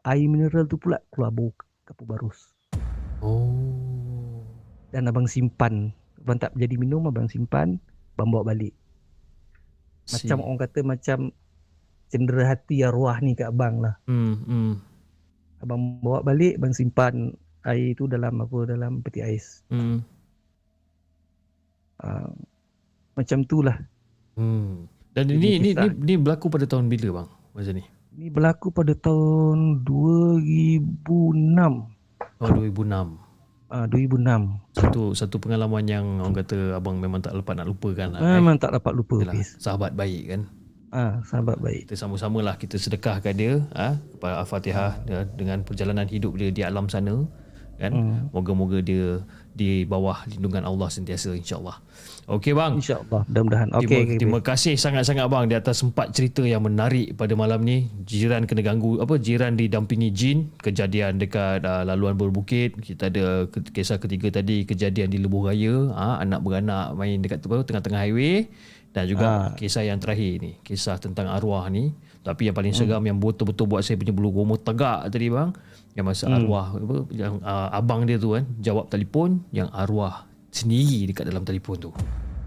[0.02, 1.55] Air mineral tu pula keluar bau
[1.86, 2.51] kapur barus.
[3.22, 4.43] Oh.
[4.90, 5.94] Dan abang simpan.
[6.18, 7.78] Abang tak jadi minum, abang simpan.
[8.18, 8.74] Abang bawa balik.
[10.10, 11.18] Macam Si- orang kata macam
[12.10, 13.94] cendera hati arwah ni kat abang lah.
[14.10, 14.43] Hmm.
[14.43, 14.72] Hmm.
[15.62, 17.30] Abang bawa balik, abang simpan
[17.62, 19.62] air tu dalam apa dalam peti ais.
[19.70, 20.02] Hmm.
[22.02, 22.34] Uh,
[23.12, 23.76] macam tu lah.
[24.36, 24.89] Hmm.
[25.12, 25.93] Dan ini ni, ni kisah.
[25.93, 27.28] ni berlaku pada tahun bila bang?
[27.52, 27.84] Macam ni.
[28.12, 31.12] Ni berlaku pada tahun 2006.
[32.43, 33.20] Oh 2006.
[33.72, 34.76] Ah uh, 2006.
[34.76, 38.20] Satu satu pengalaman yang orang kata abang memang tak lepas nak lupakan lah.
[38.20, 38.36] eh.
[38.36, 40.40] Memang tak dapat lupa Yalah, sahabat baik kan.
[40.93, 41.89] Ah sahabat baik.
[41.89, 46.60] Kita sama-sama lah kita sedekahkan dia ah kepada Al-Fatihah dia, dengan perjalanan hidup dia di
[46.60, 47.24] alam sana
[47.80, 47.93] kan.
[47.97, 48.28] Hmm.
[48.36, 51.76] Moga-moga dia di bawah lindungan Allah sentiasa insya-Allah.
[52.30, 52.78] Okey bang.
[52.78, 53.68] InsyaAllah mudah-mudahan.
[53.68, 57.60] Terima, Okey okay, terima kasih sangat-sangat bang di atas empat cerita yang menarik pada malam
[57.66, 57.90] ni.
[58.06, 62.78] Jiran kena ganggu apa jiran didampingi jin, kejadian dekat uh, laluan berbukit.
[62.78, 68.00] Kita ada kisah ketiga tadi kejadian di Lebuh Raya, ha, anak beranak main dekat tengah-tengah
[68.06, 68.46] highway
[68.92, 69.48] dan juga Ah.
[69.56, 71.90] kisah yang terakhir ni, kisah tentang arwah ni.
[72.22, 75.50] Tapi yang paling seram yang betul-betul buat saya punya bulu roma tegak tadi bang,
[75.93, 81.09] yang masa arwah apa yang uh, abang dia tu kan jawab telefon yang arwah sendiri
[81.09, 81.90] dekat dalam telefon tu.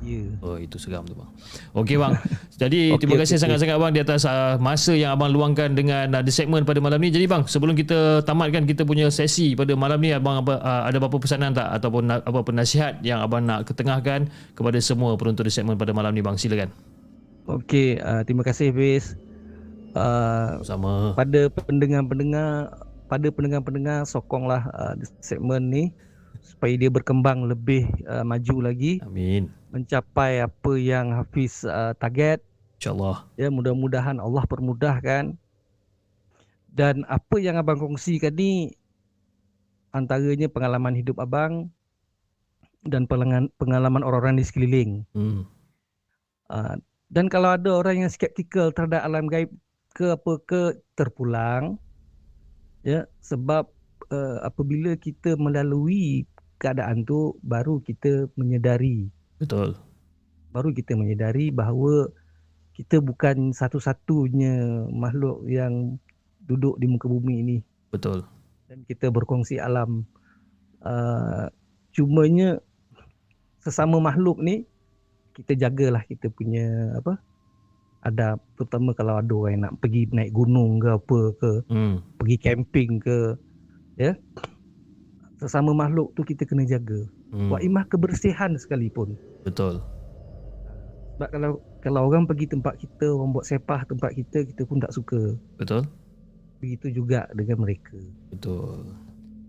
[0.06, 0.22] Ya.
[0.46, 1.30] Oh itu seram tu bang.
[1.74, 2.14] Okey bang.
[2.62, 6.14] Jadi Okey, terima kasih okey, sangat-sangat bang di atas uh, masa yang abang luangkan dengan
[6.14, 7.10] uh, the segment pada malam ni.
[7.10, 11.02] Jadi bang, sebelum kita tamatkan kita punya sesi pada malam ni abang apa, uh, ada
[11.02, 15.54] apa pesanan tak ataupun na- apa penasihat yang abang nak ketengahkan kepada semua penonton the
[15.54, 16.38] segment pada malam ni bang?
[16.38, 16.70] Silakan.
[17.50, 19.18] Okey, uh, terima kasih Fiz.
[19.96, 21.16] Uh, Sama.
[21.16, 22.68] pada pendengar-pendengar
[23.16, 24.92] pada pendengar-pendengar sokonglah uh,
[25.24, 25.84] segmen ni
[26.44, 29.48] supaya dia berkembang lebih uh, maju lagi Amin.
[29.72, 32.44] mencapai apa yang Hafiz uh, target
[32.76, 33.24] InsyaAllah.
[33.40, 35.40] ya mudah-mudahan Allah permudahkan
[36.76, 38.76] dan apa yang abang kongsikan ni
[39.96, 41.72] antaranya pengalaman hidup abang
[42.84, 45.48] dan pengalaman pengalaman orang-orang di sekeliling Hmm.
[46.52, 46.76] Uh,
[47.08, 49.50] dan kalau ada orang yang skeptikal terhadap alam gaib
[49.96, 50.62] ke apa ke
[51.00, 51.80] terpulang
[52.86, 53.66] ya sebab
[54.14, 56.30] uh, apabila kita melalui
[56.62, 59.10] keadaan tu baru kita menyedari
[59.42, 59.74] Betul.
[60.54, 62.08] baru kita menyedari bahawa
[62.78, 65.98] kita bukan satu-satunya makhluk yang
[66.46, 67.58] duduk di muka bumi ini
[67.90, 68.22] Betul.
[68.70, 70.06] dan kita berkongsi alam
[70.86, 71.50] uh,
[71.90, 72.62] cumanya
[73.66, 74.70] sesama makhluk ni
[75.34, 77.18] kita jagalah kita punya apa
[78.06, 81.96] adab terutama kalau ada orang yang nak pergi naik gunung ke apa ke Hmm.
[82.22, 83.18] pergi camping ke
[83.98, 84.14] ya
[85.42, 87.04] sesama makhluk tu kita kena jaga
[87.34, 87.50] hmm.
[87.50, 89.82] buat imah kebersihan sekalipun Betul.
[91.18, 91.52] sebab kalau
[91.82, 95.84] kalau orang pergi tempat kita orang buat sepah tempat kita kita pun tak suka Betul.
[96.62, 97.98] begitu juga dengan mereka
[98.32, 98.86] Betul.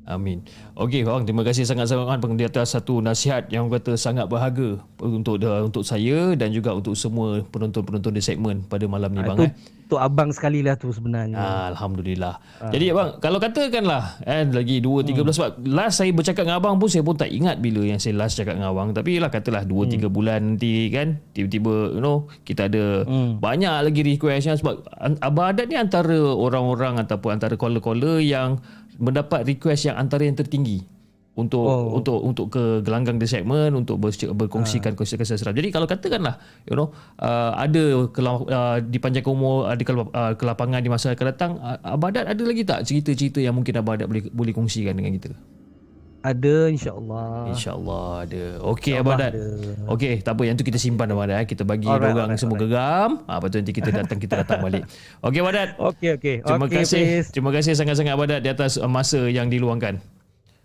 [0.06, 0.46] Amin.
[0.72, 5.42] Okey, bang, terima kasih sangat-sangat bang di atas satu nasihat yang kata sangat berharga untuk
[5.42, 9.46] untuk saya dan juga untuk semua penonton-penonton di segmen pada malam ni Ah, bang tu,
[9.90, 9.98] eh.
[9.98, 11.34] abang sekali lah tu sebenarnya.
[11.34, 12.38] Ah, Alhamdulillah.
[12.70, 16.78] Jadi bang, kalau katakanlah eh lagi 2 3 bulan sebab last saya bercakap dengan abang
[16.78, 18.94] pun saya pun tak ingat bila yang saya last cakap dengan abang.
[18.94, 23.02] Tapi lah katalah 2 3 bulan nanti kan tiba-tiba you know kita ada
[23.36, 28.62] banyak lagi request yang sebab an- abang Adat ni antara orang-orang ataupun antara caller-caller yang
[28.96, 30.84] mendapat request yang antara yang tertinggi
[31.36, 31.92] untuk oh.
[31.92, 35.52] untuk untuk ke gelanggang the segment untuk ber, berkongsikan kongsikan seram.
[35.52, 40.44] Jadi kalau katakanlah you know uh, ada uh, di panjang umur ada ke, uh, ke
[40.48, 44.32] lapangan di masa akan datang uh, Abadat ada lagi tak cerita-cerita yang mungkin Abadat boleh
[44.32, 45.36] boleh kongsikan dengan kita?
[46.26, 47.54] Ada insya-Allah.
[47.54, 48.44] InsyaAllah ada.
[48.74, 49.32] Okey InsyaAllah Abadat.
[49.38, 49.46] ada.
[49.94, 51.46] Okey, tak apa yang tu kita simpan Abadat eh.
[51.46, 53.10] Kita bagi Alright, orang alright, semua geram.
[53.30, 54.82] Ah lepas tu nanti kita datang kita datang balik.
[55.22, 55.68] Okey Abadat.
[55.78, 56.36] Okey okey.
[56.42, 57.02] Terima Okey, kasih.
[57.06, 57.24] Fiz.
[57.30, 60.02] Terima kasih sangat-sangat Abadat di atas uh, masa yang diluangkan.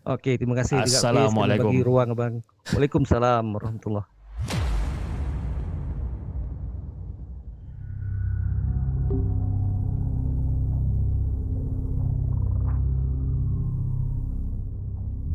[0.02, 1.70] Okey, terima kasih Assalamualaikum.
[1.70, 2.34] kerana bagi ruang abang.
[2.74, 4.21] Waalaikumsalam warahmatullahi.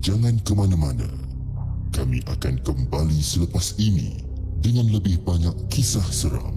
[0.07, 1.11] Jangan ke mana-mana.
[1.91, 4.23] Kami akan kembali selepas ini
[4.63, 6.55] dengan lebih banyak kisah seram.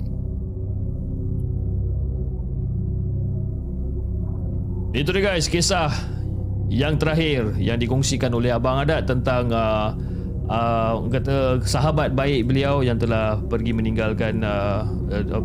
[4.94, 5.90] Itu dia guys kisah
[6.70, 9.98] yang terakhir yang dikongsikan oleh Abang Adat tentang uh,
[10.50, 15.44] uh, kata sahabat baik beliau yang telah pergi meninggalkan uh, uh,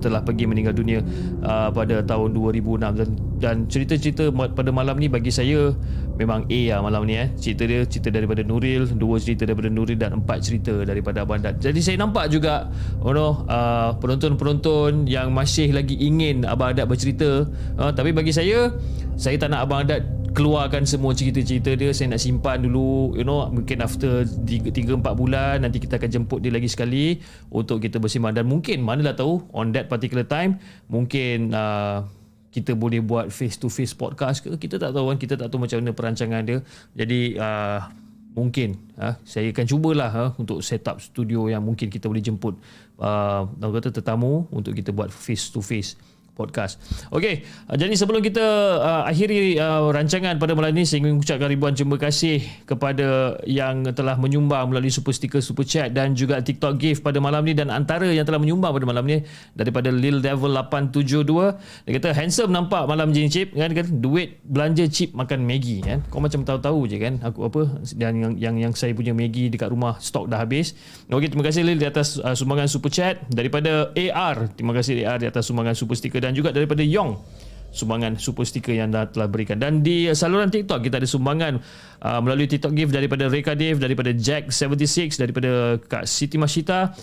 [0.00, 1.04] telah pergi meninggal dunia
[1.44, 3.08] uh, pada tahun 2006 dan,
[3.38, 5.76] dan cerita-cerita pada malam ni bagi saya
[6.16, 7.28] memang A lah malam ni eh.
[7.36, 11.60] Cerita dia cerita daripada Nuril dua cerita daripada Nuril dan empat cerita daripada Abang Adat
[11.60, 12.72] jadi saya nampak juga
[13.04, 17.44] you know, uh, penonton-penonton yang masih lagi ingin Abang Adat bercerita.
[17.76, 18.72] Uh, tapi bagi saya
[19.20, 23.48] saya tak nak Abang Adat keluarkan semua cerita-cerita dia saya nak simpan dulu you know
[23.48, 28.36] mungkin after 3 4 bulan nanti kita akan jemput dia lagi sekali untuk kita bersembang
[28.36, 30.60] dan mungkin manalah tahu on that particular time
[30.92, 32.04] mungkin uh,
[32.52, 34.48] kita boleh buat face to face podcast ke?
[34.56, 36.64] Kita tak tahu kan kita tak tahu macam mana perancangan dia.
[36.96, 37.84] Jadi uh,
[38.32, 42.56] mungkin ha, saya akan cubalah ha, untuk set up studio yang mungkin kita boleh jemput
[43.00, 45.96] uh, kata tetamu untuk kita buat face to face
[46.36, 46.76] podcast.
[47.08, 48.44] Okey, uh, jadi sebelum kita
[48.76, 53.88] uh, akhiri uh, rancangan pada malam ini saya ingin mengucapkan ribuan terima kasih kepada yang
[53.96, 57.72] telah menyumbang melalui super sticker, super chat dan juga TikTok gift pada malam ni dan
[57.72, 59.24] antara yang telah menyumbang pada malam ni
[59.56, 64.84] daripada Lil Devil 872 dia kata handsome nampak malam jenis chip kan kan duit belanja
[64.92, 65.80] chip makan Maggi.
[65.80, 67.62] Kan kau macam tahu-tahu je kan aku apa
[67.96, 70.76] dan yang yang yang saya punya Maggi dekat rumah stok dah habis.
[71.08, 73.22] Okey terima kasih Lil di atas uh, sumbangan super chat.
[73.30, 77.38] Daripada AR terima kasih AR di atas sumbangan super sticker dan juga daripada Yong
[77.76, 79.60] sumbangan super sticker yang dah telah berikan.
[79.60, 81.60] Dan di saluran TikTok kita ada sumbangan
[82.00, 86.96] uh, melalui TikTok gift daripada Reka Dave daripada Jack76 daripada Kak Siti Mashita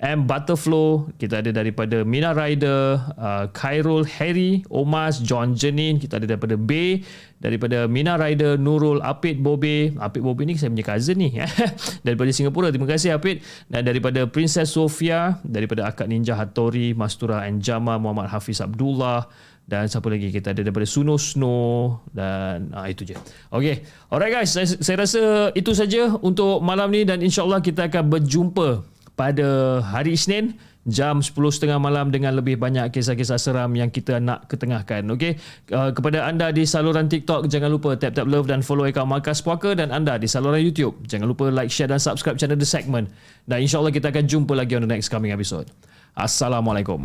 [0.00, 6.24] M Butterflow kita ada daripada Mina Rider uh, Khairul Harry Omas John Jenin kita ada
[6.24, 7.04] daripada B
[7.40, 9.96] daripada Mina Rider Nurul Apit Bobe.
[9.96, 11.28] Apit Bobe ni saya punya cousin ni.
[12.06, 13.40] Daripada Singapura terima kasih Apit.
[13.66, 19.26] Dan daripada Princess Sofia daripada Akak Ninja Hattori Mastura Anjama Muhammad Hafiz Abdullah.
[19.64, 20.28] Dan siapa lagi?
[20.28, 22.04] Kita ada daripada Suno Snow.
[22.12, 23.16] Dan ah, itu je.
[23.48, 23.86] Okay.
[24.12, 25.22] Alright guys, saya, saya rasa
[25.56, 27.08] itu saja untuk malam ni.
[27.08, 28.89] Dan insyaAllah kita akan berjumpa
[29.20, 30.56] pada hari Isnin
[30.88, 35.04] jam 10.30 malam dengan lebih banyak kisah-kisah seram yang kita nak ketengahkan.
[35.12, 35.36] Okay.
[35.68, 39.76] Uh, kepada anda di saluran TikTok, jangan lupa tap-tap love dan follow akaun Markas Puaka
[39.76, 40.96] dan anda di saluran YouTube.
[41.04, 43.12] Jangan lupa like, share dan subscribe channel The Segment.
[43.44, 45.68] Dan insyaAllah kita akan jumpa lagi on the next coming episode.
[46.16, 47.04] Assalamualaikum.